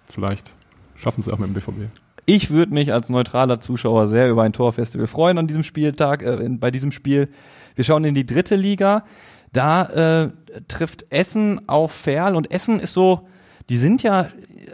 Vielleicht 0.08 0.54
schaffen 0.96 1.22
sie 1.22 1.32
auch 1.32 1.38
mit 1.38 1.48
dem 1.48 1.54
BVB. 1.54 1.90
Ich 2.26 2.50
würde 2.50 2.72
mich 2.72 2.92
als 2.92 3.10
neutraler 3.10 3.60
Zuschauer 3.60 4.08
sehr 4.08 4.30
über 4.30 4.42
ein 4.42 4.52
Torfestival 4.52 5.06
freuen 5.06 5.38
an 5.38 5.46
diesem 5.46 5.64
Spieltag, 5.64 6.22
äh, 6.22 6.48
bei 6.50 6.70
diesem 6.70 6.92
Spiel. 6.92 7.28
Wir 7.74 7.84
schauen 7.84 8.04
in 8.04 8.14
die 8.14 8.26
dritte 8.26 8.56
Liga. 8.56 9.04
Da 9.52 10.22
äh, 10.22 10.30
trifft 10.68 11.06
Essen 11.10 11.68
auf 11.68 11.92
Ferl 11.92 12.34
und 12.34 12.50
Essen 12.50 12.80
ist 12.80 12.92
so, 12.92 13.28
die 13.68 13.76
sind 13.76 14.02
ja 14.02 14.28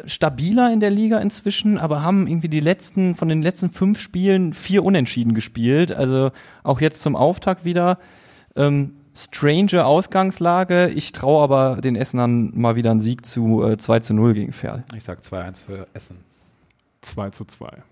stabiler 0.07 0.73
in 0.73 0.81
der 0.81 0.91
Liga 0.91 1.19
inzwischen, 1.19 1.79
aber 1.79 2.03
haben 2.03 2.27
irgendwie 2.27 2.49
die 2.49 2.61
letzten, 2.61 3.15
von 3.15 3.29
den 3.29 3.43
letzten 3.43 3.71
fünf 3.71 3.99
Spielen 3.99 4.53
vier 4.53 4.85
Unentschieden 4.85 5.35
gespielt. 5.35 5.93
Also 5.93 6.31
auch 6.63 6.81
jetzt 6.81 7.03
zum 7.03 7.17
Auftakt 7.17 7.65
wieder. 7.65 7.99
Ähm, 8.57 8.95
strange 9.15 9.85
Ausgangslage. 9.85 10.89
Ich 10.89 11.13
traue 11.13 11.43
aber 11.43 11.81
den 11.81 11.97
Essenern 11.97 12.53
mal 12.55 12.77
wieder 12.77 12.91
einen 12.91 13.01
Sieg 13.01 13.27
zu 13.27 13.63
äh, 13.63 13.79
2 13.79 14.01
zu 14.01 14.15
0 14.15 14.35
gegen 14.35 14.53
Ferl. 14.53 14.85
Ich 14.97 15.05
sage 15.05 15.21
2-1 15.21 15.65
für 15.65 15.87
Essen. 15.95 16.19
2 17.03 17.31
zu 17.31 17.45
2. 17.45 17.83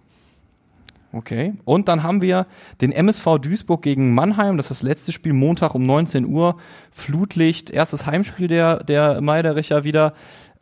Okay. 1.10 1.54
Und 1.64 1.88
dann 1.88 2.02
haben 2.02 2.20
wir 2.20 2.46
den 2.82 2.92
MSV 2.92 3.38
Duisburg 3.40 3.80
gegen 3.80 4.12
Mannheim. 4.12 4.58
Das 4.58 4.66
ist 4.66 4.82
das 4.82 4.82
letzte 4.82 5.12
Spiel 5.12 5.32
Montag 5.32 5.74
um 5.74 5.86
19 5.86 6.26
Uhr. 6.26 6.58
Flutlicht, 6.90 7.70
erstes 7.70 8.04
Heimspiel 8.04 8.46
der, 8.46 8.84
der 8.84 9.22
Meidericher 9.22 9.84
wieder. 9.84 10.12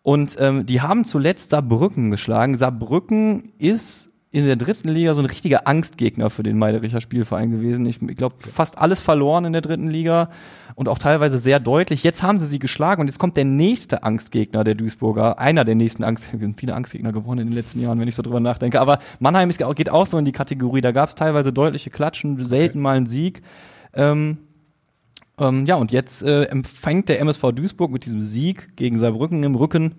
Und 0.06 0.36
ähm, 0.38 0.66
die 0.66 0.82
haben 0.82 1.04
zuletzt 1.04 1.50
Saarbrücken 1.50 2.12
geschlagen. 2.12 2.56
Saarbrücken 2.56 3.50
ist 3.58 4.14
in 4.30 4.46
der 4.46 4.54
dritten 4.54 4.88
Liga 4.88 5.12
so 5.14 5.20
ein 5.20 5.26
richtiger 5.26 5.66
Angstgegner 5.66 6.30
für 6.30 6.44
den 6.44 6.58
Meidericher 6.58 7.00
Spielverein 7.00 7.50
gewesen. 7.50 7.86
Ich, 7.86 8.00
ich 8.00 8.16
glaube, 8.16 8.36
fast 8.48 8.78
alles 8.78 9.00
verloren 9.00 9.46
in 9.46 9.52
der 9.52 9.62
dritten 9.62 9.90
Liga 9.90 10.30
und 10.76 10.88
auch 10.88 10.98
teilweise 10.98 11.40
sehr 11.40 11.58
deutlich. 11.58 12.04
Jetzt 12.04 12.22
haben 12.22 12.38
sie 12.38 12.46
sie 12.46 12.60
geschlagen 12.60 13.00
und 13.00 13.08
jetzt 13.08 13.18
kommt 13.18 13.36
der 13.36 13.46
nächste 13.46 14.04
Angstgegner 14.04 14.62
der 14.62 14.76
Duisburger. 14.76 15.40
Einer 15.40 15.64
der 15.64 15.74
nächsten 15.74 16.04
Angstgegner. 16.04 16.54
Viele 16.56 16.76
Angstgegner 16.76 17.10
geworden 17.10 17.40
in 17.40 17.48
den 17.48 17.56
letzten 17.56 17.82
Jahren, 17.82 17.98
wenn 17.98 18.06
ich 18.06 18.14
so 18.14 18.22
drüber 18.22 18.38
nachdenke. 18.38 18.80
Aber 18.80 19.00
Mannheim 19.18 19.50
ist, 19.50 19.58
geht 19.74 19.90
auch 19.90 20.06
so 20.06 20.18
in 20.18 20.24
die 20.24 20.30
Kategorie. 20.30 20.82
Da 20.82 20.92
gab 20.92 21.08
es 21.08 21.16
teilweise 21.16 21.52
deutliche 21.52 21.90
Klatschen, 21.90 22.46
selten 22.46 22.78
mal 22.78 22.96
einen 22.96 23.06
Sieg. 23.06 23.42
Ähm, 23.92 24.38
ähm, 25.38 25.66
ja, 25.66 25.76
und 25.76 25.92
jetzt 25.92 26.22
äh, 26.22 26.44
empfängt 26.44 27.08
der 27.08 27.20
MSV 27.20 27.52
Duisburg 27.52 27.90
mit 27.90 28.04
diesem 28.06 28.22
Sieg 28.22 28.76
gegen 28.76 28.98
Saarbrücken 28.98 29.42
im 29.42 29.54
Rücken 29.54 29.96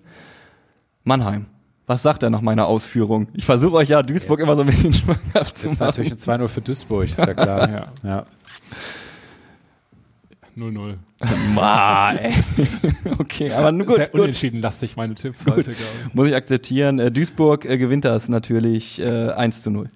Mannheim. 1.04 1.46
Was 1.86 2.02
sagt 2.02 2.22
er 2.22 2.28
nach 2.30 2.42
meiner 2.42 2.66
Ausführung? 2.66 3.28
Ich 3.32 3.46
versuche 3.46 3.76
euch 3.76 3.88
ja 3.88 4.02
Duisburg 4.02 4.40
Jetzt- 4.40 4.46
immer 4.46 4.56
so 4.56 4.62
ein 4.62 4.68
bisschen 4.68 4.92
schmackhaft 4.94 5.58
zu 5.58 5.68
Jetzt 5.68 5.80
machen. 5.80 5.88
natürlich 5.88 6.12
ein 6.12 6.18
2-0 6.18 6.48
für 6.48 6.60
Duisburg, 6.60 7.04
ist 7.04 7.18
ja 7.18 7.34
klar. 7.34 7.68
Ja. 8.02 8.08
ja. 8.08 8.26
0-0. 10.56 10.96
Ma, 11.54 12.12
ey. 12.12 12.32
okay, 13.18 13.52
aber 13.52 13.70
nun 13.72 13.86
gut, 13.86 13.96
Sehr 13.96 14.08
gut. 14.08 14.20
unentschieden 14.20 14.60
lastig 14.60 14.96
meine 14.96 15.14
Tipps 15.14 15.46
heute, 15.46 15.72
glaube 15.72 15.76
ich. 16.08 16.14
Muss 16.14 16.28
ich 16.28 16.34
akzeptieren. 16.34 16.98
Äh, 16.98 17.10
Duisburg 17.12 17.64
äh, 17.64 17.78
gewinnt 17.78 18.04
das 18.04 18.28
natürlich 18.28 19.00
äh, 19.00 19.30
1 19.30 19.62
zu 19.62 19.70
0. 19.70 19.88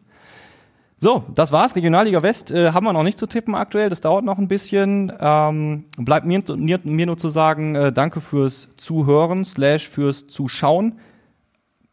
So, 1.03 1.25
das 1.35 1.51
war's. 1.51 1.75
Regionalliga 1.75 2.23
West 2.23 2.53
äh, 2.53 2.71
haben 2.71 2.85
wir 2.85 2.93
noch 2.93 3.03
nicht 3.03 3.19
zu 3.19 3.27
tippen 3.27 3.57
aktuell. 3.57 3.91
Das 3.91 4.01
dauert 4.01 4.25
noch 4.25 4.39
ein 4.39 4.47
bisschen. 4.47 5.13
Ähm, 5.19 5.87
bleibt 5.99 6.25
mir, 6.25 6.41
mir, 6.55 6.79
mir 6.85 7.07
nur 7.07 7.17
zu 7.19 7.29
sagen, 7.29 7.75
äh, 7.75 7.93
danke 7.93 8.21
fürs 8.21 8.69
Zuhören, 8.77 9.45
slash 9.45 9.89
fürs 9.89 10.29
Zuschauen. 10.29 11.01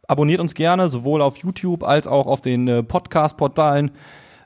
Abonniert 0.07 0.39
uns 0.39 0.53
gerne, 0.53 0.89
sowohl 0.89 1.23
auf 1.23 1.37
YouTube 1.37 1.83
als 1.83 2.05
auch 2.07 2.27
auf 2.27 2.41
den 2.41 2.67
äh, 2.67 2.83
Podcast-Portalen 2.83 3.89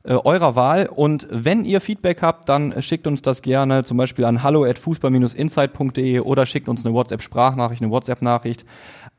äh, 0.06 0.14
eurer 0.14 0.56
Wahl. 0.56 0.88
Und 0.88 1.28
wenn 1.30 1.66
ihr 1.66 1.82
Feedback 1.82 2.22
habt, 2.22 2.48
dann 2.48 2.82
schickt 2.82 3.06
uns 3.06 3.22
das 3.22 3.42
gerne 3.42 3.84
zum 3.84 3.98
Beispiel 3.98 4.24
an 4.24 4.44
hallo 4.44 4.64
at 4.64 4.80
fußball-insight.de 4.80 6.22
oder 6.22 6.46
schickt 6.46 6.70
uns 6.70 6.86
eine 6.86 6.94
WhatsApp-Sprachnachricht, 6.94 7.82
eine 7.82 7.92
WhatsApp-Nachricht. 7.92 8.64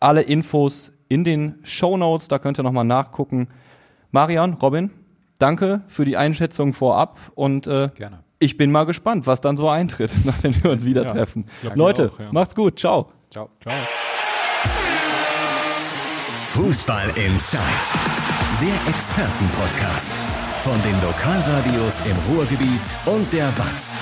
Alle 0.01 0.23
Infos 0.23 0.91
in 1.09 1.23
den 1.23 1.57
Show 1.65 1.99
Notes, 1.99 2.29
da 2.29 2.39
könnt 2.39 2.59
ihr 2.59 2.63
nochmal 2.63 2.87
nachgucken. 2.87 3.49
Marian, 4.11 4.55
Robin, 4.55 4.91
danke 5.45 5.83
für 5.89 6.07
die 6.07 6.17
Einschätzung 6.17 6.73
vorab 6.73 7.19
und 7.35 7.67
äh, 7.67 7.91
Gerne. 7.95 8.21
ich 8.39 8.57
bin 8.57 8.73
mal 8.73 8.85
gespannt, 8.87 9.27
was 9.27 9.43
dann 9.43 9.59
so 9.59 9.69
eintritt, 9.69 10.11
nachdem 10.25 10.55
wir 10.63 10.71
uns 10.71 10.87
wieder 10.87 11.03
Ja, 11.03 11.11
treffen. 11.11 11.45
Leute, 11.75 12.11
auch, 12.15 12.19
ja. 12.19 12.33
macht's 12.33 12.55
gut, 12.55 12.79
ciao. 12.79 13.11
Ciao. 13.31 13.51
Ciao. 13.61 13.75
Fußball 16.45 17.09
Inside, 17.17 17.61
der 18.63 18.91
Expertenpodcast. 18.95 20.15
Von 20.61 20.81
den 20.83 20.95
Lokalradios 21.03 22.01
im 22.07 22.17
Ruhrgebiet 22.35 22.97
und 23.07 23.31
der 23.35 23.49
Watz. 23.59 23.99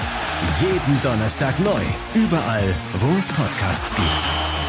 Jeden 0.61 1.03
Donnerstag 1.03 1.59
neu, 1.59 1.83
überall, 2.15 2.73
wo 3.01 3.19
es 3.19 3.29
Podcasts 3.29 3.97
gibt. 3.97 4.62